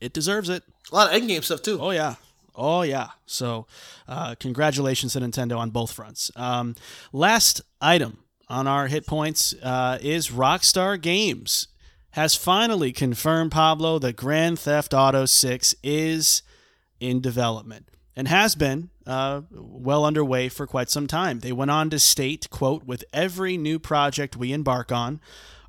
[0.00, 0.64] it deserves it.
[0.90, 1.78] a lot of endgame stuff too.
[1.80, 2.16] Oh yeah.
[2.54, 3.10] Oh yeah.
[3.26, 3.66] So,
[4.08, 6.30] uh, congratulations to Nintendo on both fronts.
[6.36, 6.74] Um,
[7.12, 8.18] last item
[8.48, 11.68] on our hit points uh, is Rockstar Games
[12.12, 16.42] has finally confirmed Pablo that Grand Theft Auto 6 is
[16.98, 21.40] in development and has been uh, well underway for quite some time.
[21.40, 25.20] They went on to state, quote, with every new project we embark on,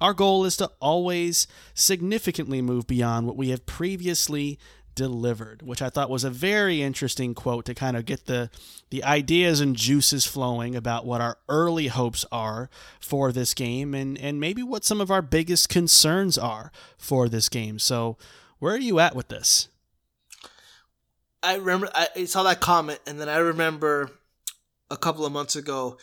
[0.02, 4.58] our goal is to always significantly move beyond what we have previously
[4.96, 8.50] delivered, which I thought was a very interesting quote to kind of get the
[8.90, 12.70] the ideas and juices flowing about what our early hopes are
[13.00, 17.50] for this game and and maybe what some of our biggest concerns are for this
[17.50, 17.80] game.
[17.80, 18.18] So,
[18.60, 19.68] where are you at with this?
[21.44, 24.12] I remember I saw that comment, and then I remember
[24.92, 25.98] a couple of months ago,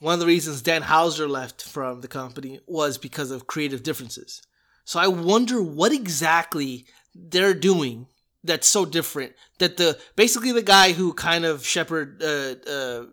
[0.00, 4.42] one of the reasons Dan Houser left from the company was because of creative differences.
[4.84, 6.86] So I wonder what exactly
[7.18, 8.06] they're doing
[8.44, 13.04] that's so different that the basically the guy who kind of shepherded uh, uh,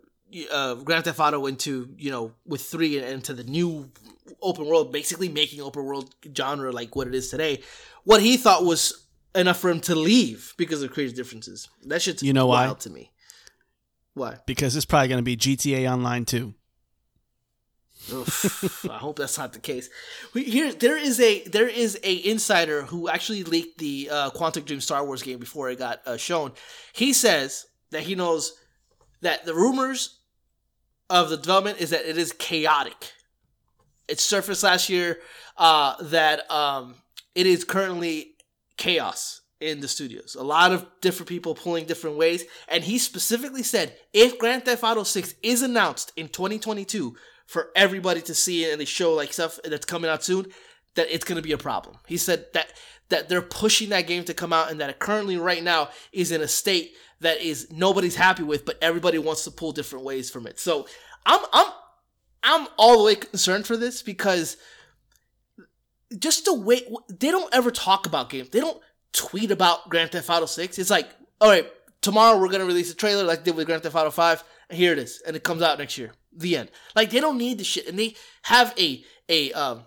[0.52, 3.90] uh, Grand Theft Auto into you know with three and into the new
[4.42, 7.62] open world, basically making open world genre like what it is today.
[8.04, 11.68] What he thought was enough for him to leave because of creative differences.
[11.84, 12.72] That shit's You know why?
[12.72, 13.12] to me.
[14.14, 14.38] Why?
[14.46, 16.54] Because it's probably going to be GTA Online too.
[18.12, 19.88] Oof, I hope that's not the case.
[20.32, 24.80] Here, there is a there is a insider who actually leaked the uh, Quantic Dream
[24.80, 26.52] Star Wars game before it got uh, shown.
[26.92, 28.54] He says that he knows
[29.22, 30.20] that the rumors
[31.10, 33.12] of the development is that it is chaotic.
[34.08, 35.18] it surfaced last year
[35.56, 36.94] uh, that um,
[37.34, 38.32] it is currently
[38.76, 40.36] chaos in the studios.
[40.38, 44.84] A lot of different people pulling different ways, and he specifically said if Grand Theft
[44.84, 47.16] Auto 6 is announced in 2022
[47.46, 50.46] for everybody to see it and they show like stuff that's coming out soon,
[50.96, 51.96] that it's going to be a problem.
[52.06, 52.72] He said that
[53.08, 56.32] that they're pushing that game to come out and that it currently right now is
[56.32, 60.30] in a state that is nobody's happy with, but everybody wants to pull different ways
[60.30, 60.58] from it.
[60.58, 60.86] So
[61.24, 61.72] I'm I'm
[62.42, 64.56] I'm all the way concerned for this because
[66.18, 68.50] just the way they don't ever talk about games.
[68.50, 68.80] They don't
[69.12, 70.78] tweet about Grand Theft Auto 6.
[70.78, 71.08] It's like,
[71.40, 71.66] all right,
[72.00, 74.78] tomorrow we're gonna release a trailer like they did with Grand Theft Auto 5, and
[74.78, 76.12] here it is, and it comes out next year.
[76.36, 76.70] The end.
[76.94, 79.84] Like they don't need the shit, and they have a a um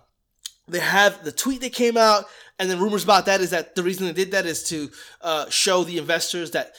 [0.68, 2.24] they have the tweet that came out,
[2.58, 4.90] and then rumors about that is that the reason they did that is to
[5.20, 6.72] uh, show the investors that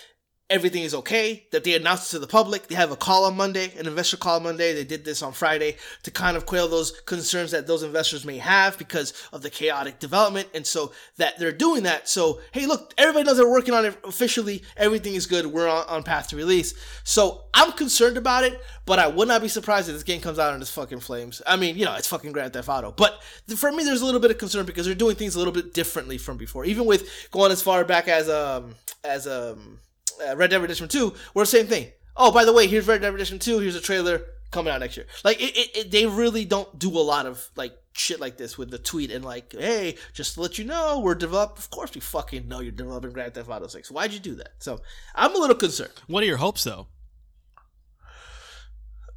[0.51, 2.67] everything is okay, that they announced to the public.
[2.67, 4.73] They have a call on Monday, an investor call on Monday.
[4.73, 8.37] They did this on Friday to kind of quell those concerns that those investors may
[8.37, 10.49] have because of the chaotic development.
[10.53, 12.09] And so that they're doing that.
[12.09, 14.63] So, hey, look, everybody knows they're working on it officially.
[14.75, 15.45] Everything is good.
[15.45, 16.73] We're on, on path to release.
[17.05, 20.37] So I'm concerned about it, but I would not be surprised if this game comes
[20.37, 21.41] out in its fucking flames.
[21.47, 22.91] I mean, you know, it's fucking Grand Theft Auto.
[22.91, 23.23] But
[23.55, 25.73] for me, there's a little bit of concern because they're doing things a little bit
[25.73, 26.65] differently from before.
[26.65, 28.75] Even with going as far back as, um,
[29.05, 29.79] as, um,
[30.27, 31.91] uh, Red Dead Redemption 2 were the same thing.
[32.15, 33.59] Oh, by the way, here's Red Dead Redemption 2.
[33.59, 34.21] Here's a trailer
[34.51, 35.07] coming out next year.
[35.23, 38.57] Like it, it, it, they really don't do a lot of like shit like this
[38.57, 41.57] with the tweet and like, hey, just to let you know, we're developing.
[41.57, 43.91] Of course, we fucking know you're developing Grand Theft Auto 6.
[43.91, 44.51] Why'd you do that?
[44.59, 44.81] So
[45.15, 45.93] I'm a little concerned.
[46.07, 46.87] What are your hopes though?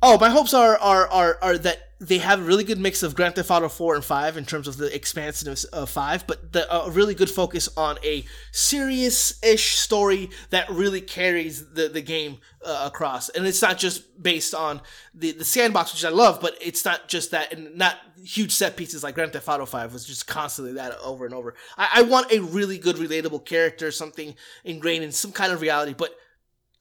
[0.07, 3.15] Oh, my hopes are are are, are that they have a really good mix of
[3.15, 6.71] Grand Theft Auto 4 and 5 in terms of the expansiveness of 5, but the,
[6.71, 12.83] a really good focus on a serious-ish story that really carries the, the game uh,
[12.85, 13.31] across.
[13.31, 14.83] And it's not just based on
[15.15, 18.77] the, the sandbox, which I love, but it's not just that, and not huge set
[18.77, 21.55] pieces like Grand Theft Auto 5 was just constantly that over and over.
[21.79, 25.95] I, I want a really good, relatable character, something ingrained in some kind of reality,
[25.97, 26.15] but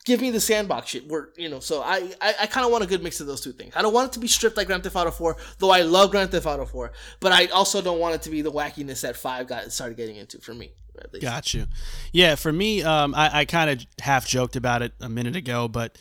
[0.05, 1.07] give me the sandbox shit.
[1.07, 3.41] Where you know, so I I, I kind of want a good mix of those
[3.41, 3.73] two things.
[3.75, 6.11] I don't want it to be stripped like Grand Theft Auto 4, though I love
[6.11, 9.15] Grand Theft Auto 4, but I also don't want it to be the wackiness that
[9.15, 10.71] Five got started getting into for me.
[11.21, 11.67] Got you.
[12.11, 15.67] Yeah, for me, um, I, I kind of half joked about it a minute ago,
[15.67, 15.97] but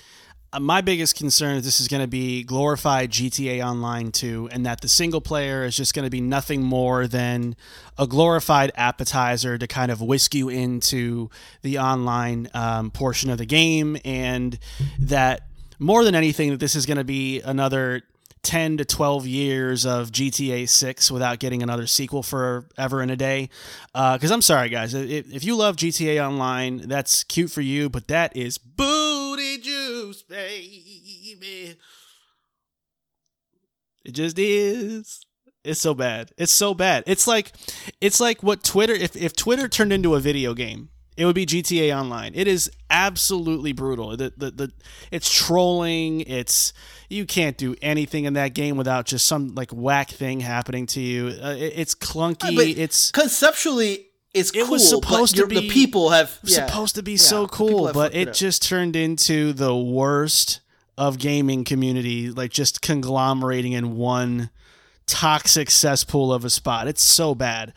[0.61, 4.81] my biggest concern is this is going to be glorified GTA Online 2, and that
[4.81, 7.57] the single player is just going to be nothing more than
[7.99, 11.31] a glorified appetizer to kind of whisk you into
[11.63, 14.59] the online um, portion of the game, and
[14.99, 15.47] that
[15.79, 18.03] more than anything, that this is going to be another
[18.43, 23.49] 10 to 12 years of GTA 6 without getting another sequel forever and a day.
[23.93, 28.09] Because uh, I'm sorry, guys, if, you love GTA Online, that's cute for you, but
[28.09, 28.59] that is
[29.33, 31.77] booty juice, baby.
[34.05, 35.25] It just is.
[35.65, 36.33] It's so bad.
[36.37, 37.05] It's so bad.
[37.07, 37.53] It's like
[38.01, 41.45] it's like what Twitter if, if Twitter turned into a video game it would be
[41.45, 42.33] GTA Online.
[42.35, 44.17] It is absolutely brutal.
[44.17, 44.73] The, the, the,
[45.11, 46.23] it's trolling.
[46.23, 46.73] It's
[47.11, 51.01] you can't do anything in that game without just some like whack thing happening to
[51.01, 51.29] you.
[51.41, 52.77] Uh, it, it's clunky.
[52.79, 57.03] It's conceptually it's it cool, was supposed to be the people have yeah, supposed to
[57.03, 60.61] be yeah, so cool, but it, it just turned into the worst
[60.97, 64.51] of gaming community, like just conglomerating in one
[65.07, 66.89] toxic cesspool of a spot.
[66.89, 67.75] It's so bad.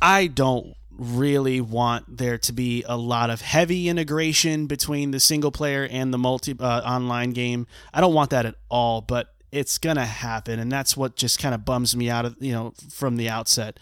[0.00, 5.52] I don't really want there to be a lot of heavy integration between the single
[5.52, 7.66] player and the multi uh, online game.
[7.92, 11.54] I don't want that at all, but it's gonna happen, and that's what just kind
[11.54, 13.78] of bums me out of you know from the outset.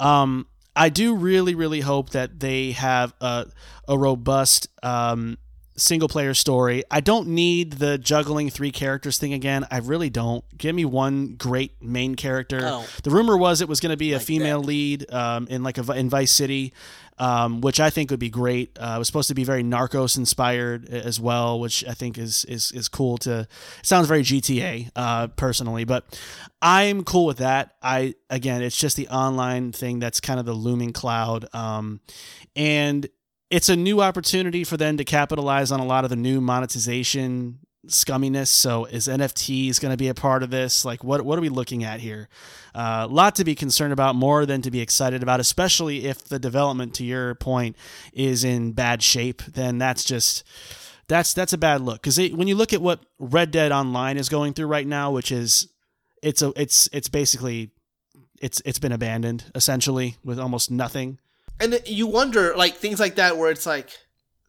[0.00, 0.46] Um,
[0.78, 3.46] I do really, really hope that they have a
[3.88, 5.38] a robust um,
[5.76, 6.84] single player story.
[6.90, 9.66] I don't need the juggling three characters thing again.
[9.70, 10.44] I really don't.
[10.56, 12.60] Give me one great main character.
[12.62, 12.86] Oh.
[13.02, 14.66] The rumor was it was going to be a like female that.
[14.68, 16.72] lead um, in like a in Vice City,
[17.18, 18.78] um, which I think would be great.
[18.78, 22.44] Uh, it was supposed to be very Narcos inspired as well, which I think is
[22.46, 23.18] is is cool.
[23.18, 23.46] To
[23.82, 26.18] sounds very GTA uh, personally, but
[26.62, 27.74] I'm cool with that.
[27.82, 31.46] I again, it's just the online thing that's kind of the looming cloud.
[31.54, 32.00] Um,
[32.56, 33.08] and
[33.50, 37.60] it's a new opportunity for them to capitalize on a lot of the new monetization
[37.88, 38.48] scumminess.
[38.48, 40.84] So is NFTs going to be a part of this?
[40.84, 42.28] Like, what what are we looking at here?
[42.74, 45.40] A uh, lot to be concerned about, more than to be excited about.
[45.40, 47.76] Especially if the development, to your point,
[48.12, 49.42] is in bad shape.
[49.42, 50.44] Then that's just
[51.08, 52.02] that's that's a bad look.
[52.02, 55.32] Because when you look at what Red Dead Online is going through right now, which
[55.32, 55.68] is
[56.22, 57.70] it's a it's it's basically
[58.40, 61.18] it's it's been abandoned essentially with almost nothing
[61.60, 63.90] and you wonder like things like that where it's like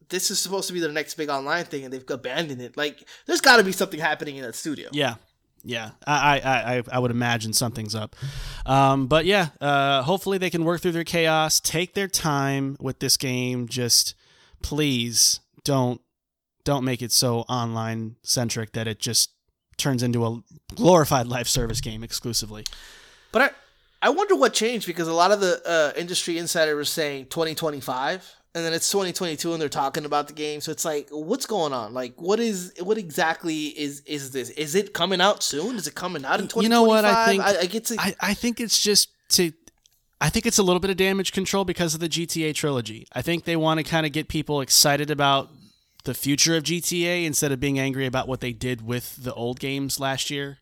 [0.10, 3.08] this is supposed to be the next big online thing and they've abandoned it like
[3.26, 5.16] there's got to be something happening in that studio yeah
[5.64, 8.16] Yeah, I, I, I, I would imagine something's up.
[8.66, 13.00] Um, but yeah, uh, hopefully they can work through their chaos, take their time with
[13.00, 13.68] this game.
[13.68, 14.16] Just
[14.62, 16.02] please don't
[16.64, 19.32] don't make it so online centric that it just
[19.78, 20.42] turns into a
[20.76, 22.64] glorified live service game exclusively.
[23.32, 23.50] But I,
[24.08, 28.36] I wonder what changed because a lot of the uh, industry insider was saying 2025
[28.60, 30.62] and then it's 2022 and they're talking about the game.
[30.62, 31.94] So it's like what's going on?
[31.94, 34.50] Like what is what exactly is is this?
[34.52, 35.78] Is it coming out soon?
[35.78, 37.06] Is it coming out in 2025 you know what?
[37.06, 39.54] I think i, I get to I, I think it's just to
[40.20, 43.08] i think it's a little bit of damage control because of the gta trilogy.
[43.14, 45.50] I think they want to kind of get people excited about
[46.04, 49.60] the future of gta instead of being angry about what they did with the old
[49.60, 50.60] games last year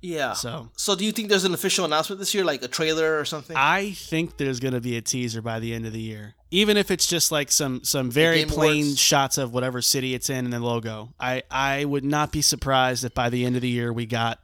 [0.00, 0.32] yeah.
[0.34, 3.24] So, so do you think there's an official announcement this year, like a trailer or
[3.24, 3.56] something?
[3.56, 6.76] I think there's going to be a teaser by the end of the year, even
[6.76, 9.00] if it's just like some some very plain Awards.
[9.00, 11.14] shots of whatever city it's in and the logo.
[11.18, 14.38] I I would not be surprised if by the end of the year we got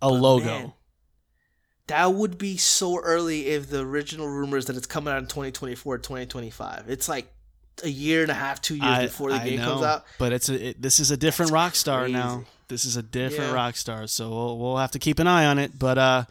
[0.00, 0.44] a but logo.
[0.44, 0.72] Man,
[1.88, 5.98] that would be so early if the original rumors that it's coming out in 2024,
[5.98, 6.84] 2025.
[6.88, 7.32] It's like
[7.84, 10.04] a year and a half, two years I, before the I game know, comes out.
[10.18, 12.12] But it's a it, this is a different That's Rockstar crazy.
[12.12, 12.44] now.
[12.68, 13.56] This is a different yeah.
[13.56, 15.78] Rockstar, so we'll, we'll have to keep an eye on it.
[15.78, 16.24] But uh,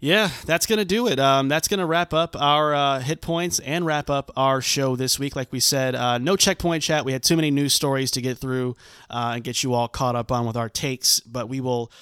[0.00, 1.20] yeah, that's gonna do it.
[1.20, 5.18] Um, that's gonna wrap up our uh, hit points and wrap up our show this
[5.18, 5.36] week.
[5.36, 7.04] Like we said, uh, no checkpoint chat.
[7.04, 8.76] We had too many news stories to get through
[9.10, 11.20] uh, and get you all caught up on with our takes.
[11.20, 11.92] But we will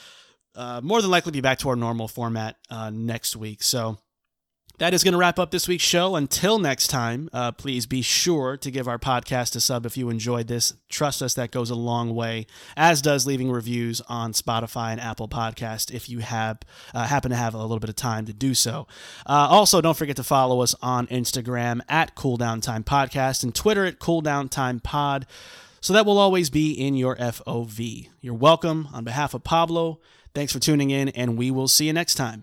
[0.55, 3.63] uh, more than likely be back to our normal format uh, next week.
[3.63, 3.99] So
[4.81, 6.17] that is going to wrap up this week's show.
[6.17, 10.09] Until next time, uh, please be sure to give our podcast a sub if you
[10.09, 10.73] enjoyed this.
[10.89, 12.47] Trust us, that goes a long way,
[12.79, 16.61] as does leaving reviews on Spotify and Apple Podcast if you have
[16.95, 18.87] uh, happen to have a little bit of time to do so.
[19.27, 23.85] Uh, also, don't forget to follow us on Instagram at Cooldown Time Podcast and Twitter
[23.85, 25.27] at Cooldown Time Pod.
[25.83, 28.09] So that will always be in your FOV.
[28.23, 28.89] You're welcome.
[28.95, 30.01] On behalf of Pablo,
[30.35, 32.39] thanks for tuning in, and we will see you next time.